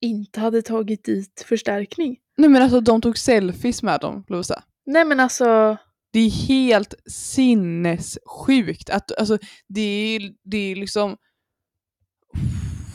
inte 0.00 0.40
hade 0.40 0.62
tagit 0.62 1.04
dit 1.04 1.44
förstärkning. 1.48 2.16
Nej 2.36 2.50
men 2.50 2.62
alltså 2.62 2.80
de 2.80 3.00
tog 3.00 3.18
selfies 3.18 3.82
med 3.82 4.00
dem, 4.00 4.24
Lovisa. 4.28 4.62
Nej 4.86 5.04
men 5.04 5.20
alltså. 5.20 5.76
Det 6.12 6.20
är 6.20 6.30
helt 6.30 6.94
sinnessjukt. 7.06 8.90
Att, 8.90 9.18
alltså, 9.18 9.38
det, 9.68 9.80
är, 9.80 10.32
det 10.44 10.72
är 10.72 10.76
liksom... 10.76 11.16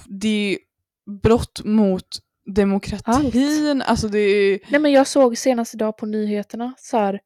Det 0.06 0.54
är 0.54 0.58
brott 1.24 1.62
mot 1.64 2.08
demokratin. 2.56 3.82
Alltså 3.82 4.08
det 4.08 4.20
är... 4.20 4.60
Nej 4.70 4.82
men 4.82 4.92
jag 4.92 5.08
såg 5.08 5.38
senast 5.38 5.74
idag 5.74 5.98
på 5.98 6.06
nyheterna 6.06 6.74
så 6.78 6.98
här. 6.98 7.20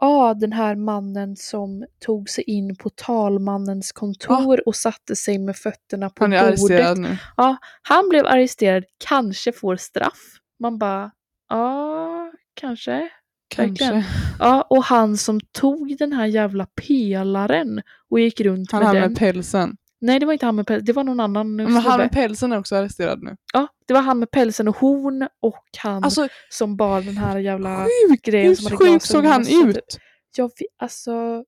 Ja, 0.00 0.34
den 0.34 0.52
här 0.52 0.76
mannen 0.76 1.36
som 1.36 1.84
tog 2.04 2.30
sig 2.30 2.44
in 2.44 2.76
på 2.76 2.90
talmannens 2.90 3.92
kontor 3.92 4.68
och 4.68 4.76
satte 4.76 5.16
sig 5.16 5.38
med 5.38 5.56
fötterna 5.56 6.10
på 6.10 6.24
Han 6.24 6.32
är 6.32 6.38
arresterad 6.38 6.96
bordet. 6.96 7.10
nu. 7.10 7.16
Han 7.82 8.08
blev 8.08 8.26
arresterad, 8.26 8.84
kanske 9.08 9.52
får 9.52 9.76
straff. 9.76 10.38
Man 10.60 10.78
bara, 10.78 11.10
ja, 11.48 12.32
kanske. 12.54 13.08
Kanske. 13.48 13.84
verkligen. 13.84 14.04
Ja, 14.38 14.66
och 14.70 14.84
han 14.84 15.16
som 15.16 15.40
tog 15.40 15.96
den 15.98 16.12
här 16.12 16.26
jävla 16.26 16.66
pelaren 16.66 17.82
och 18.10 18.20
gick 18.20 18.40
runt 18.40 18.72
Han 18.72 18.82
med 18.84 18.94
den. 18.94 19.10
med 19.10 19.18
pälsen. 19.18 19.76
Nej, 20.06 20.20
det 20.20 20.26
var 20.26 20.32
inte 20.32 20.46
han 20.46 20.56
med 20.56 20.66
pälsen, 20.66 20.84
det 20.84 20.92
var 20.92 21.04
någon 21.04 21.20
annan 21.20 21.56
Men 21.56 21.72
han 21.72 21.98
med 22.00 22.12
pälsen 22.12 22.52
är 22.52 22.58
också 22.58 22.76
arresterad 22.76 23.22
nu. 23.22 23.36
Ja, 23.52 23.66
det 23.86 23.94
var 23.94 24.00
han 24.00 24.18
med 24.18 24.30
pälsen 24.30 24.68
och 24.68 24.76
horn 24.76 25.28
och 25.40 25.64
han 25.78 26.04
Alltså 26.04 26.28
som 26.50 26.76
bar 26.76 27.00
den 27.00 27.16
här 27.16 27.38
jävla 27.38 27.86
sjukt! 28.08 28.24
grejen 28.24 28.56
som 28.56 28.66
Hur 28.72 28.78
hade 28.78 28.92
sjuk 28.92 29.02
såg 29.02 29.24
han 29.24 29.44
typ. 29.44 29.66
ut? 29.76 29.98
Jag 30.36 30.44
vet, 30.44 30.68
alltså... 30.78 31.44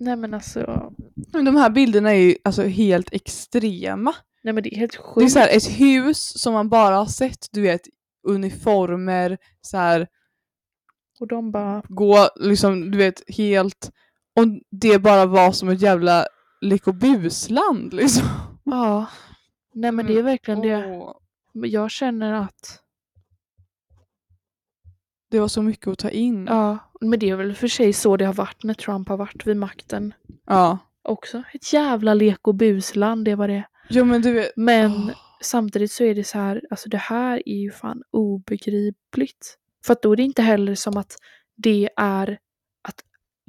Nej 0.00 0.16
men 0.16 0.34
alltså, 0.34 0.92
Men 1.32 1.44
De 1.44 1.56
här 1.56 1.70
bilderna 1.70 2.10
är 2.14 2.18
ju 2.20 2.36
alltså 2.44 2.62
helt 2.62 3.12
extrema. 3.12 4.14
nej 4.42 4.54
men 4.54 4.62
det 4.62 4.74
är 4.74 4.78
helt 4.78 4.92
Det 4.92 4.98
är 4.98 5.02
sjukt. 5.02 5.32
så 5.32 5.38
här, 5.38 5.56
ett 5.56 5.68
hus 5.80 6.40
som 6.42 6.52
man 6.54 6.68
bara 6.68 6.96
har 6.96 7.06
sett, 7.06 7.46
du 7.52 7.60
vet, 7.60 7.80
uniformer, 8.28 9.38
så 9.60 9.76
här, 9.76 10.06
Och 11.20 11.28
de 11.28 11.50
bara, 11.50 11.82
gå 11.88 12.28
liksom, 12.36 12.90
du 12.90 12.98
vet, 12.98 13.22
helt... 13.36 13.90
Och 14.38 14.46
det 14.70 14.98
bara 14.98 15.26
var 15.26 15.52
som 15.52 15.68
ett 15.68 15.82
jävla 15.82 16.26
lekobusland 16.60 17.94
liksom. 17.94 18.28
ja. 18.64 19.06
Nej 19.74 19.92
men 19.92 20.06
det 20.06 20.18
är 20.18 20.22
verkligen 20.22 20.60
det. 20.60 21.02
Jag 21.52 21.90
känner 21.90 22.32
att 22.32 22.82
Det 25.30 25.40
var 25.40 25.48
så 25.48 25.62
mycket 25.62 25.86
att 25.88 25.98
ta 25.98 26.10
in. 26.10 26.46
Ja, 26.46 26.78
men 27.00 27.18
det 27.18 27.30
är 27.30 27.36
väl 27.36 27.54
för 27.54 27.68
sig 27.68 27.92
så 27.92 28.16
det 28.16 28.24
har 28.24 28.34
varit 28.34 28.62
när 28.62 28.74
Trump 28.74 29.08
har 29.08 29.16
varit 29.16 29.46
vid 29.46 29.56
makten 29.56 30.14
Ja. 30.46 30.78
också. 31.02 31.42
Ett 31.54 31.72
jävla 31.72 32.14
lek 32.14 32.48
och 32.48 32.54
busland, 32.54 33.24
det 33.24 33.34
var 33.34 33.48
det. 33.48 33.64
Jo 33.88 34.04
men 34.04 34.22
du 34.22 34.32
vet. 34.32 34.52
Men 34.56 34.90
åh. 34.92 35.10
samtidigt 35.42 35.92
så 35.92 36.04
är 36.04 36.14
det 36.14 36.24
så 36.24 36.38
här, 36.38 36.62
alltså 36.70 36.88
det 36.88 36.96
här 36.98 37.42
är 37.48 37.56
ju 37.62 37.70
fan 37.70 38.02
obegripligt. 38.10 39.58
För 39.86 39.92
att 39.92 40.02
då 40.02 40.12
är 40.12 40.16
det 40.16 40.22
inte 40.22 40.42
heller 40.42 40.74
som 40.74 40.96
att 40.96 41.16
det 41.56 41.88
är 41.96 42.38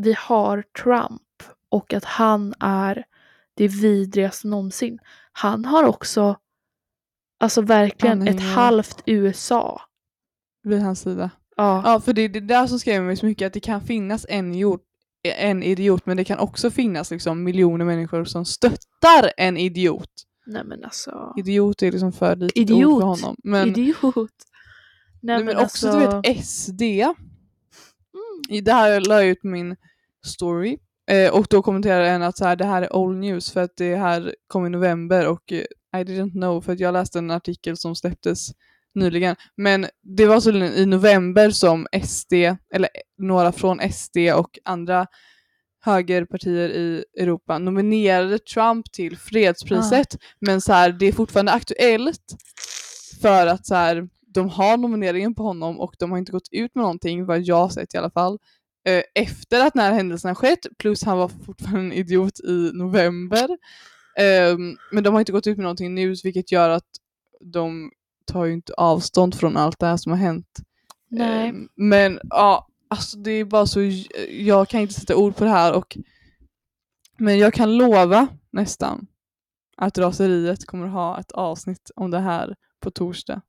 vi 0.03 0.15
har 0.17 0.63
Trump 0.83 1.21
och 1.69 1.93
att 1.93 2.03
han 2.05 2.53
är 2.59 3.05
det 3.55 3.67
vidrigaste 3.67 4.47
någonsin. 4.47 4.99
Han 5.31 5.65
har 5.65 5.83
också, 5.83 6.37
alltså 7.39 7.61
verkligen 7.61 8.27
ett 8.27 8.41
halvt 8.41 9.03
USA. 9.05 9.81
vid 10.63 10.81
hans 10.81 11.01
sida. 11.01 11.29
Ja, 11.55 11.81
Ja, 11.85 11.99
för 11.99 12.13
det 12.13 12.21
är 12.21 12.29
det 12.29 12.39
där 12.39 12.67
som 12.67 12.79
skrämmer 12.79 13.05
mig 13.07 13.15
så 13.17 13.25
mycket, 13.25 13.47
att 13.47 13.53
det 13.53 13.59
kan 13.59 13.81
finnas 13.81 14.25
en, 14.29 14.53
idiot, 14.53 14.81
en 15.23 15.63
idiot, 15.63 16.05
men 16.05 16.17
det 16.17 16.23
kan 16.23 16.39
också 16.39 16.71
finnas 16.71 17.11
liksom 17.11 17.43
miljoner 17.43 17.85
människor 17.85 18.25
som 18.25 18.45
stöttar 18.45 19.31
en 19.37 19.57
idiot. 19.57 20.09
nej 20.45 20.63
men 20.63 20.83
alltså. 20.83 21.33
Idiot 21.37 21.81
är 21.81 21.91
liksom 21.91 22.11
för 22.11 22.35
litet 22.35 22.57
Idiot. 22.57 22.85
ord 22.93 23.01
för 23.01 23.07
honom. 23.07 23.35
Men, 23.43 23.67
Idiot. 23.69 24.15
Nej, 25.21 25.35
nej, 25.37 25.43
men 25.43 25.57
också 25.57 25.87
alltså, 25.87 26.21
du 26.21 26.29
vet 26.29 26.45
SD. 26.45 26.81
mm, 26.81 27.09
I 28.49 28.61
det 28.61 28.73
här 28.73 28.99
la 29.01 29.15
jag 29.15 29.27
ut 29.27 29.43
min 29.43 29.75
story 30.25 30.77
eh, 31.11 31.33
och 31.33 31.47
då 31.49 31.61
kommenterade 31.61 32.09
en 32.09 32.23
att 32.23 32.37
så 32.37 32.45
här, 32.45 32.55
det 32.55 32.65
här 32.65 32.81
är 32.81 32.95
old 32.95 33.19
news 33.19 33.51
för 33.51 33.63
att 33.63 33.77
det 33.77 33.95
här 33.95 34.35
kom 34.47 34.65
i 34.65 34.69
november 34.69 35.27
och 35.27 35.51
eh, 35.51 35.63
I 36.01 36.03
didn't 36.03 36.31
know 36.31 36.61
för 36.61 36.73
att 36.73 36.79
jag 36.79 36.93
läste 36.93 37.19
en 37.19 37.31
artikel 37.31 37.77
som 37.77 37.95
släpptes 37.95 38.51
nyligen. 38.95 39.35
Men 39.55 39.87
det 40.03 40.25
var 40.25 40.39
så 40.39 40.51
i 40.51 40.85
november 40.85 41.49
som 41.49 41.87
SD, 42.03 42.33
eller 42.73 42.89
några 43.17 43.51
från 43.51 43.91
SD 43.91 44.17
och 44.35 44.59
andra 44.65 45.07
högerpartier 45.81 46.69
i 46.69 47.03
Europa 47.17 47.57
nominerade 47.57 48.39
Trump 48.39 48.91
till 48.91 49.17
fredspriset. 49.17 50.17
Men 50.39 50.61
så 50.61 50.73
här, 50.73 50.91
det 50.91 51.05
är 51.05 51.11
fortfarande 51.11 51.51
aktuellt 51.51 52.35
för 53.21 53.47
att 53.47 53.65
så 53.65 53.75
här, 53.75 54.09
de 54.33 54.49
har 54.49 54.77
nomineringen 54.77 55.35
på 55.35 55.43
honom 55.43 55.79
och 55.79 55.95
de 55.99 56.11
har 56.11 56.17
inte 56.17 56.31
gått 56.31 56.49
ut 56.51 56.75
med 56.75 56.81
någonting, 56.81 57.25
vad 57.25 57.41
jag 57.41 57.71
sett 57.71 57.93
i 57.93 57.97
alla 57.97 58.11
fall, 58.11 58.33
eh, 58.33 58.39
efter 59.15 59.65
att 59.65 59.73
den 59.73 59.83
här 59.83 59.93
händelsen 59.93 60.29
har 60.29 60.35
skett, 60.35 60.67
plus 60.77 61.03
han 61.03 61.17
var 61.17 61.27
fortfarande 61.27 61.81
en 61.81 61.93
idiot 61.93 62.39
i 62.39 62.71
november. 62.73 63.57
Ehm, 64.17 64.77
men 64.91 65.03
de 65.03 65.13
har 65.13 65.19
inte 65.21 65.31
gått 65.31 65.47
ut 65.47 65.57
med 65.57 65.63
någonting 65.63 65.95
nu, 65.95 66.15
vilket 66.23 66.51
gör 66.51 66.69
att 66.69 66.87
de 67.41 67.91
tar 68.25 68.45
ju 68.45 68.53
inte 68.53 68.73
avstånd 68.73 69.35
från 69.35 69.57
allt 69.57 69.79
det 69.79 69.85
här 69.85 69.97
som 69.97 70.11
har 70.11 70.19
hänt. 70.19 70.59
nej. 71.09 71.49
Ehm, 71.49 71.69
men 71.75 72.19
ja, 72.29 72.67
alltså 72.87 73.17
det 73.17 73.31
är 73.31 73.45
bara 73.45 73.65
så, 73.65 73.79
jag 74.29 74.67
kan 74.67 74.81
inte 74.81 74.93
sätta 74.93 75.15
ord 75.15 75.35
på 75.35 75.43
det 75.43 75.49
här 75.49 75.73
och 75.73 75.97
men 77.17 77.37
jag 77.37 77.53
kan 77.53 77.77
lova 77.77 78.27
nästan 78.51 79.07
att 79.77 79.97
raseriet 79.97 80.65
kommer 80.65 80.85
att 80.85 80.93
ha 80.93 81.19
ett 81.19 81.31
avsnitt 81.31 81.91
om 81.95 82.11
det 82.11 82.19
här 82.19 82.55
på 82.79 82.91
torsdag. 82.91 83.41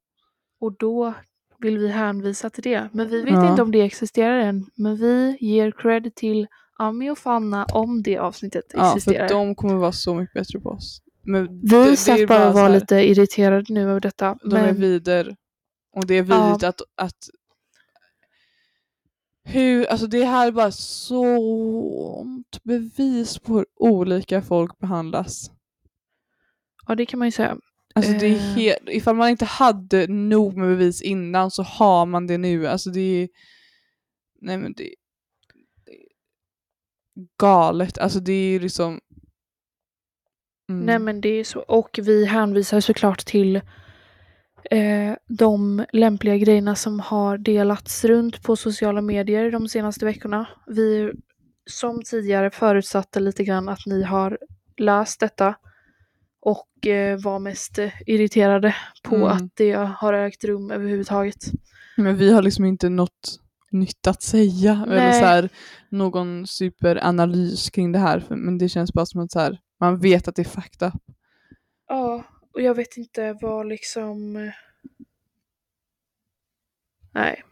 Och 0.60 0.76
då 0.78 1.14
vill 1.60 1.78
vi 1.78 1.88
hänvisa 1.88 2.50
till 2.50 2.62
det. 2.62 2.88
Men 2.92 3.08
vi 3.08 3.20
vet 3.22 3.32
Ja. 3.34 3.50
inte 3.50 3.62
om 3.62 3.70
det 3.72 3.80
existerar 3.82 4.38
än. 4.38 4.66
Men 4.74 4.96
vi 4.96 5.36
ger 5.40 5.70
cred 5.70 6.14
till 6.14 6.46
Ami 6.78 7.10
och 7.10 7.18
Fanna 7.18 7.64
om 7.72 8.02
det 8.02 8.18
avsnittet 8.18 8.64
Ja, 8.74 8.96
existerar. 8.96 9.28
för 9.28 9.34
de 9.34 9.54
kommer 9.54 9.74
vara 9.74 9.92
så 9.92 10.14
mycket 10.14 10.34
bättre 10.34 10.60
på 10.60 10.68
oss. 10.70 11.02
Men 11.22 11.46
vi 11.46 11.68
det- 11.68 11.84
det 11.84 11.90
är 11.92 11.96
satt 11.96 12.28
bara 12.28 12.48
och 12.48 12.54
var 12.54 12.62
här, 12.62 12.70
lite 12.80 12.96
irriterade 12.96 13.64
nu 13.74 13.90
över 13.90 14.00
detta. 14.00 14.36
De 14.44 14.56
är 14.56 14.62
Men 14.66 14.74
vider. 14.80 15.36
Och 15.92 16.06
det 16.06 16.14
är 16.14 16.24
Ja. 16.28 16.44
vidrigt 16.46 16.64
att, 16.64 16.80
att 16.96 17.16
hur, 19.44 19.86
alltså 19.86 20.06
det 20.06 20.24
här 20.24 20.46
är 20.46 20.52
bara 20.52 20.70
sånt 20.70 22.62
bevis 22.62 23.38
på 23.38 23.54
hur 23.56 23.66
olika 23.76 24.42
folk 24.42 24.78
behandlas. 24.78 25.50
ja, 26.86 26.94
det 26.94 27.06
kan 27.06 27.18
man 27.18 27.28
ju 27.28 27.32
säga. 27.32 27.56
Alltså 27.94 28.12
det 28.12 28.26
är 28.26 28.32
Eh. 28.32 28.54
helt, 28.54 28.78
ifall 28.88 29.16
man 29.16 29.28
inte 29.28 29.44
hade 29.44 30.06
nog 30.06 30.56
med 30.56 30.68
bevis 30.68 31.02
innan 31.02 31.50
så 31.50 31.62
har 31.62 32.06
man 32.06 32.26
det 32.26 32.38
nu. 32.38 32.66
Alltså 32.66 32.90
det 32.90 33.00
är, 33.22 33.28
nej 34.40 34.58
men 34.58 34.72
det, 34.72 34.94
det 35.86 35.92
är 35.92 35.98
galet. 37.38 37.98
Alltså 37.98 38.20
det 38.20 38.32
är 38.32 38.60
liksom 38.60 39.00
mm. 40.70 40.86
Nej 40.86 40.98
men 40.98 41.20
det 41.20 41.28
är 41.28 41.44
så. 41.44 41.60
Och 41.60 42.00
vi 42.02 42.24
hänvisar 42.24 42.80
såklart 42.80 43.24
till 43.26 43.56
eh, 44.70 45.14
de 45.28 45.84
lämpliga 45.92 46.36
grejerna 46.36 46.74
som 46.74 47.00
har 47.00 47.38
delats 47.38 48.04
runt 48.04 48.42
på 48.42 48.56
sociala 48.56 49.00
medier 49.00 49.50
de 49.50 49.68
senaste 49.68 50.04
veckorna. 50.04 50.48
Vi 50.66 51.12
som 51.70 52.02
tidigare 52.02 52.50
förutsatte 52.50 53.20
lite 53.20 53.44
grann 53.44 53.68
att 53.68 53.86
ni 53.86 54.02
har 54.02 54.38
läst 54.76 55.20
detta 55.20 55.54
och 56.40 56.86
eh, 56.86 57.18
var 57.20 57.38
mest 57.38 57.78
eh, 57.78 57.92
irriterade 58.06 58.76
på 59.02 59.16
Mm. 59.16 59.28
att 59.28 59.56
det 59.56 59.72
har 59.72 60.12
ägt 60.12 60.44
rum 60.44 60.70
överhuvudtaget. 60.70 61.36
Men 61.96 62.16
vi 62.16 62.32
har 62.32 62.42
liksom 62.42 62.64
inte 62.64 62.88
något 62.88 63.40
nytt 63.70 64.06
att 64.06 64.22
säga 64.22 64.84
eller 64.86 64.96
Nej. 64.96 65.20
så 65.20 65.26
här, 65.26 65.48
någon 65.88 66.46
superanalys 66.46 67.70
kring 67.70 67.92
det 67.92 67.98
här. 67.98 68.24
Men 68.30 68.58
det 68.58 68.68
känns 68.68 68.92
bara 68.92 69.06
som 69.06 69.20
att 69.20 69.32
så 69.32 69.40
här, 69.40 69.58
man 69.80 69.98
vet 69.98 70.28
att 70.28 70.36
det 70.36 70.42
är 70.42 70.44
fakta. 70.44 70.92
Ja, 71.88 72.24
och 72.52 72.60
jag 72.62 72.74
vet 72.74 72.96
inte 72.96 73.38
vad 73.40 73.66
liksom... 73.66 74.36
eh, 74.36 74.52
Nej. 77.12 77.42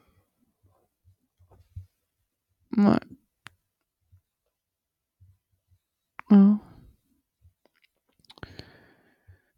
Nej. 2.70 2.99
Ja. 6.28 6.59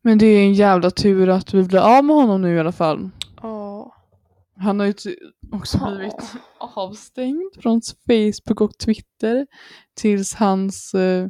Men 0.02 0.18
det 0.18 0.26
är 0.26 0.42
en 0.42 0.54
jävla 0.54 0.90
tur 0.90 1.28
att 1.28 1.54
vi 1.54 1.62
blir 1.62 1.80
av 1.98 2.04
med 2.04 2.16
honom 2.16 2.42
nu 2.42 2.54
i 2.56 2.60
alla 2.60 2.72
fall. 2.72 3.10
Ja. 3.42 3.94
Han 4.56 4.80
har 4.80 4.86
ju 4.86 4.94
också 5.52 5.78
Ja. 5.80 5.90
blivit 5.96 6.32
avstängd 6.58 7.54
från 7.62 7.80
Facebook 8.06 8.60
och 8.60 8.78
Twitter 8.78 9.46
tills 9.94 10.34
hans 10.34 10.94
eh, 10.94 11.28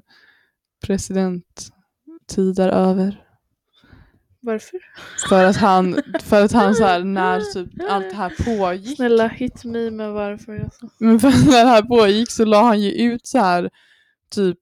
presidenttid 0.86 2.58
är 2.58 2.68
över. 2.68 3.24
Varför? 4.42 4.80
För 5.28 5.44
att 5.44 5.56
han, 5.56 6.02
för 6.20 6.44
att 6.44 6.52
han 6.52 6.74
så 6.74 6.84
här, 6.84 7.04
när 7.04 7.40
typ 7.40 7.68
allt 7.90 8.10
det 8.10 8.16
här 8.16 8.32
pågick. 8.44 8.96
Snälla 8.96 9.28
hit 9.28 9.64
me 9.64 9.90
med 9.90 10.12
varför. 10.12 10.58
Alltså. 10.60 10.88
Men 10.98 11.20
för 11.20 11.28
när 11.28 11.64
det 11.64 11.70
här 11.70 11.82
pågick 11.82 12.30
så 12.30 12.44
la 12.44 12.62
han 12.62 12.80
ju 12.80 12.90
ut 12.90 13.26
så 13.26 13.38
här 13.38 13.70
typ 14.34 14.58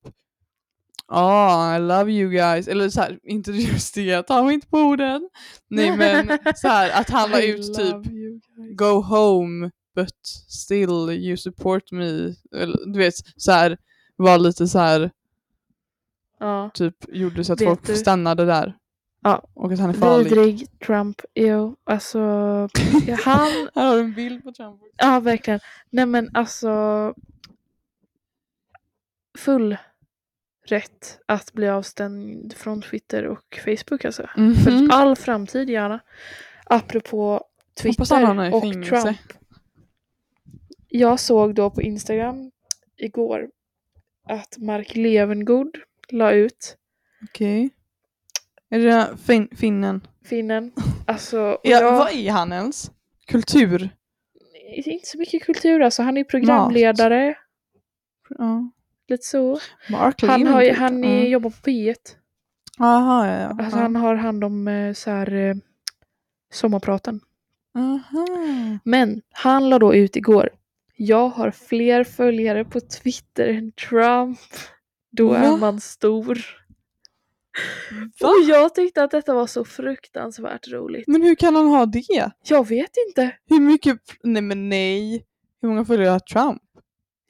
Ja, 1.09 1.77
I 1.77 1.79
love 1.81 2.13
you 2.13 2.31
guys. 2.31 2.69
Eller 2.69 2.89
så 2.89 3.01
här, 3.01 3.19
inte 3.23 3.51
just 3.53 3.95
det, 3.95 4.23
ta 4.23 4.43
mig 4.43 4.55
inte 4.55 4.67
på 4.67 4.79
orden. 4.79 5.29
Nej 5.69 5.97
men 5.97 6.39
så 6.57 6.69
här 6.69 7.01
att 7.01 7.11
han 7.11 7.31
la 7.31 7.41
I 7.43 7.51
ut 7.51 7.75
typ. 7.75 7.97
Go 8.77 9.01
home 9.03 9.71
but 9.95 10.27
still 10.49 11.11
you 11.11 11.37
support 11.37 11.93
me. 11.93 12.35
Eller, 12.57 12.93
du 12.93 12.99
vet 12.99 13.15
så 13.37 13.53
här 13.53 13.79
var 14.17 14.39
lite 14.39 14.69
så 14.69 14.79
här 14.79 15.11
Ja. 16.41 16.71
typ 16.75 16.95
gjorde 17.09 17.45
så 17.45 17.53
att 17.53 17.61
Vet 17.61 17.69
folk 17.69 17.87
du- 17.87 17.97
stannade 17.97 18.45
där. 18.45 18.77
Ja. 19.23 19.43
Och 19.55 19.73
att 19.73 19.79
han 19.79 19.91
är 19.91 19.95
farlig. 19.95 20.25
Vidrig 20.31 20.81
Trump. 20.87 21.21
Jo, 21.35 21.77
alltså. 21.85 22.19
han. 23.25 23.49
Här 23.75 23.87
har 23.89 23.95
du 23.97 24.01
en 24.01 24.15
bild 24.15 24.43
på 24.45 24.53
Trump. 24.53 24.81
Ja, 24.97 25.21
verkligen. 25.21 25.61
Nej 25.91 26.07
men 26.07 26.31
alltså. 26.35 27.15
Full 29.39 29.77
rätt 30.73 31.19
att 31.27 31.53
bli 31.53 31.69
avstängd 31.69 32.53
från 32.57 32.83
Twitter 32.83 33.27
och 33.27 33.59
Facebook 33.65 34.05
alltså. 34.05 34.29
Mhm. 34.37 34.55
För 34.55 34.89
all 34.93 35.17
framtid 35.17 35.71
gärna. 35.71 36.01
Apropå 36.65 37.45
Twitter 37.83 38.03
och 38.55 38.63
fängelse. 38.63 39.03
Trump. 39.03 39.19
Jag 40.89 41.21
såg 41.21 41.55
då 41.55 41.71
på 41.71 41.83
Instagram 41.83 42.51
igår 42.97 43.51
att 44.25 44.59
Mark 44.59 44.97
Levengood 44.97 45.77
la 46.09 46.31
ut 46.33 46.77
Okej. 47.23 47.71
Är 48.71 48.79
det 48.79 49.17
fin- 49.25 49.49
finnen? 49.57 50.07
finnen. 50.25 50.73
Alltså, 51.07 51.37
Ja, 51.37 51.59
jag, 51.81 51.93
Vad 51.99 52.13
är 52.13 52.31
han 52.31 52.53
ens? 52.53 52.91
Kultur? 53.27 53.91
inte 54.85 55.07
så 55.07 55.19
mycket 55.19 55.43
kultur 55.43 55.81
alltså. 55.81 56.03
Han 56.03 56.17
är 56.17 56.25
programledare. 56.25 57.35
Ja. 58.39 58.71
Lite 59.09 59.25
så. 59.27 59.59
Mark 59.91 60.23
Han, 60.23 60.47
har, 60.47 60.61
ju- 60.63 60.67
Levengood. 60.67 60.77
han 60.93 61.05
är, 61.05 61.23
Ja. 61.23 61.29
jobbar 61.29 61.51
på 61.51 61.57
P1. 61.57 61.95
Aha, 62.81 63.27
ja, 63.27 63.41
ja. 63.41 63.65
Alltså 63.65 63.79
han 63.79 63.97
har 63.97 64.15
hand 64.15 64.45
om 64.45 64.69
eh, 64.69 64.93
så 64.93 65.11
här, 65.11 65.33
eh, 65.35 65.55
sommarpraten. 66.53 67.21
Aha. 67.75 68.27
Men 68.85 69.23
han 69.31 69.69
la 69.69 69.79
då 69.79 69.95
ut 69.95 70.17
igår. 70.17 70.49
Jag 70.97 71.29
har 71.29 71.51
fler 71.51 72.05
följare 72.05 72.65
på 72.65 72.81
Twitter 72.81 73.49
än 73.49 73.73
Trump. 73.73 74.39
Då 75.11 75.33
är 75.33 75.57
man 75.57 75.81
stor. 75.81 76.39
Va? 78.21 78.29
Och 78.29 78.35
jag 78.49 78.75
tyckte 78.75 79.03
att 79.05 79.11
detta 79.11 79.35
var 79.35 79.47
så 79.47 79.65
fruktansvärt 79.65 80.69
roligt. 80.69 81.09
Men 81.09 81.23
hur 81.23 81.35
kan 81.35 81.57
han 81.57 81.67
ha 81.67 81.87
det? 81.87 82.31
Jag 82.49 82.69
vet 82.69 82.91
inte. 83.09 83.31
Hur 83.49 83.61
mycket, 83.61 83.99
nej 84.23 84.43
men 84.43 84.69
nej. 84.69 85.25
Hur 85.63 85.69
många 85.69 85.85
följare 85.85 86.11
har 86.11 86.19
Trump? 86.19 86.63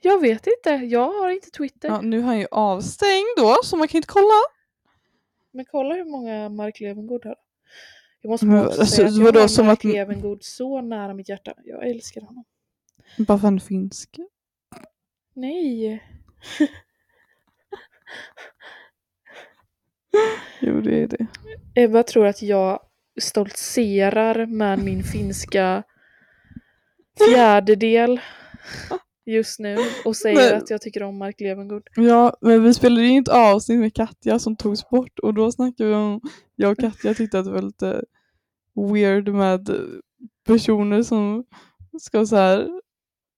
Jag 0.00 0.20
vet 0.20 0.46
inte. 0.46 0.70
Jag 0.70 1.12
har 1.12 1.30
inte 1.30 1.50
Twitter. 1.50 1.88
Ja, 1.88 2.00
nu 2.00 2.18
är 2.18 2.22
han 2.22 2.38
ju 2.38 2.46
avstängd 2.50 3.26
då, 3.36 3.56
så 3.64 3.76
man 3.76 3.88
kan 3.88 3.98
inte 3.98 4.08
kolla. 4.08 4.34
Men 5.52 5.64
kolla 5.64 5.94
hur 5.94 6.04
många 6.04 6.48
Mark 6.48 6.80
Levengood 6.80 7.24
har. 7.24 7.36
Jag 8.20 8.30
måste 8.30 8.46
Men 8.46 8.56
bara 8.58 8.66
också 8.68 8.80
alltså, 8.80 8.96
säga 8.96 9.08
att 9.08 9.16
jag 9.16 9.24
vadå, 9.24 9.40
har 9.40 9.48
som 9.48 9.66
Mark 9.66 9.78
att- 9.84 9.92
Levengood 9.92 10.44
så 10.44 10.80
nära 10.80 11.14
mitt 11.14 11.28
hjärta. 11.28 11.54
Jag 11.64 11.88
älskar 11.88 12.20
honom. 12.20 12.44
Bara 13.18 13.38
för 13.38 13.46
han 13.46 13.54
är 13.56 13.60
finsk. 13.60 14.16
Nej. 15.34 16.02
Jo, 20.60 20.80
det 20.80 21.02
är 21.02 21.06
det. 21.06 21.26
Ebba 21.74 22.02
tror 22.02 22.26
att 22.26 22.42
jag 22.42 22.80
stoltserar 23.20 24.46
med 24.46 24.78
min 24.78 25.02
finska 25.02 25.82
fjärdedel 27.18 28.20
just 29.32 29.58
nu 29.58 29.76
och 30.04 30.16
säger 30.16 30.50
Men- 30.50 30.62
att 30.62 30.70
jag 30.70 30.80
tycker 30.80 31.02
om 31.02 31.18
Mark 31.18 31.40
Levengood. 31.40 31.82
Ja, 31.96 32.36
men 32.40 32.62
vi 32.62 32.74
spelade 32.74 33.02
ju 33.02 33.12
inte 33.12 33.32
avsnitt 33.32 33.80
med 33.80 33.94
Katja 33.94 34.38
som 34.38 34.56
togs 34.56 34.88
bort 34.88 35.18
och 35.18 35.34
då 35.34 35.52
snackade 35.52 35.88
vi 35.88 35.94
om, 35.94 36.20
jag 36.56 36.72
och 36.72 36.78
Katja 36.78 37.14
tyckte 37.14 37.38
att 37.38 37.44
det 37.44 37.52
var 37.52 37.62
lite 37.62 38.04
weird 38.92 39.28
med 39.28 39.70
personer 40.46 41.02
som 41.02 41.44
ska 42.00 42.26
så 42.26 42.36
här 42.36 42.68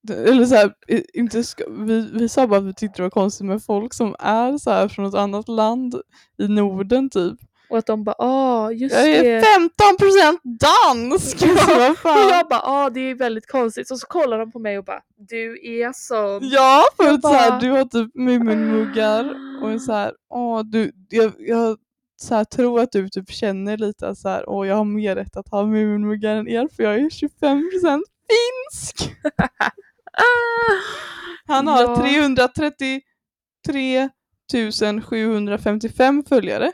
eller 0.09 0.45
så 0.45 0.55
här, 0.55 0.73
inte 1.13 1.43
ska, 1.43 1.63
vi, 1.69 2.09
vi 2.13 2.29
sa 2.29 2.47
bara 2.47 2.59
att 2.59 2.65
vi 2.65 2.73
tyckte 2.73 2.99
det 2.99 3.03
var 3.03 3.09
konstigt 3.09 3.47
med 3.47 3.63
folk 3.63 3.93
som 3.93 4.15
är 4.19 4.57
så 4.57 4.69
här 4.71 4.87
från 4.87 5.05
ett 5.05 5.13
annat 5.15 5.47
land 5.47 5.95
i 6.37 6.47
Norden 6.47 7.09
typ. 7.09 7.39
Och 7.71 7.77
att 7.77 7.85
de 7.85 8.03
bara 8.03 8.15
ah 8.19 8.71
just 8.71 8.95
Jag 8.95 9.09
är 9.09 9.23
det. 9.23 9.41
15% 9.41 10.37
dansk! 10.43 11.43
Alltså, 11.43 11.95
vad 12.03 12.25
Och 12.25 12.31
jag 12.31 12.47
bara 12.49 12.61
ah 12.63 12.89
det 12.89 12.99
är 12.99 13.15
väldigt 13.15 13.47
konstigt. 13.47 13.91
Och 13.91 13.99
så 13.99 14.07
kollar 14.07 14.39
de 14.39 14.51
på 14.51 14.59
mig 14.59 14.77
och 14.77 14.83
bara 14.85 15.01
du 15.17 15.59
är 15.63 15.91
sån. 15.93 16.39
Ja, 16.49 16.83
för 16.97 17.03
Jag 17.03 17.21
så 17.21 17.27
här, 17.33 17.59
du 17.59 17.71
har 17.71 17.85
typ 17.85 18.15
Muminmuggar 18.15 19.35
och 19.63 19.71
är 19.71 19.77
så 19.79 19.91
här, 19.93 20.13
åh, 20.29 20.61
du, 20.63 20.91
jag, 21.09 21.31
jag 21.37 21.77
så 22.21 22.35
här, 22.35 22.43
tror 22.43 22.79
att 22.79 22.91
du 22.91 23.09
typ 23.09 23.31
känner 23.31 23.77
lite 23.77 24.07
att 24.07 24.17
så 24.17 24.29
här, 24.29 24.49
åh, 24.49 24.67
jag 24.67 24.75
har 24.75 24.85
mer 24.85 25.15
rätt 25.15 25.37
att 25.37 25.47
ha 25.47 25.65
Muminmuggar 25.65 26.35
än 26.35 26.47
er 26.47 26.67
för 26.75 26.83
jag 26.83 26.95
är 26.95 27.09
25% 27.09 28.01
finsk. 28.29 29.15
Han 31.47 31.67
har 31.67 31.83
Ja. 31.83 31.95
333 31.95 34.09
755 35.09 36.23
följare. 36.29 36.71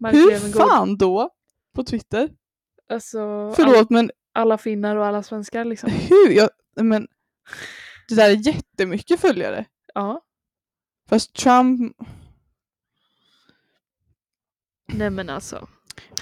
Mark 0.00 0.14
Hur 0.14 0.52
fan 0.52 0.96
då? 0.96 1.30
På 1.74 1.84
Twitter? 1.84 2.30
Alltså 2.88 3.20
all, 3.20 3.54
Förlåt 3.54 3.90
men 3.90 4.10
alla 4.34 4.58
finnar 4.58 4.96
och 4.96 5.06
alla 5.06 5.22
svenskar 5.22 5.64
liksom. 5.64 5.90
hur? 6.08 6.30
Jag, 6.30 6.50
men, 6.76 7.08
det 8.08 8.14
där 8.14 8.30
är 8.30 8.46
jättemycket 8.46 9.20
följare. 9.20 9.64
Ja. 9.94 10.22
Fast 11.08 11.34
Trump, 11.34 11.96
Nej 14.92 15.10
men 15.10 15.30
alltså. 15.30 15.68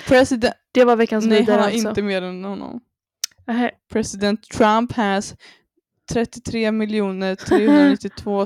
president, 0.07 0.55
Det 0.73 0.85
var 0.85 0.97
veckans 0.97 1.27
nej 1.27 1.45
han 1.45 1.59
har 1.59 1.67
alltså. 1.67 1.89
inte 1.89 2.03
mer 2.03 2.23
än 2.23 2.45
honom. 2.45 2.81
Nähä. 3.47 3.71
President 3.93 4.43
Trump 4.43 4.93
has 4.93 5.35
33 6.13 6.73
miljoner 6.73 7.35
392 7.35 8.37
000 8.39 8.45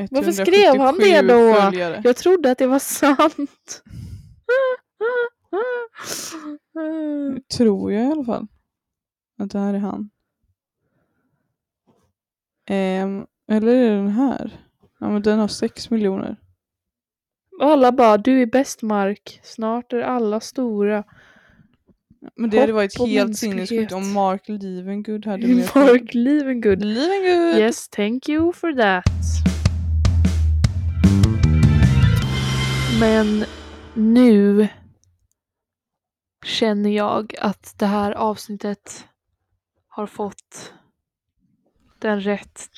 Varför 0.10 0.32
skrev 0.32 0.78
han 0.78 0.98
det 0.98 1.22
då? 1.22 1.54
Följare. 1.54 2.00
Jag 2.04 2.16
trodde 2.16 2.50
att 2.50 2.58
det 2.58 2.66
var 2.66 2.78
sant. 2.78 3.82
Tror 7.56 7.92
jag 7.92 8.08
i 8.08 8.12
alla 8.12 8.24
fall. 8.24 8.46
Att 9.38 9.50
det 9.50 9.58
här 9.58 9.74
är 9.74 9.78
han. 9.78 10.10
Ehm, 12.66 13.26
eller 13.48 13.72
är 13.72 13.90
det 13.90 13.96
den 13.96 14.08
här? 14.08 14.60
Ja 14.98 15.10
men 15.10 15.22
den 15.22 15.38
har 15.38 15.48
6 15.48 15.90
miljoner. 15.90 16.36
Alla 17.60 17.92
bara, 17.92 18.16
du 18.16 18.42
är 18.42 18.46
bäst 18.46 18.82
Mark. 18.82 19.40
Snart 19.42 19.92
är 19.92 20.00
alla 20.00 20.40
stora. 20.40 21.04
Men 22.36 22.50
det 22.50 22.60
hade 22.60 22.72
Hopp 22.72 22.76
varit 22.76 23.00
och 23.00 23.08
helt 23.08 23.38
sinnessjukt 23.38 23.92
om 23.92 24.12
Mark 24.12 24.48
Levengood 24.48 25.26
hade 25.26 25.46
mer 25.54 25.70
Mark 25.74 26.14
Levengood. 26.14 26.84
Levengood! 26.84 27.60
Yes, 27.60 27.88
thank 27.88 28.28
you 28.28 28.52
for 28.52 28.72
that. 28.72 29.04
Men 33.00 33.44
nu 33.94 34.68
känner 36.44 36.90
jag 36.90 37.34
att 37.38 37.74
det 37.78 37.86
här 37.86 38.12
avsnittet 38.12 39.04
har 39.88 40.06
fått 40.06 40.72
den 41.98 42.20
rätt 42.20 42.68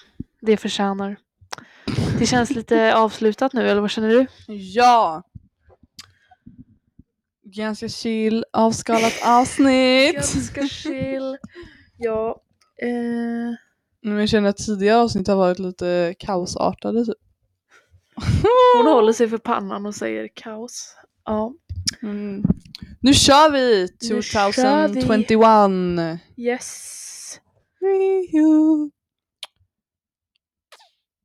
det 0.41 0.57
förtjänar. 0.57 1.17
Det 2.19 2.27
känns 2.27 2.51
lite 2.51 2.95
avslutat 2.97 3.53
nu, 3.53 3.69
eller 3.69 3.81
vad 3.81 3.91
känner 3.91 4.09
du? 4.09 4.27
Ja! 4.53 5.23
Ganska 7.45 7.89
chill, 7.89 8.45
avskalat 8.53 9.13
avsnitt. 9.27 10.15
Ganska 10.15 10.69
chill. 10.69 11.37
Ja. 11.99 12.43
Eh, 12.83 13.57
Men 14.03 14.19
jag 14.19 14.29
känner 14.29 14.49
att 14.49 14.57
tidigare 14.57 15.01
avsnitt 15.01 15.29
har 15.29 15.37
varit 15.37 15.59
lite 15.59 16.15
kaosartade 16.19 17.05
typ. 17.05 17.15
Hon 18.77 18.87
håller 18.87 19.13
sig 19.13 19.29
för 19.29 19.39
pannan 19.39 19.87
och 19.87 19.95
säger 19.95 20.29
kaos. 20.35 20.97
Ja. 21.25 21.55
Mm. 22.03 22.43
Nu 23.01 23.15
kör 23.15 23.51
vi! 23.53 23.89
Nu 24.11 24.23
kör 24.23 24.89
vi. 24.89 25.01
2021! 25.03 26.21
Yes. 26.37 26.89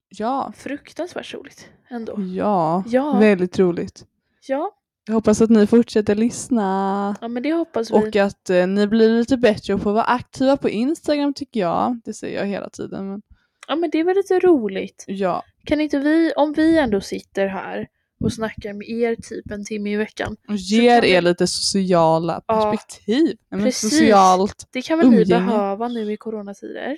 Ja, 0.10 0.54
Fruktansvärt 0.58 1.34
roligt 1.34 1.70
ändå. 1.90 2.16
ja, 2.20 2.84
Ja. 2.88 3.20
väldigt 3.20 3.60
roligt. 3.60 4.06
Ja, 4.48 4.72
Jag 5.08 5.14
hoppas 5.14 5.42
att 5.42 5.50
ni 5.50 5.68
fortsätter 5.68 6.16
lyssna. 6.16 7.16
ja 7.22 7.28
men 7.28 7.44
det 7.44 7.54
hoppas 7.54 7.92
vi. 7.92 7.96
Och 7.96 8.16
att 8.16 8.50
eh, 8.50 8.68
ni 8.68 8.88
blir 8.88 9.10
lite 9.10 9.38
bättre 9.38 9.78
på 9.78 9.90
att 9.90 9.96
vara 9.96 10.04
aktiva 10.04 10.58
på 10.58 10.70
Instagram 10.70 11.34
tycker 11.34 11.60
jag. 11.60 12.00
Det 12.06 12.14
säger 12.14 12.40
jag 12.40 12.46
hela 12.46 12.70
tiden. 12.70 13.10
Men 13.10 13.22
Ja 13.68 13.76
men 13.76 13.89
det 13.89 13.97
är 13.99 14.03
väl 14.03 14.15
lite 14.15 14.39
roligt. 14.39 15.03
ja, 15.07 15.43
Kan 15.65 15.82
inte 15.82 15.99
vi, 15.99 16.34
om 16.36 16.53
vi 16.53 16.78
ändå 16.78 17.01
sitter 17.01 17.47
här 17.47 17.88
och 18.24 18.34
snackar 18.34 18.74
med 18.74 18.88
er 18.89 19.15
typ 19.15 19.51
en 19.51 19.65
timme 19.65 19.89
i 19.91 19.95
veckan. 19.95 20.36
och 20.47 20.55
ger 20.55 21.01
vi- 21.01 21.11
er 21.11 21.22
lite 21.22 21.47
sociala 21.47 22.41
Ja, 22.47 22.72
perspektiv. 22.72 23.38
Men 23.49 23.63
precis. 23.63 23.89
socialt. 23.91 24.68
Det 24.72 24.82
kan 24.82 24.99
väl 24.99 25.09
ni 25.09 25.26
behöva 25.26 25.88
nu 25.88 26.11
i 26.13 26.18
coronatider? 26.18 26.97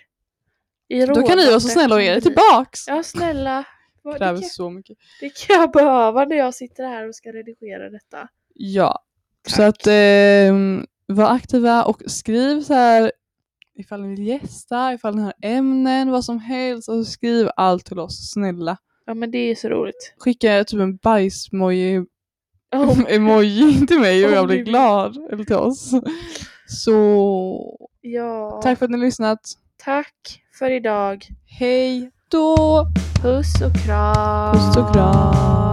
I 0.87 1.05
Då 1.05 1.27
kan 1.27 1.37
ni 1.37 1.45
vara 1.49 1.59
så 1.59 1.67
snälla 1.67 1.95
och 1.95 2.01
ge 2.01 2.07
pandemi. 2.07 2.21
tillbaks. 2.21 2.87
Ja 2.87 3.03
snälla. 3.03 3.63
Det 4.03 4.17
Kräver 4.17 4.41
så 4.41 4.69
mycket. 4.69 4.97
det 5.19 5.29
kan 5.47 5.55
jag 5.55 5.71
behöva 5.71 6.25
när 6.25 6.35
jag 6.35 6.53
sitter 6.53 6.83
här 6.83 7.07
och 7.07 7.15
ska 7.15 7.29
redigera 7.29 7.89
detta. 7.89 8.27
Ja, 8.53 9.03
så 9.47 9.55
Tack. 9.55 9.69
att 9.69 9.87
eh, 9.87 10.53
var 11.07 11.29
aktiva 11.35 11.83
och 11.83 12.01
skriv 12.07 12.61
så 12.61 12.73
här 12.73 13.11
ifall 13.79 14.01
ni 14.01 14.07
vill 14.07 14.27
gästa, 14.27 14.93
ifall 14.93 15.15
ni 15.15 15.21
har 15.21 15.33
ämnen, 15.41 16.11
vad 16.11 16.25
som 16.25 16.39
helst. 16.39 16.89
Alltså 16.89 17.11
skriv 17.11 17.49
allt 17.55 17.85
till 17.85 17.99
oss, 17.99 18.31
snälla. 18.31 18.77
Ja 19.05 19.13
men 19.13 19.31
det 19.31 19.37
är 19.37 19.55
så 19.55 19.69
roligt. 19.69 20.13
Skicka 20.17 20.63
typ 20.63 20.79
en 20.79 20.97
bajsmoji 20.97 22.05
Oh, 22.75 22.99
emoji 23.07 23.87
till 23.87 23.99
mig 23.99 24.25
och 24.25 24.31
jag 24.31 24.47
blir 24.47 24.63
glad. 24.63 25.17
Eller 25.31 25.43
till 25.43 25.55
oss. 25.55 25.91
Så 26.67 27.89
ja. 28.01 28.59
tack 28.63 28.79
för 28.79 28.85
att 28.85 28.91
ni 28.91 28.97
har 28.97 29.05
lyssnat. 29.05 29.39
Tack 29.77 30.41
för 30.59 30.71
idag. 30.71 31.27
Hej 31.45 32.11
då! 32.31 32.85
Puss 33.21 33.61
och 33.61 33.85
kram. 33.85 34.55
Puss 34.55 34.77
och 34.77 34.93
kram! 34.93 35.68